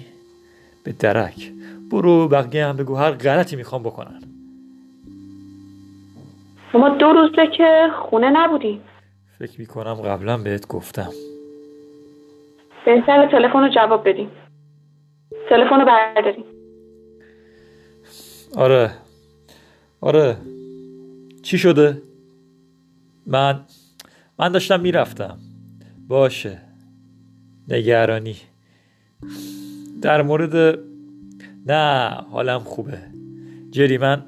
به 0.85 0.93
درک. 0.93 1.53
برو 1.91 2.29
بقیه 2.29 2.67
هم 2.67 2.77
بگو 2.77 2.97
هر 2.97 3.11
غلطی 3.11 3.57
می‌خوام 3.57 3.83
بکنن. 3.83 4.23
شما 6.73 6.89
دو 6.89 7.07
روزه 7.07 7.47
که 7.57 7.89
خونه 8.01 8.31
نبودید 8.31 8.81
فکر 9.39 9.61
می‌کنم 9.61 9.95
قبلا 9.95 10.37
بهت 10.39 10.69
گفتم. 10.69 11.11
بهتر 12.85 13.31
تلفن 13.31 13.59
رو 13.59 13.69
جواب 13.69 14.09
بدیم 14.09 14.31
تلفن 15.53 15.81
رو 15.81 15.87
برداریم. 15.87 16.45
آره. 18.57 18.91
آره. 20.01 20.37
چی 21.43 21.59
شده؟ 21.59 22.03
من 23.27 23.61
من 24.39 24.53
داشتم 24.53 24.81
می‌رفتم. 24.81 25.39
باشه. 26.09 26.59
نگرانی. 27.69 28.37
در 30.03 30.23
مورد 30.23 30.79
نه 31.67 32.09
حالم 32.31 32.59
خوبه. 32.59 32.99
جری 33.71 33.99
من 33.99 34.23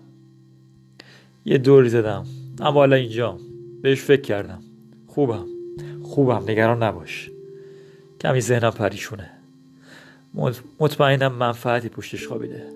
یه 1.45 1.59
دوری 1.59 1.89
زدم. 1.89 2.25
اما 2.61 2.71
حالا 2.71 2.97
اینجام 2.97 3.41
بهش 3.83 4.01
فکر 4.03 4.23
کردم. 4.23 4.61
خوبم. 5.07 5.47
خوبم. 6.03 6.43
نگران 6.49 6.83
نباش. 6.83 7.31
کمی 8.21 8.41
ذهنم 8.41 8.71
پریشونه. 8.71 9.34
مطمئنم 10.81 11.33
منفعتی 11.33 11.89
پشتش 11.89 12.27
خوابیده 12.27 12.67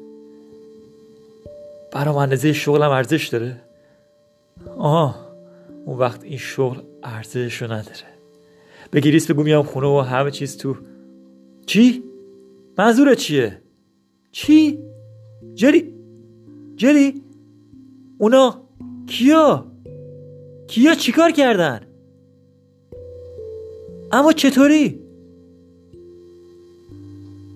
برام 1.93 2.17
اندازه 2.17 2.53
شغلم 2.53 2.91
ارزش 2.91 3.29
داره 3.29 3.61
آها 4.79 5.15
اون 5.85 5.99
وقت 5.99 6.25
این 6.25 6.39
شغل 6.39 6.81
ارزششو 7.03 7.65
نداره 7.65 8.19
به 8.91 9.01
گریس 9.01 9.31
بگو 9.31 9.43
میام 9.43 9.63
خونه 9.63 9.87
و 9.87 10.01
همه 10.01 10.31
چیز 10.31 10.57
تو 10.57 10.77
چی؟ 11.67 12.03
منظورت 12.79 13.19
چیه؟ 13.19 13.63
چی؟ 14.33 14.79
جری 15.55 15.95
جری 16.77 17.23
اونا 18.19 18.63
کیا؟ 19.07 19.67
کیا 20.69 20.95
چیکار 20.95 21.31
کردن؟ 21.31 21.81
اما 24.13 24.33
چطوری؟ 24.33 25.08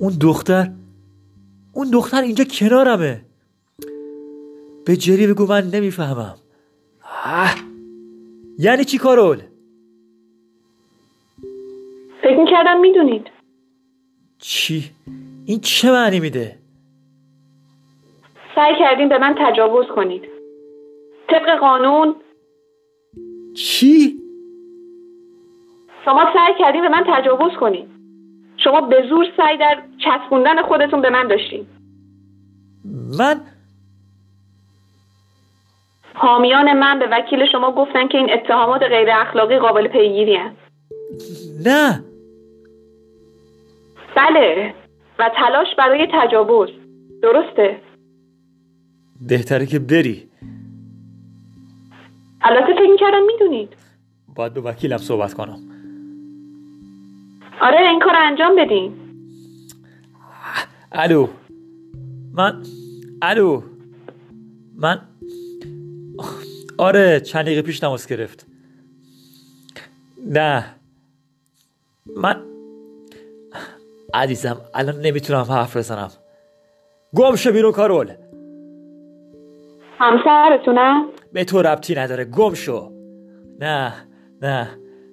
اون 0.03 0.13
دختر 0.21 0.71
اون 1.73 1.91
دختر 1.91 2.23
اینجا 2.23 2.45
کنارمه 2.45 3.21
به 4.87 4.97
جری 4.97 5.27
بگو 5.27 5.47
من 5.47 5.63
نمی‌فهمم. 5.75 6.35
یعنی 8.59 8.85
چی 8.85 8.99
کارول؟ 8.99 9.43
فکر 12.23 12.37
می‌کردم 12.37 12.81
می‌دونید 12.81 13.27
چی؟ 14.39 14.91
این 15.47 15.61
چه 15.61 15.91
معنی 15.91 16.21
میده؟ 16.21 16.59
سعی 18.55 18.75
کردین 18.79 19.09
به 19.09 19.19
من 19.19 19.35
تجاوز 19.39 19.87
کنید 19.87 20.23
طبق 21.29 21.59
قانون 21.61 22.15
چی؟ 23.55 24.21
شما 26.05 26.25
سعی 26.35 26.55
کردین 26.59 26.83
به 26.83 26.89
من 26.89 27.05
تجاوز 27.09 27.53
کنید 27.61 27.92
شما 28.65 28.81
به 28.81 29.07
زور 29.09 29.27
سعی 29.37 29.59
در 29.59 29.83
چسبوندن 30.05 30.63
خودتون 30.63 31.01
به 31.01 31.11
من 31.11 31.29
داشتین. 31.29 31.67
من 33.19 33.41
حامیان 36.15 36.73
من 36.79 36.99
به 36.99 37.09
وکیل 37.11 37.47
شما 37.53 37.73
گفتن 37.73 38.09
که 38.09 38.19
این 38.19 38.33
اتهامات 38.33 38.83
غیر 38.83 39.09
اخلاقی 39.11 39.59
قابل 39.59 39.89
پیگیری 39.89 40.37
هست. 40.37 40.57
نه. 41.67 42.05
بله. 44.17 44.75
و 45.19 45.31
تلاش 45.37 45.75
برای 45.79 46.09
تجاوز. 46.13 46.71
درسته. 47.23 47.81
بهتره 49.29 49.67
که 49.67 49.79
بری. 49.79 50.29
البته 52.43 52.75
فکر 52.75 52.97
کردم 52.97 53.23
می‌دونید. 53.27 53.77
باید 54.35 54.55
به 54.55 54.61
وکیلم 54.61 54.97
صحبت 54.97 55.35
کنم. 55.35 55.72
آره 57.61 57.89
این 57.91 58.01
کار 58.01 58.15
انجام 58.17 58.57
بدین. 58.57 58.93
الو. 60.93 61.29
من 62.35 62.63
الو. 63.23 63.63
من 64.77 65.01
آره 66.79 67.21
چند 67.21 67.45
دقیقه 67.45 67.63
پیش 67.63 67.85
نماز 67.85 68.07
گرفت. 68.07 68.47
نه. 70.27 70.65
من 72.17 72.43
عزیزم 74.15 74.61
الان 74.75 75.01
نمی‌تونم 75.01 75.43
حرف 75.43 75.77
بزنم. 75.77 76.11
گم 77.15 77.37
شو 77.37 77.53
بیرون 77.53 77.73
کارول. 77.73 78.13
همسرتونم 79.99 81.09
به 81.33 81.45
تو 81.45 81.63
ربطی 81.63 81.95
نداره. 81.95 82.25
گم 82.25 82.55
شو. 82.55 82.93
نه 83.61 83.93
نه. 84.43 84.69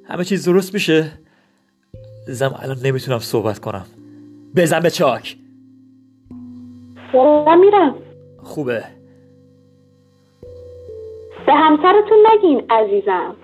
همه 0.06 0.24
چیز 0.26 0.46
درست 0.46 0.74
میشه. 0.74 1.12
زم 2.32 2.56
الان 2.60 2.78
نمی‌تونم 2.84 3.20
صحبت 3.20 3.60
کنم. 3.60 3.86
بزن 4.56 4.80
به 4.80 4.90
چاک. 4.90 5.38
دارم 7.14 7.60
میرم. 7.60 7.96
خوبه. 8.38 8.84
به 11.46 11.54
همسرتون 11.54 12.18
نگین 12.28 12.64
عزیزم. 12.70 13.36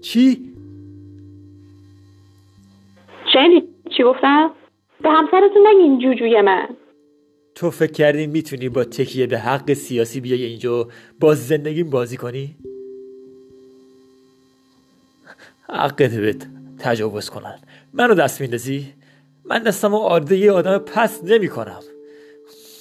چی؟ 0.00 0.52
شنیدی 3.32 3.66
چی 3.96 4.02
گفتم؟ 4.02 4.50
به 5.02 5.10
همسرتون 5.10 5.66
نگین 5.66 5.98
جوجوی 5.98 6.40
من. 6.40 6.68
تو 7.54 7.70
فکر 7.70 7.92
کردی 7.92 8.26
می‌تونی 8.26 8.68
با 8.68 8.84
تکیه 8.84 9.26
به 9.26 9.38
حق 9.38 9.72
سیاسی 9.72 10.20
بیای 10.20 10.44
اینجا 10.44 10.88
با 11.20 11.34
زندگیم 11.34 11.90
بازی 11.90 12.16
کنی؟ 12.16 12.56
حقت 15.68 16.14
بهت 16.14 16.46
تجاوز 16.78 17.30
کنن. 17.30 17.58
منو 17.94 18.14
دست 18.14 18.40
میندازی؟ 18.40 18.94
من 19.44 19.58
دستم 19.58 19.94
و 19.94 19.96
عاده 19.96 20.36
یه 20.36 20.52
آدم 20.52 20.78
پس 20.78 21.24
نمی 21.24 21.48
کنم. 21.48 21.80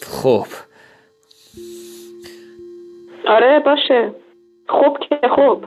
خب. 0.02 0.46
آره 3.28 3.60
باشه. 3.66 4.16
خوب 4.70 4.98
که 5.00 5.20
خوب. 5.36 5.66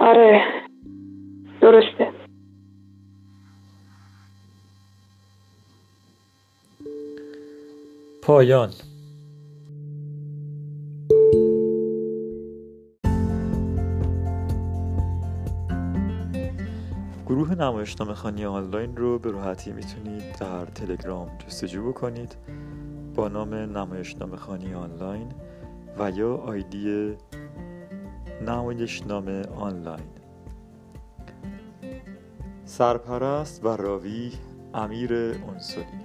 آره. 0.00 0.42
درسته. 1.60 2.12
پایان. 8.22 8.70
نمایشنامه 17.54 18.14
خانی 18.14 18.44
آنلاین 18.44 18.96
رو 18.96 19.18
به 19.18 19.30
راحتی 19.30 19.72
می‌تونید 19.72 20.38
در 20.40 20.64
تلگرام 20.64 21.38
جستجو 21.38 21.88
بکنید. 21.88 22.36
با 23.14 23.28
نام 23.28 23.54
نمایشنامه 23.54 24.36
خانی 24.36 24.74
آنلاین 24.74 25.32
و 25.98 26.10
یا 26.10 26.36
آیدی 26.36 27.16
نمایشنامه 28.46 29.42
آنلاین. 29.42 30.06
سرپرست 32.64 33.64
و 33.64 33.68
راوی 33.68 34.32
امیر 34.74 35.14
انصاری. 35.14 36.01